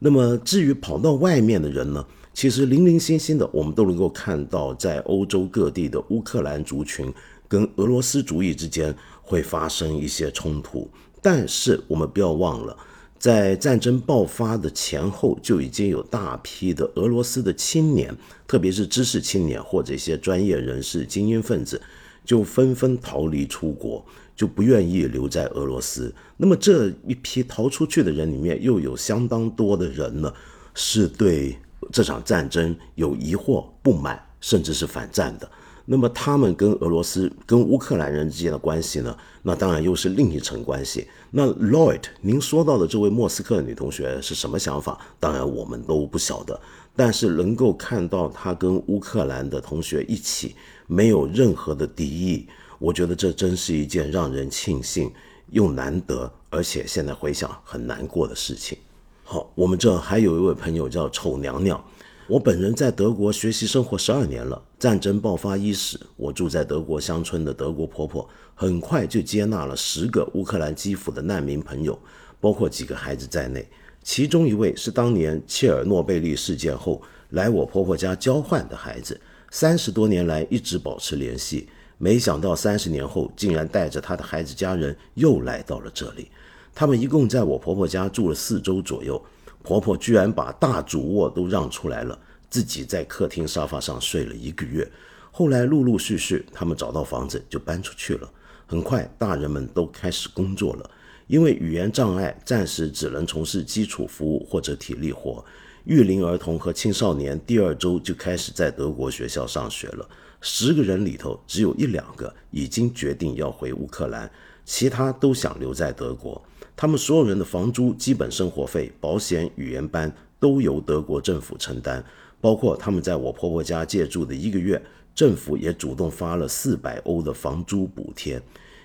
[0.00, 2.04] 那么至于跑到外面的人呢，
[2.34, 7.12] 其实零零星星的，我们都能够看到，在欧洲各地的乌克兰族群
[7.46, 10.90] 跟俄罗斯族裔之间会发生一些冲突。
[11.22, 12.76] 但是我们不要忘了。
[13.18, 18.16] 在战争爆发的前后，就已经有大批的俄罗斯的青年，
[18.46, 21.78] 特别是知识青年或者一些专业人士、精英分子，
[22.24, 24.02] 就纷纷逃离出国，
[24.40, 26.10] 就不愿意留在俄罗斯。
[26.38, 30.32] 那么这一批逃出去的人里面，又有相当多的人呢，
[30.72, 31.54] 是对
[31.92, 35.46] 这场战争有疑惑、不满，甚至是反战的。
[35.84, 39.14] 那么他们跟俄罗斯、跟乌克兰人之间的关系呢？
[39.42, 41.06] 那当然又是另一层关系。
[41.30, 44.98] 那 Lloyd，您说到的这位莫斯科的女同学是什么想法？
[45.18, 46.58] 当然我们都不晓得。
[46.96, 50.56] 但是能够看到她跟乌克兰的同学一起，
[50.86, 52.46] 没有任何的敌意，
[52.80, 55.12] 我觉得这真是一件让人庆幸
[55.50, 58.78] 又难得，而且现在回想很难过的事情。
[59.22, 61.78] 好，我们这还有一位朋友叫丑娘娘。
[62.26, 64.60] 我本人在德国学习生活十二年了。
[64.78, 71.98] 战争爆发伊始，我住在德国乡村的德国婆婆很快就接纳了十个乌克兰基辅的难民朋友，
[72.40, 73.68] 包括几个孩子在内。
[74.02, 79.20] 其中一位是当年切尔诺贝利事件后来我婆婆家交换的孩子，
[79.50, 81.68] 三十多年来一直保持联系。
[82.02, 86.30] 没想到三十年后，竟然带着他的孩子家人又来到了这里。
[86.74, 89.22] 他们一共在我婆婆家住了四周左右。
[89.62, 92.18] 婆婆居然把大主卧都让出来了，
[92.48, 94.90] 自己在客厅沙发上睡了一个月。
[95.30, 98.30] 后来陆陆续续，他们找到房子就搬出去了。
[98.66, 100.90] 很快，大人们都开始工作了。
[101.26, 105.44] 因为语言障碍，暂时只能从事基础服务或者体力活。
[105.84, 110.08] 育龄儿童和青少年第二周就开始在德国学校上学了。
[110.40, 114.30] 十个人里头，只有一两个已经决定要回乌克兰，
[114.64, 116.40] 其他都想留在德国。
[116.74, 122.02] 他们所有人的房租、基本生活费、保险、语言班都由德国政府承担，
[122.40, 124.80] 包括他们在我婆婆家借住的一个月，
[125.14, 128.40] 政府也主动发了四百欧的房租补贴，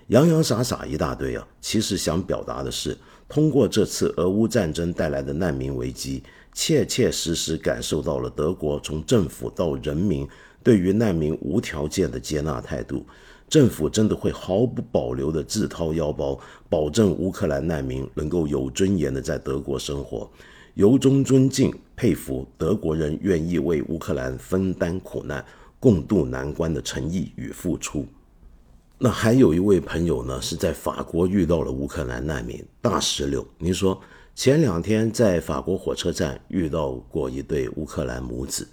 [0.07, 1.47] 洋洋洒洒一大堆啊！
[1.61, 2.97] 其实想表达的是，
[3.29, 6.21] 通过这次俄乌战争带来的难民危机，
[6.51, 10.27] 切切实实感受到了德国从政府到人民
[10.65, 13.05] 对于难民无条件的接纳态度。
[13.47, 20.27] 政府真的会毫不保留地自掏腰包，保证乌克兰难民能够有尊严地在德国生活，
[20.73, 25.45] 由衷尊敬、佩服德国人愿意为乌克兰分担苦难、
[25.79, 28.03] 共度难关的诚意与付出。
[28.97, 33.45] 那还有一位朋友呢，是在法国遇到了乌克兰难民大石榴。
[33.59, 34.01] 您说，
[34.33, 38.67] 前两天在法国火车站遇到过一对乌克兰母子，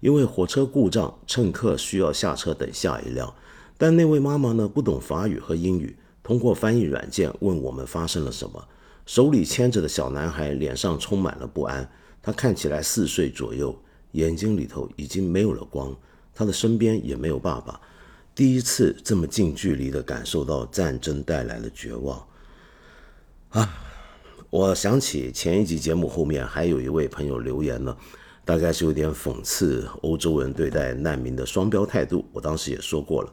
[0.00, 3.34] 因为火车故障，乘客需要下车等下一辆。
[3.76, 8.68] 但那位妈妈呢，不懂法语和英语，通过翻译软件问我们发生了什么。
[9.06, 11.90] 手里牵着的小男孩脸上充满了不安，
[12.22, 13.76] 他看起来四岁左右，
[14.12, 15.96] 眼睛里头已经没有了光，
[16.34, 17.80] 他的身边也没有爸爸。
[18.34, 22.24] 第一次这么近距离地感受到战争带来的绝望
[23.48, 23.84] 啊！
[24.50, 27.96] 我想起前一集节目后面还有一位朋友留言了，
[28.48, 32.24] 大概是有点讽刺欧洲人对待难民的双标态度。
[32.32, 33.30] 我当时也说过了。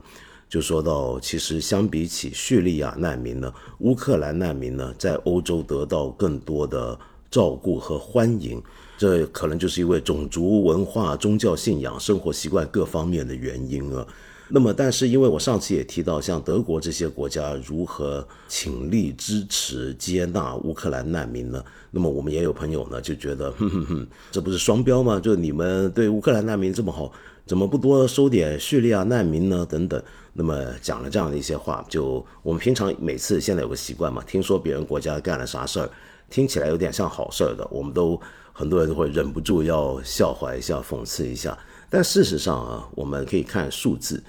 [0.50, 7.00] 就说到，其实相比起叙利亚难民呢，乌克兰难民呢，在欧洲得到更多的
[7.32, 8.62] 照顾和欢迎，
[8.98, 14.06] 这可能就是因为种族、文化、宗教信仰、生活习惯各方面的原因啊。
[14.48, 21.64] 那么，但是因为我上次也提到，像德国这些国家如何倾力支持接纳乌克兰难民呢？
[21.90, 25.20] 那么我们也有朋友呢，就觉得，哼哼哼，这不是双标吗？
[25.20, 27.12] 就你们对乌克兰难民这么好，
[27.46, 29.66] 怎么不多收点叙利亚难民呢？
[29.68, 30.02] 等等。
[30.34, 35.90] 那么讲了这样的一些话，就我们平常每次现在有个习惯嘛，听说别人国家干了啥事儿，
[36.30, 38.20] 听起来有点像好事儿的，我们都
[38.54, 41.58] 很多人都会忍不住要笑话一下、讽刺一下。
[41.96, 44.22] 但事实上啊，我们可以看数字，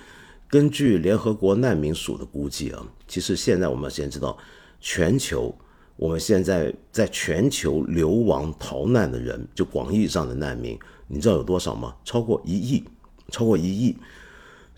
[0.49, 4.39] 根据联合国难民署的估计啊，其实现在我们先知道，
[4.81, 5.53] 全球
[5.97, 10.79] 我们现在在全球流亡逃难的人，就广义上的难民，
[11.09, 11.93] 你知道有多少吗？
[12.05, 12.85] 超过一亿，
[13.33, 13.97] 超过一亿。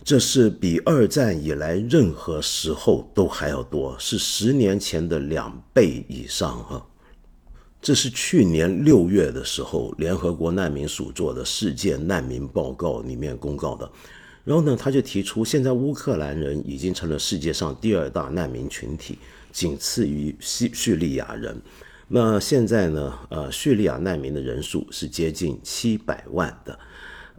[0.03, 6.87] 这是比二战以来任何时候都还要多，是十年前的两倍以上啊！
[7.81, 13.91] 这是去年六月的时候，联合国难民署做的世界难民报告里面公告的。
[14.45, 19.19] 然后呢，他就提出，现在乌克兰人已经成了世界上第二大难民群体，
[19.53, 21.61] 仅次于叙叙利亚人。
[22.09, 26.79] 那现在呢，呃，叙利亚难民的人数是接近七百万的。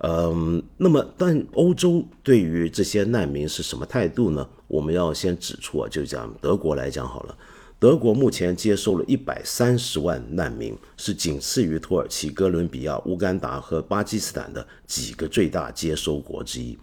[0.02, 4.48] 嗯，那么，但欧洲对于这些难民是什么态度呢？
[4.68, 7.38] 我们要先指出啊，就讲德国来讲好了，
[7.80, 16.77] 德国目前接收了一百三十万难民，是仅次于土耳其、哥伦比亚、乌干达和巴基斯坦的几个最大接收国之一。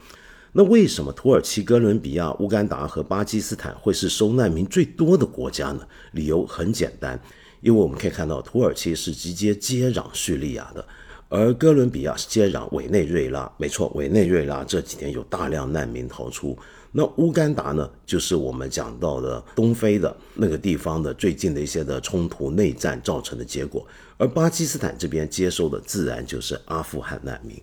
[0.52, 5.86] 那为什么土耳其、哥伦比亚、乌干达和巴基斯坦会是收难民最多的国家呢？
[6.12, 7.20] 理由很简单，
[7.60, 10.82] 因为我们可以看到，土耳其是直接接壤叙利亚的。
[11.28, 16.56] 而哥伦比亚是接壤委内瑞拉，没错，委内瑞拉这几天有大量难民逃出。
[16.98, 23.86] 那乌干达呢，就是我们讲到的东非的那个地方的最近的一些的冲突内战造成的结果。
[24.16, 27.55] 而巴基斯坦这边接收的自然就是阿富汗难民。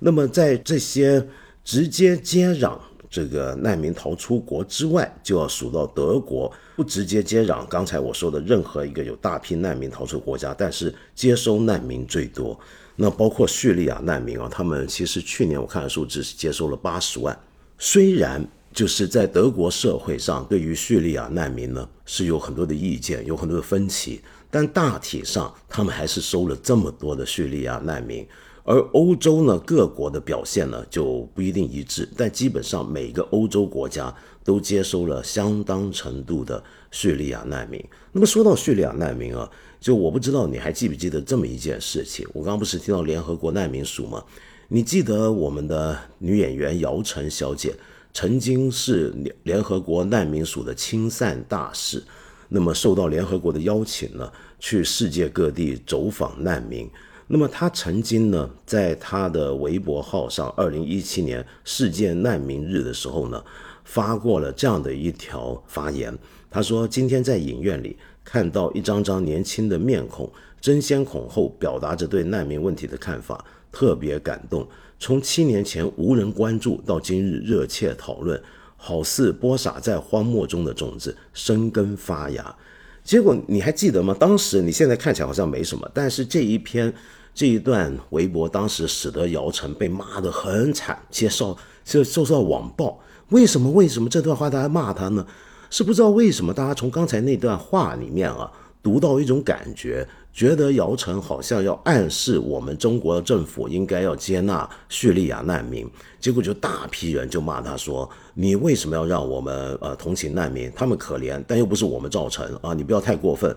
[0.00, 1.24] 那么在这些
[1.62, 2.76] 直接接壤
[3.08, 12.58] 这个难民逃出国之外，就要数到德国不直接接壤刚才我说的任何一个有大批难民逃出国家，但是接收难民最多。
[12.96, 17.38] 那包括叙利亚难民啊，他们其实去年我看的数字是接收了八十万。
[17.78, 24.20] 虽然就是在德国社会上对于叙利亚难民呢是有很多的意见，有很多的分歧，
[24.50, 28.26] 但大体上他们还是收了这么多的叙利亚难民。
[28.62, 34.14] 而欧洲呢各国的表现呢就不一定一致，但基本上每个欧洲国家
[34.44, 37.82] 都接收了相当程度的叙利亚难民。
[38.12, 39.50] 那么说到叙利亚难民啊。
[39.80, 42.28] 就我不知道你还记不记得这么一件事情？
[42.34, 44.22] 我刚刚不是听到联合国难民署吗？
[44.68, 47.74] 你记得我们的女演员姚晨小姐
[48.12, 52.02] 曾经是联联合国难民署的亲善大使，
[52.48, 56.88] 那么受到联合国的邀请呢，去世界各地走访难民。
[57.26, 63.44] 那么他曾经呢，在他的微博号上，二零一七年世界难民日的时候呢，
[63.84, 66.16] 发过了这样的一条发言。
[66.50, 70.30] 他说：“今天在影院里。”看到一张张年轻的面孔，
[70.60, 74.68] 争先恐后表达着对难民问题的看法，特别感动。
[75.00, 78.40] 从七年前无人关注，到今日热切讨论，
[78.76, 82.54] 好似播撒在荒漠中的种子生根发芽。
[83.02, 84.14] 结果你还记得吗？
[84.20, 86.92] 当时你现在看起来好像没什么，但是这一篇
[87.34, 93.00] 这一段微博，当时使得姚晨被骂得很惨，接受就受到网暴。
[93.30, 93.70] 为什么？
[93.70, 95.26] 为什么这段话大家骂他呢？
[95.70, 98.52] 是不知道为什么，大家从刚才那段话里面啊，
[98.82, 105.88] 读到一种感觉，觉得姚晨好像要暗示我们中国政府应该要接纳叙利亚难民，
[106.18, 110.70] 结果就大批人就骂他说：“你为什么要让我们呃同情难民？
[110.74, 112.72] 他们可怜，但又不是我们造成啊！
[112.72, 113.54] 你不要太过分。”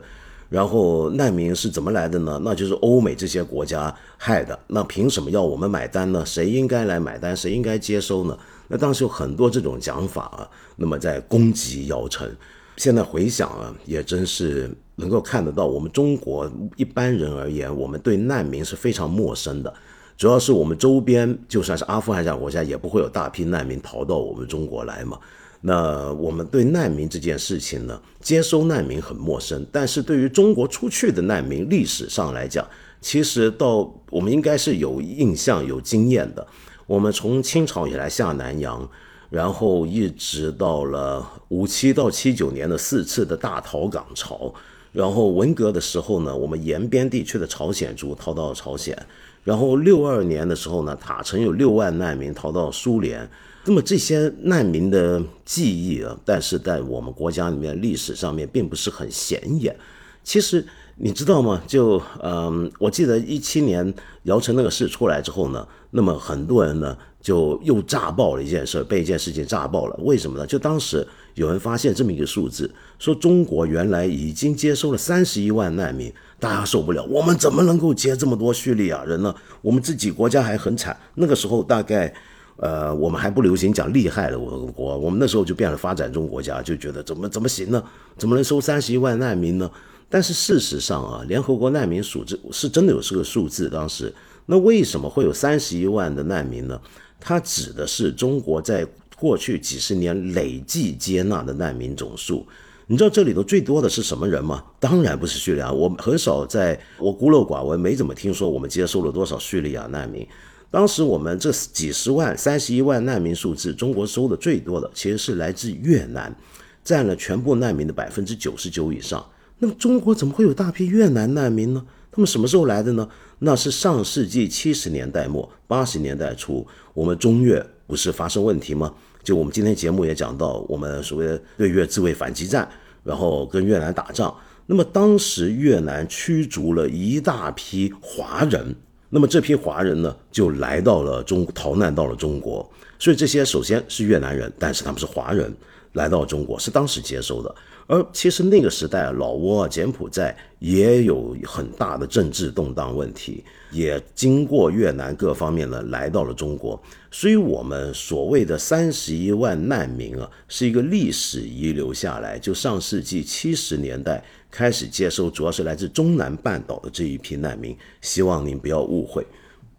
[0.49, 2.39] 然后难民是怎么来的呢？
[2.43, 4.59] 那就是欧美这些国家害的。
[4.67, 6.23] 那凭什么要我们买单呢？
[6.23, 7.35] 谁应该来买单？
[7.35, 8.37] 谁应该接收呢？
[8.67, 10.47] 那当时有很多这种讲法啊。
[10.75, 12.35] 那么在攻击姚晨，
[12.77, 19.73] 现在回想啊，也真是能够看得到，我们中国一般人而言，我们对难民是非常陌生的。
[20.15, 25.17] 主要是我们周边就算是阿富汗这样国家，也不会有大批难民逃到我们中国来嘛。
[25.61, 32.67] 那我们对难民这件事情呢，接收难民很陌生，但是对于中国出去的难民，历史上来讲，
[33.01, 36.45] 其实到我们应该是有印象、有经验的。
[36.85, 38.87] 我们从清朝以来下南洋，
[39.29, 44.53] 然后一直到了五七到七九年的四次的大逃港潮，
[44.93, 48.97] 然后文革的时候呢，我们延边地区的朝鲜族逃到朝鲜，
[49.43, 53.27] 然后六二年的时候呢，塔城有六万难民逃到苏联。
[53.65, 59.75] 那么这些难民的记忆啊，但是在我们国家里面历史上面并不是很显眼。
[60.23, 60.65] 其实
[60.97, 61.63] 你知道吗？
[61.65, 63.93] 就嗯，我记得一七年
[64.23, 69.99] 姚晨那个事出来之后呢，那么很多人呢就又炸爆了一件事，被一件事情炸爆了。
[70.03, 70.45] 为什么呢？
[70.45, 72.69] 就当时有人发现这么一个数字，
[72.99, 79.33] 说中国原来已经接收了三十一万难民，大家受不了，我们怎么能够接这么多叙利亚人呢？
[79.63, 80.95] 我们自己国家还很惨。
[81.15, 82.13] 那个时候大概。
[82.57, 87.83] 呃，我们还不流行讲厉害的我国，我们那时候就变了发展中国家，就觉得怎么怎么行呢？
[88.15, 89.69] 怎么能收三十一万难民呢？
[90.07, 93.67] 但是事实上啊，联合国难民署这是真的有这个数字。
[93.67, 94.13] 当时
[94.45, 96.79] 那为什么会有三十一万的难民呢？
[97.25, 98.85] 它指的是中国在
[99.15, 102.45] 过去几十年累计接纳的难民总数。
[102.85, 104.61] 你知道这里头最多的是什么人吗？
[104.77, 110.27] 当然不是叙利亚，我很少在我孤陋寡闻，没怎么听说我们接收了多少叙利亚难民。
[110.69, 116.35] 当时我们这几十万、三十一万难民数字，中国收的最多的其实是来自越南，
[116.83, 119.25] 占了全部难民的百分之九十九以上。
[119.59, 121.85] 那么中国怎么会有大批越南难民呢？
[122.15, 123.07] 那么什么时候来的呢？
[123.39, 128.93] 那是上世纪七十年代末、八十年代初，我们中越不是发生问题吗？
[129.23, 132.69] 就我们今天节目也讲到，我们所谓的对越自卫反击战，
[133.03, 134.33] 然后跟越南打仗。
[134.65, 138.75] 那么当时越南驱逐了一大批华人。
[139.09, 142.67] 那么这批华人呢，就来到了中逃难到了中国，
[142.97, 145.53] 所以这些首先是越南人，但是他们是华人
[145.91, 147.53] 来到中国，是当时接收的。
[147.87, 156.81] 而其实那个时代，老挝、柬埔寨也有很大的政治动荡问题，也经过越南各方面呢来到了中国。
[157.11, 164.23] 所以，我们所谓的三十一万难民啊，是一个历史遗留下来，就上世纪七十年代。
[164.49, 167.75] 开始接收，主要是来自中南半岛的这一批难民。
[168.01, 169.25] 希望您不要误会。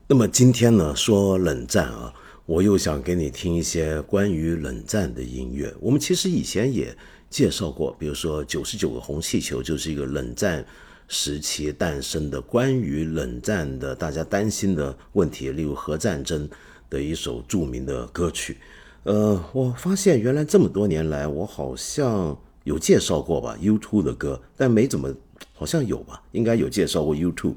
[0.08, 2.12] 那么今天呢，说冷战啊，
[2.44, 5.72] 我又想给你听一些关于冷战的音乐。
[5.80, 6.92] 我们其实以前也
[7.34, 10.64] 介绍过，比如说《九十九个红气球》就是一个冷战
[11.08, 16.48] 时期诞生的关于冷战的大家担心的问题，例如核战争
[16.88, 18.58] 的一首著名的歌曲。
[19.02, 25.12] 呃，我发现原来这么多年来，我好像有介绍过吧，U2 的歌，但没怎么，
[25.54, 27.52] 好像有吧，应该有介绍过 U2。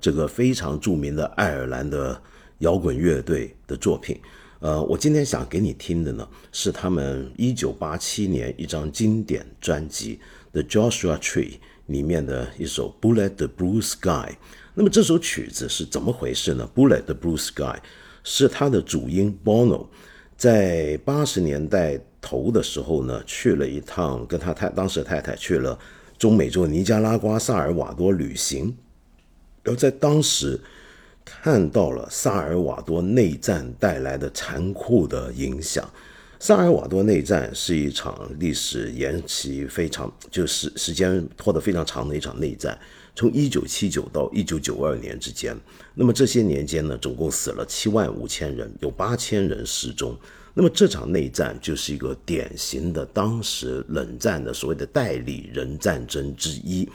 [0.00, 2.22] 这个非常著名的爱尔兰的
[2.58, 4.20] 摇滚乐队的作品，
[4.58, 10.18] 呃，我今天想给你听的呢，是他们一九八七年一张经典专辑
[10.52, 11.50] 《The Joshua Tree》
[11.86, 14.32] 里面的一首《Bullet the Blue Sky》。
[14.74, 16.68] 那么这首曲子是怎么回事呢？
[16.78, 17.62] 《Bullet the Blue Sky》
[18.24, 19.86] 是他的主音 Bono
[20.36, 25.78] 在八十年代头的时候呢，去了一趟，跟他太当时的太太去了
[26.18, 28.74] 中美洲尼加拉瓜萨尔瓦多旅行。
[29.64, 30.58] 而在当时，
[31.26, 35.86] 看到了萨尔瓦多内战带来的残酷的影响。
[36.38, 42.78] 萨尔瓦多内战是一场历史延期非常，就是时间拖得非常长的一场内战，
[43.14, 45.56] 从一九七九到一九九二年之间。
[45.94, 50.16] 那么这些年间呢，总共死了七万五千人，有八千人失踪。
[50.54, 56.88] 那么这场内战就是一个典型的当时冷战的所谓的代理人战争之一。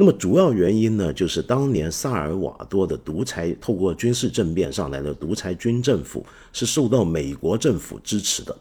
[0.00, 8.56] 那么主要原因呢，就是当年萨尔瓦多的独裁透过军事政变上来的独裁军政府是受到美国政府支持的。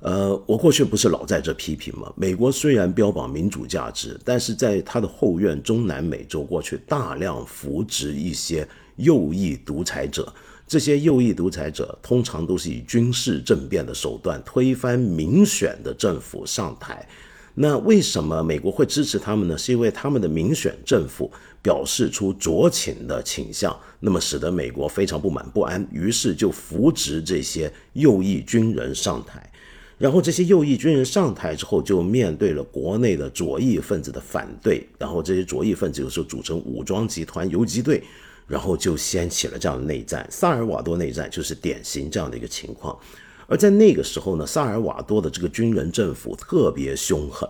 [0.00, 2.12] 呃，我过去不是老在这批评吗？
[2.16, 10.34] 美国虽然标榜民主价值，但是在他的后院中南美洲过去大量扶植一些右翼独裁者，
[10.66, 17.08] 这些右翼独裁者通常都是以军事政变的手段推翻民选的政府上台。
[17.56, 19.56] 那为什么美国会支持他们呢？
[19.56, 21.30] 是因为他们的民选政府
[21.62, 29.48] 表示出酌情的倾向，那么使得美国非常不满不安，于是就扶植这些右翼军人上台。
[29.96, 38.02] 然后这些右翼军人上台之后，就面对了国内的左翼分子的反对，然后这些左翼分子有时候组成武装集团游击队，
[38.48, 40.26] 然后就掀起了这样的内战。
[40.28, 42.98] 萨尔瓦多内战就是典型这样的一个情况。
[43.46, 47.48] 而在那个时候呢，萨尔瓦多的这个军人政府特别凶狠，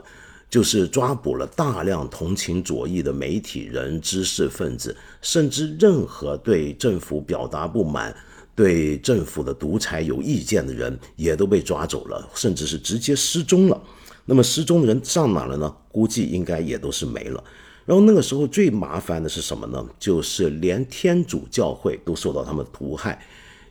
[0.50, 8.14] 就是抓捕了大量同情左翼的媒体人、知识分子，甚至任何对政府表达不满、
[8.54, 13.80] 对政府的独裁有意见的人，也都被抓走了，甚至是直接失踪了。
[14.26, 15.76] 那么失踪的人上哪了呢？
[15.92, 17.44] 估计应该也都是没了。
[17.84, 19.86] 然后那个时候最麻烦的是什么呢？
[19.98, 23.22] 就是连天主教会都受到他们屠害。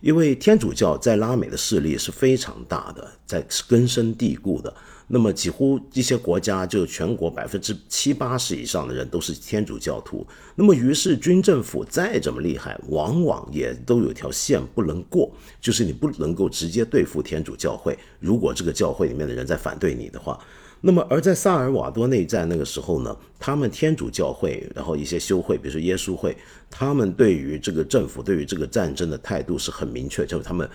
[0.04, 4.74] 因为天主教在拉美的势力是非常大的，在根深蒂固的。
[5.08, 10.28] 那么几乎一些国家，就全国百分之七八十以上的人都是天主教徒。
[10.56, 15.32] 那么于是军政府再怎么厉害，往往也都有条线不能过，
[15.62, 17.98] 就是你不能够直接对付天主教会。
[18.20, 20.38] 如果这个教会里面的人在反对你的话。
[20.86, 26.36] 那么，而在萨尔瓦多内战那个时候呢，他们天主教会，然后一些修会，比如说耶稣会，
[26.70, 30.70] 他们对于这个政府、对于这个战争的态度是很明确，就是他们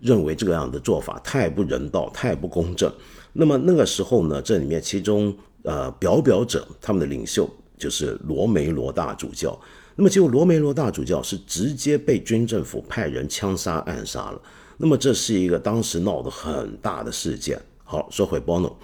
[0.00, 2.88] 认为这个样的做法太不人道、太不公正。
[3.32, 9.60] 那么那个时候呢，这里面其中呃表表者，他们的领袖就是罗梅罗大主教。
[9.96, 14.40] 那么结果罗梅罗大主教是直接被军政府派人枪杀暗杀了。
[14.76, 17.60] 那么这是一个当时闹得很大的事件。
[17.82, 18.74] 好，说回 Bono。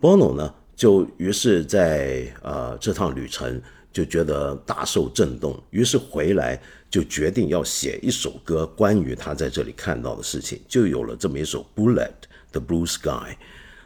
[0.00, 3.60] Bono 呢，就于是在呃这趟旅程
[3.92, 6.60] 就觉得大受震动，于是回来
[6.90, 12.10] 就决定要写一首歌，关于他在这里看到的事情，就有了这么一首《Bullet
[12.52, 13.08] the Blue Sky》。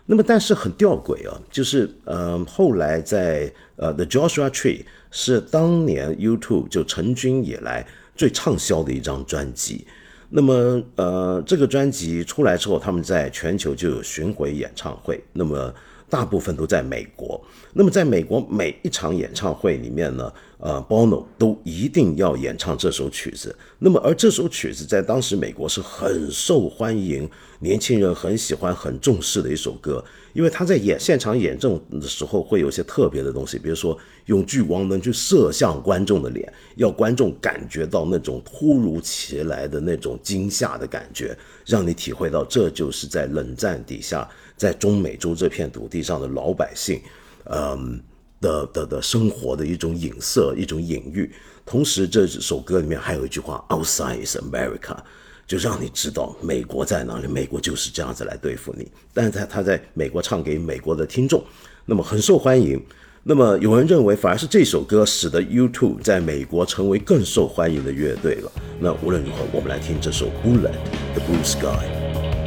[0.06, 4.82] 那么，但是很吊诡啊，就是呃后来在呃《The Joshua Tree》
[5.12, 9.86] 是当年 YouTube 就成军以来最畅销的一张专辑。
[10.28, 15.22] 那么呃这个专辑出来之后，他们在全球就有巡回演唱会。
[15.32, 15.72] 那么
[16.10, 17.40] 大部分都在美国。
[17.72, 23.54] 那么，在美国每一场演唱会里面呢，呃，Bono 都一定要演唱这首曲子。
[23.78, 27.30] 那么，而这首曲子在当时美国是很受欢迎，
[27.60, 30.04] 年轻人很喜欢、很重视的一首歌。
[30.32, 44.28] 因为他在演现场演奏的时候会有些特别的东西，比如说用聚光灯去射向观众的脸，要观众感觉到那种突如其来的那种惊吓的感觉，让你体会到这就是在冷战底下。
[44.60, 47.00] 在中美洲这片土地上的老百姓，
[47.44, 47.98] 嗯
[48.42, 51.32] 的的的生活的一种影射，一种隐喻。
[51.64, 54.98] 同时，这首歌里面还有一句话：“Outside is America”，
[55.46, 58.86] 就让你知道美国在哪里，美国就是这样子来对付你。
[59.14, 61.42] 但是，他他在美国唱给美国的听众，
[61.86, 62.78] 那么很受欢迎。
[63.22, 68.52] 那么，有人认为反而是这首歌使得 U2 在美国成为更受欢迎的乐队了。
[68.78, 70.68] 那无论如何，我们来听这首《Bullet》
[71.14, 72.39] The Blue Sky。